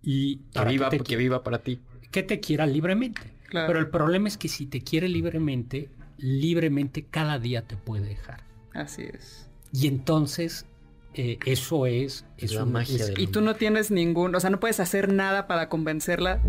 Y 0.02 0.38
que 0.52 0.64
viva, 0.64 0.88
que 0.88 1.16
viva 1.16 1.42
para 1.42 1.58
ti 1.58 1.80
que 2.10 2.22
te 2.22 2.40
quiera 2.40 2.66
libremente. 2.66 3.20
Pero 3.50 3.78
el 3.78 3.88
problema 3.88 4.28
es 4.28 4.36
que 4.36 4.48
si 4.48 4.66
te 4.66 4.82
quiere 4.82 5.08
libremente, 5.08 5.88
libremente 6.18 7.04
cada 7.04 7.38
día 7.38 7.62
te 7.62 7.76
puede 7.76 8.06
dejar. 8.06 8.42
Así 8.74 9.02
es. 9.02 9.48
Y 9.72 9.86
entonces 9.86 10.66
eh, 11.14 11.38
eso 11.46 11.86
es, 11.86 12.26
es 12.36 12.52
la 12.52 12.64
magia. 12.64 13.06
y 13.16 13.28
tú 13.28 13.40
no 13.40 13.54
tienes 13.54 13.90
ningún, 13.90 14.34
o 14.34 14.40
sea, 14.40 14.50
no 14.50 14.60
puedes 14.60 14.80
hacer 14.80 15.12
nada 15.12 15.46
para 15.46 15.68
convencerla 15.68 16.42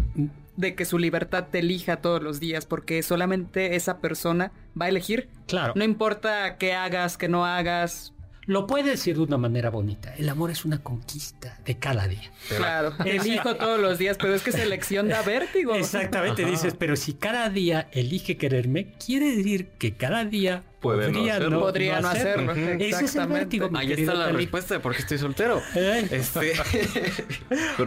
de 0.58 0.76
que 0.76 0.84
su 0.86 0.98
libertad 0.98 1.48
te 1.50 1.60
elija 1.60 1.98
todos 1.98 2.22
los 2.22 2.40
días, 2.40 2.66
porque 2.66 3.02
solamente 3.04 3.76
esa 3.76 4.00
persona 4.00 4.52
va 4.80 4.86
a 4.88 4.90
elegir. 4.90 5.30
Claro. 5.48 5.74
No 5.76 5.86
importa 5.86 6.58
qué 6.58 6.74
hagas, 6.74 7.18
qué 7.18 7.30
no 7.30 7.46
hagas, 7.46 8.14
lo 8.48 8.66
puede 8.66 8.92
decir 8.92 9.18
de 9.18 9.24
una 9.24 9.38
manera 9.38 9.70
bonita. 9.70 10.16
El 10.16 10.30
amor 10.30 10.50
es 10.50 10.66
una 10.66 10.82
conquista 10.82 11.60
de 11.66 11.78
cada 11.78 12.08
día. 12.08 12.32
Claro, 12.48 12.94
elijo 13.06 13.56
todos 13.56 13.80
los 13.80 14.00
días, 14.00 14.18
pero 14.18 14.34
es 14.34 14.42
que 14.42 14.54
selección 14.54 15.10
da 15.10 15.22
vértigo. 15.22 15.76
Exactamente, 15.76 16.46
dices, 16.46 16.74
pero 16.80 16.96
si 16.96 17.14
cada 17.14 17.50
día 17.50 17.90
elige 17.92 18.38
quererme, 18.38 18.94
quiere 19.06 19.36
decir 19.36 19.68
que 19.78 19.96
cada 19.96 20.24
día 20.24 20.64
podría 20.80 21.40
no, 21.40 21.60
podría 21.60 22.02
no 22.02 22.10
hacerlo. 22.10 22.52
Ese 22.54 23.06
es 23.06 23.16
el 23.16 23.28
vértigo. 23.28 23.70
Ahí 23.74 23.92
está 23.94 24.14
la 24.14 24.30
respuesta 24.30 24.76
de 24.76 24.80
por 24.80 24.94
qué 24.94 25.02
estoy 25.02 25.18
soltero. 25.18 25.62
¿Eh? 25.76 26.08
Este... 26.12 26.54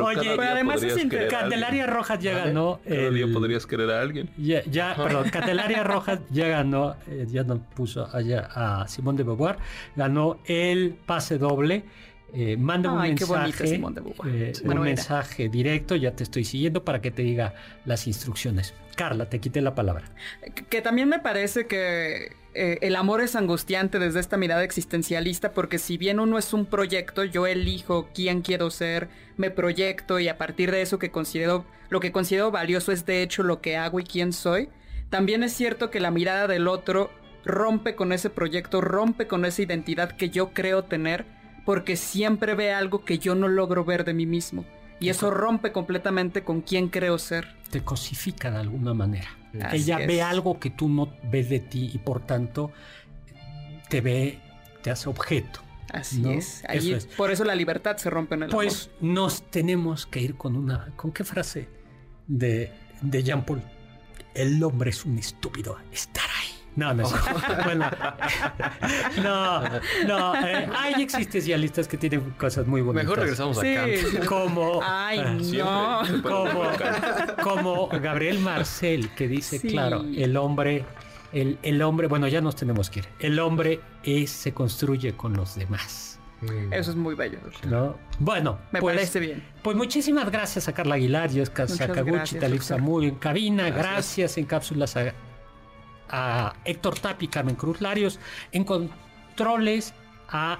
Oye, 0.00 0.32
pero 0.36 0.42
además 0.42 0.82
es 0.82 0.96
Candelaria 1.28 1.86
Rojas 1.86 2.18
ya 2.20 2.32
ganó. 2.32 2.80
Cada 2.86 3.10
día 3.10 3.26
podrías 3.32 3.66
querer 3.66 3.90
a 3.90 4.00
alguien. 4.00 4.30
Ya, 4.36 4.62
ya 4.64 4.94
perdón, 4.96 5.30
Candelaria 5.30 5.84
Rojas 5.84 6.20
ya 6.30 6.48
ganó, 6.48 6.96
eh, 7.08 7.26
ya 7.28 7.44
nos 7.44 7.60
puso 7.74 8.08
allá 8.14 8.48
a 8.54 8.88
Simón 8.88 9.16
de 9.16 9.24
Beauvoir, 9.24 9.58
ganó 9.96 10.38
el 10.46 10.94
pase 11.06 11.38
doble. 11.38 11.84
Eh, 12.32 12.56
manda 12.56 12.92
un 12.92 13.02
mensaje, 13.02 13.74
eh, 13.74 14.52
un 14.64 14.80
mensaje 14.80 15.48
directo, 15.48 15.96
ya 15.96 16.12
te 16.12 16.22
estoy 16.22 16.44
siguiendo 16.44 16.84
para 16.84 17.00
que 17.00 17.10
te 17.10 17.22
diga 17.22 17.54
las 17.84 18.06
instrucciones. 18.06 18.74
Carla, 18.96 19.28
te 19.28 19.40
quité 19.40 19.60
la 19.60 19.74
palabra. 19.74 20.04
Que 20.68 20.80
también 20.82 21.08
me 21.08 21.18
parece 21.18 21.66
que 21.66 22.36
eh, 22.54 22.78
el 22.82 22.96
amor 22.96 23.20
es 23.20 23.36
angustiante 23.36 23.98
desde 23.98 24.20
esta 24.20 24.36
mirada 24.36 24.64
existencialista 24.64 25.52
porque 25.52 25.78
si 25.78 25.96
bien 25.96 26.20
uno 26.20 26.36
es 26.38 26.52
un 26.52 26.66
proyecto, 26.66 27.24
yo 27.24 27.46
elijo 27.46 28.08
quién 28.14 28.42
quiero 28.42 28.70
ser, 28.70 29.08
me 29.36 29.50
proyecto 29.50 30.18
y 30.18 30.28
a 30.28 30.36
partir 30.36 30.70
de 30.70 30.82
eso 30.82 30.98
que 30.98 31.10
considero, 31.10 31.64
lo 31.88 32.00
que 32.00 32.12
considero 32.12 32.50
valioso 32.50 32.92
es 32.92 33.06
de 33.06 33.22
hecho 33.22 33.42
lo 33.42 33.60
que 33.60 33.76
hago 33.76 34.00
y 34.00 34.04
quién 34.04 34.32
soy. 34.32 34.68
También 35.10 35.42
es 35.42 35.52
cierto 35.52 35.90
que 35.90 36.00
la 36.00 36.10
mirada 36.10 36.46
del 36.46 36.68
otro 36.68 37.10
rompe 37.44 37.94
con 37.94 38.12
ese 38.12 38.30
proyecto, 38.30 38.80
rompe 38.80 39.26
con 39.26 39.44
esa 39.44 39.62
identidad 39.62 40.12
que 40.12 40.30
yo 40.30 40.52
creo 40.52 40.84
tener, 40.84 41.24
porque 41.64 41.96
siempre 41.96 42.54
ve 42.54 42.72
algo 42.72 43.04
que 43.04 43.18
yo 43.18 43.34
no 43.34 43.48
logro 43.48 43.84
ver 43.84 44.04
de 44.04 44.14
mí 44.14 44.26
mismo. 44.26 44.64
Y 44.98 45.08
eso 45.08 45.30
rompe 45.30 45.72
completamente 45.72 46.44
con 46.44 46.60
quien 46.60 46.88
creo 46.88 47.18
ser. 47.18 47.56
Te 47.70 47.82
cosifica 47.82 48.50
de 48.50 48.58
alguna 48.58 48.92
manera. 48.92 49.28
Ella 49.72 49.98
ve 49.98 50.22
algo 50.22 50.60
que 50.60 50.70
tú 50.70 50.88
no 50.88 51.12
ves 51.30 51.48
de 51.48 51.60
ti 51.60 51.90
y 51.92 51.98
por 51.98 52.20
tanto 52.20 52.70
te 53.88 54.00
ve, 54.00 54.38
te 54.82 54.90
hace 54.90 55.08
objeto. 55.08 55.60
Así 55.92 56.22
es. 56.28 57.06
Por 57.16 57.30
eso 57.30 57.44
la 57.44 57.54
libertad 57.54 57.96
se 57.96 58.10
rompe 58.10 58.36
en 58.36 58.44
el 58.44 58.50
Pues 58.50 58.90
nos 59.00 59.42
tenemos 59.50 60.06
que 60.06 60.20
ir 60.20 60.36
con 60.36 60.56
una. 60.56 60.92
¿Con 60.96 61.12
qué 61.12 61.24
frase? 61.24 61.68
De, 62.28 62.72
de 63.00 63.22
Jean 63.22 63.44
Paul. 63.44 63.62
El 64.34 64.62
hombre 64.62 64.90
es 64.90 65.04
un 65.04 65.18
estúpido. 65.18 65.78
Estar 65.90 66.29
No, 66.76 66.94
no, 66.94 67.04
bueno, 67.64 67.90
no, 69.22 69.62
no. 70.06 70.34
Eh, 70.46 70.68
hay 70.76 71.02
existencialistas 71.02 71.88
que 71.88 71.96
tienen 71.96 72.30
cosas 72.38 72.66
muy 72.66 72.80
bonitas. 72.80 73.04
Mejor 73.04 73.18
regresamos 73.20 73.58
a 73.58 73.62
Kant. 73.62 74.24
Como, 74.26 74.80
Ay, 74.82 75.20
no. 75.56 76.02
Como, 76.22 76.62
como 77.42 77.88
Gabriel 77.88 78.38
Marcel, 78.38 79.10
que 79.14 79.26
dice, 79.26 79.60
claro, 79.60 80.04
el 80.16 80.36
hombre 80.36 80.84
el, 81.32 81.58
el, 81.62 81.80
hombre, 81.82 82.08
bueno, 82.08 82.26
ya 82.28 82.40
nos 82.40 82.56
tenemos 82.56 82.90
que 82.90 83.00
ir. 83.00 83.06
El 83.20 83.38
hombre 83.38 83.80
es, 84.02 84.30
se 84.30 84.52
construye 84.52 85.12
con 85.14 85.34
los 85.34 85.54
demás. 85.54 86.18
Eso 86.70 86.90
es 86.90 86.96
muy 86.96 87.14
bello. 87.14 87.38
¿No? 87.68 87.96
Bueno, 88.18 88.58
me 88.72 88.80
pues, 88.80 88.96
parece 88.96 89.20
bien. 89.20 89.42
Pues 89.62 89.76
muchísimas 89.76 90.30
gracias 90.30 90.68
a 90.68 90.72
Carla 90.72 90.94
Aguilar, 90.94 91.30
Jessica 91.30 91.68
Sakaguchi, 91.68 92.36
Talib 92.36 92.62
Samuy 92.62 93.08
en 93.08 93.14
cabina. 93.16 93.70
Gracias. 93.70 94.38
en 94.38 94.46
cápsulas 94.46 94.96
a, 96.10 96.54
Héctor 96.64 96.98
Tapi, 96.98 97.28
Carmen 97.28 97.56
Cruz 97.56 97.80
Larios. 97.80 98.18
En 98.52 98.64
controles 98.64 99.94
a 100.28 100.58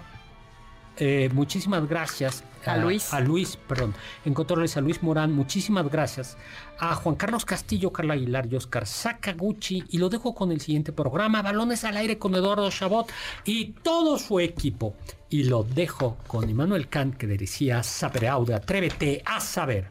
eh, 0.96 1.30
muchísimas 1.32 1.88
gracias 1.88 2.44
a, 2.66 2.76
Luis. 2.76 3.14
A 3.14 3.20
Luis, 3.20 3.56
perdón. 3.56 3.94
En 4.26 4.34
controles 4.34 4.76
a 4.76 4.82
Luis 4.82 5.02
Morán, 5.02 5.32
muchísimas 5.32 5.90
gracias. 5.90 6.36
A 6.78 6.94
Juan 6.94 7.14
Carlos 7.16 7.46
Castillo, 7.46 7.90
Carla 7.90 8.14
Aguilar 8.14 8.46
y 8.50 8.56
Oscar 8.56 8.86
Sakaguchi. 8.86 9.84
Y 9.88 9.98
lo 9.98 10.10
dejo 10.10 10.34
con 10.34 10.52
el 10.52 10.60
siguiente 10.60 10.92
programa, 10.92 11.40
Balones 11.40 11.84
al 11.84 11.96
aire 11.96 12.18
con 12.18 12.34
Eduardo 12.34 12.70
Chabot 12.70 13.10
y 13.44 13.72
todo 13.82 14.18
su 14.18 14.40
equipo. 14.40 14.94
Y 15.30 15.44
lo 15.44 15.64
dejo 15.64 16.18
con 16.26 16.50
Immanuel 16.50 16.88
Kant 16.88 17.16
que 17.16 17.26
decía, 17.26 17.82
saber 17.82 18.26
aude, 18.26 18.54
atrévete 18.54 19.22
a 19.24 19.40
saber. 19.40 19.90